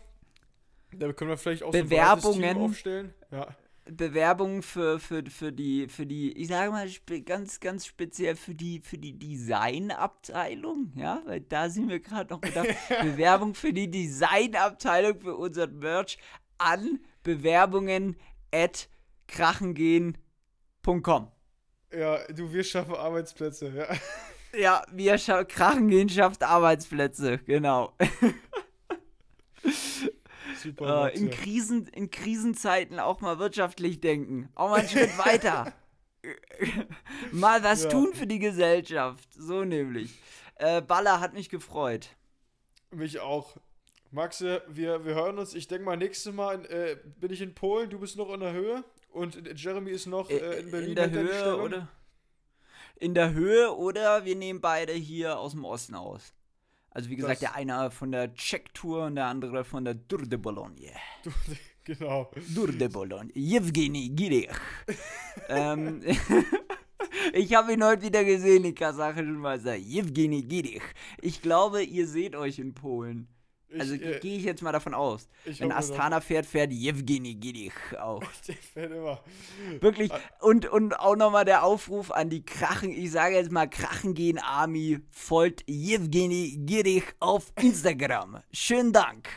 Da 0.91 1.11
können 1.13 1.31
wir 1.31 1.37
vielleicht 1.37 1.63
auch 1.63 1.71
Bewerbungen, 1.71 2.21
so 2.21 2.43
ein 2.43 2.53
Team 2.53 2.63
aufstellen. 2.63 3.13
Ja. 3.31 3.47
Bewerbungen 3.85 4.61
für, 4.61 4.99
für, 4.99 5.23
für 5.29 5.51
die, 5.51 5.87
für 5.87 6.05
die, 6.05 6.31
ich 6.33 6.47
sage 6.47 6.71
mal 6.71 6.87
ganz, 7.25 7.59
ganz 7.59 7.85
speziell 7.85 8.35
für 8.35 8.55
die, 8.55 8.81
für 8.81 8.97
die 8.97 9.17
Designabteilung, 9.17 10.93
ja, 10.95 11.21
weil 11.25 11.41
da 11.41 11.69
sind 11.69 11.89
wir 11.89 11.99
gerade 11.99 12.33
noch 12.33 12.41
gedacht. 12.41 12.67
Bewerbung 13.01 13.55
für 13.55 13.73
die 13.73 13.91
Designabteilung 13.91 15.19
für 15.19 15.35
unseren 15.35 15.79
Merch 15.79 16.17
an 16.57 16.99
Bewerbungen 17.23 18.15
at 18.53 18.89
krachengehen.com. 19.27 21.31
Ja, 21.91 22.25
du, 22.27 22.51
wir 22.51 22.63
schaffen 22.63 22.95
Arbeitsplätze, 22.95 23.71
ja. 23.75 23.87
Ja, 24.55 24.85
wir 24.91 25.17
scha 25.17 25.43
Krachen 25.43 25.87
gehen 25.87 26.09
schafft 26.09 26.43
Arbeitsplätze, 26.43 27.39
genau. 27.39 27.93
Super. 30.63 31.11
Äh, 31.13 31.17
in, 31.17 31.29
Krisen, 31.29 31.87
in 31.87 32.09
Krisenzeiten 32.09 32.99
auch 32.99 33.21
mal 33.21 33.39
wirtschaftlich 33.39 33.99
denken. 33.99 34.49
Auch 34.55 34.69
mal 34.69 34.79
einen 34.79 34.89
Schritt 34.89 35.17
weiter. 35.17 35.73
mal 37.31 37.63
was 37.63 37.83
ja. 37.83 37.89
tun 37.89 38.13
für 38.13 38.27
die 38.27 38.39
Gesellschaft. 38.39 39.27
So 39.37 39.63
nämlich. 39.63 40.17
Äh, 40.55 40.81
Baller 40.81 41.19
hat 41.19 41.33
mich 41.33 41.49
gefreut. 41.49 42.09
Mich 42.91 43.19
auch. 43.19 43.57
Maxe, 44.11 44.61
wir, 44.67 45.03
wir 45.05 45.15
hören 45.15 45.39
uns. 45.39 45.55
Ich 45.55 45.67
denke 45.67 45.85
mal, 45.85 45.97
nächstes 45.97 46.33
Mal 46.33 46.63
äh, 46.65 46.97
bin 47.19 47.31
ich 47.33 47.41
in 47.41 47.55
Polen, 47.55 47.89
du 47.89 47.99
bist 47.99 48.15
noch 48.15 48.31
in 48.33 48.39
der 48.39 48.53
Höhe. 48.53 48.83
Und 49.09 49.59
Jeremy 49.59 49.91
ist 49.91 50.05
noch 50.05 50.29
äh, 50.29 50.59
in 50.59 50.71
Berlin. 50.71 50.89
In 50.89 50.95
der 50.95 51.11
Höhe, 51.11 51.57
oder? 51.57 51.87
In 52.95 53.13
der 53.13 53.33
Höhe 53.33 53.75
oder 53.75 54.23
wir 54.23 54.35
nehmen 54.35 54.61
beide 54.61 54.93
hier 54.93 55.39
aus 55.39 55.51
dem 55.51 55.65
Osten 55.65 55.95
aus. 55.95 56.33
Also 56.93 57.09
wie 57.09 57.15
gesagt, 57.15 57.33
das 57.33 57.39
der 57.39 57.55
eine 57.55 57.89
von 57.89 58.11
der 58.11 58.33
Czech-Tour 58.35 59.05
und 59.05 59.15
der 59.15 59.25
andere 59.25 59.63
von 59.63 59.83
der 59.83 60.07
Tour 60.07 60.23
de 60.27 60.37
Bologne. 60.37 60.91
genau. 61.83 62.31
Tour 62.53 62.71
de 62.71 62.87
Bologne. 62.87 63.31
Jewgeni 63.33 64.09
Girich. 64.09 64.49
ähm, 65.49 66.01
ich 67.33 67.55
habe 67.55 67.73
ihn 67.73 67.83
heute 67.83 68.03
wieder 68.03 68.23
gesehen, 68.23 68.63
die 68.63 68.75
kasachischen 68.75 69.39
Meister. 69.39 69.75
Jewgeni 69.75 70.43
Girich. 70.43 70.83
Ich 71.19 71.41
glaube, 71.41 71.81
ihr 71.81 72.07
seht 72.07 72.35
euch 72.35 72.59
in 72.59 72.75
Polen. 72.75 73.27
Also 73.79 73.95
äh, 73.95 74.19
gehe 74.19 74.37
ich 74.37 74.43
jetzt 74.43 74.61
mal 74.61 74.71
davon 74.71 74.93
aus. 74.93 75.27
Wenn 75.45 75.71
Astana 75.71 76.19
doch. 76.19 76.25
fährt, 76.25 76.45
fährt 76.45 76.71
Jewgeni 76.71 77.35
Gidich 77.35 77.73
auch. 77.99 78.23
Der 78.47 78.55
fährt 78.55 78.91
immer. 78.91 79.23
Wirklich. 79.79 80.11
Ah. 80.11 80.19
Und, 80.39 80.67
und 80.67 80.99
auch 80.99 81.15
nochmal 81.15 81.45
der 81.45 81.63
Aufruf 81.63 82.11
an 82.11 82.29
die 82.29 82.45
Krachen, 82.45 82.91
ich 82.91 83.11
sage 83.11 83.35
jetzt 83.35 83.51
mal 83.51 83.67
Krachengehen 83.67 84.39
Army, 84.39 84.99
folgt 85.11 85.63
Jewgeni 85.67 86.59
Gidich 86.65 87.03
auf 87.19 87.51
Instagram. 87.59 88.41
Schönen 88.51 88.93
Dank. 88.93 89.29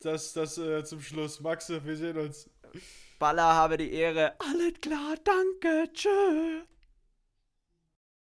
Das, 0.00 0.32
das 0.32 0.58
äh, 0.58 0.84
zum 0.84 1.00
Schluss. 1.00 1.40
Maxe, 1.40 1.84
wir 1.84 1.96
sehen 1.96 2.18
uns. 2.18 2.50
Baller 3.18 3.54
habe 3.54 3.76
die 3.76 3.92
Ehre. 3.92 4.34
Alles 4.40 4.80
klar, 4.80 5.14
danke, 5.24 5.92
tschö. 5.92 6.64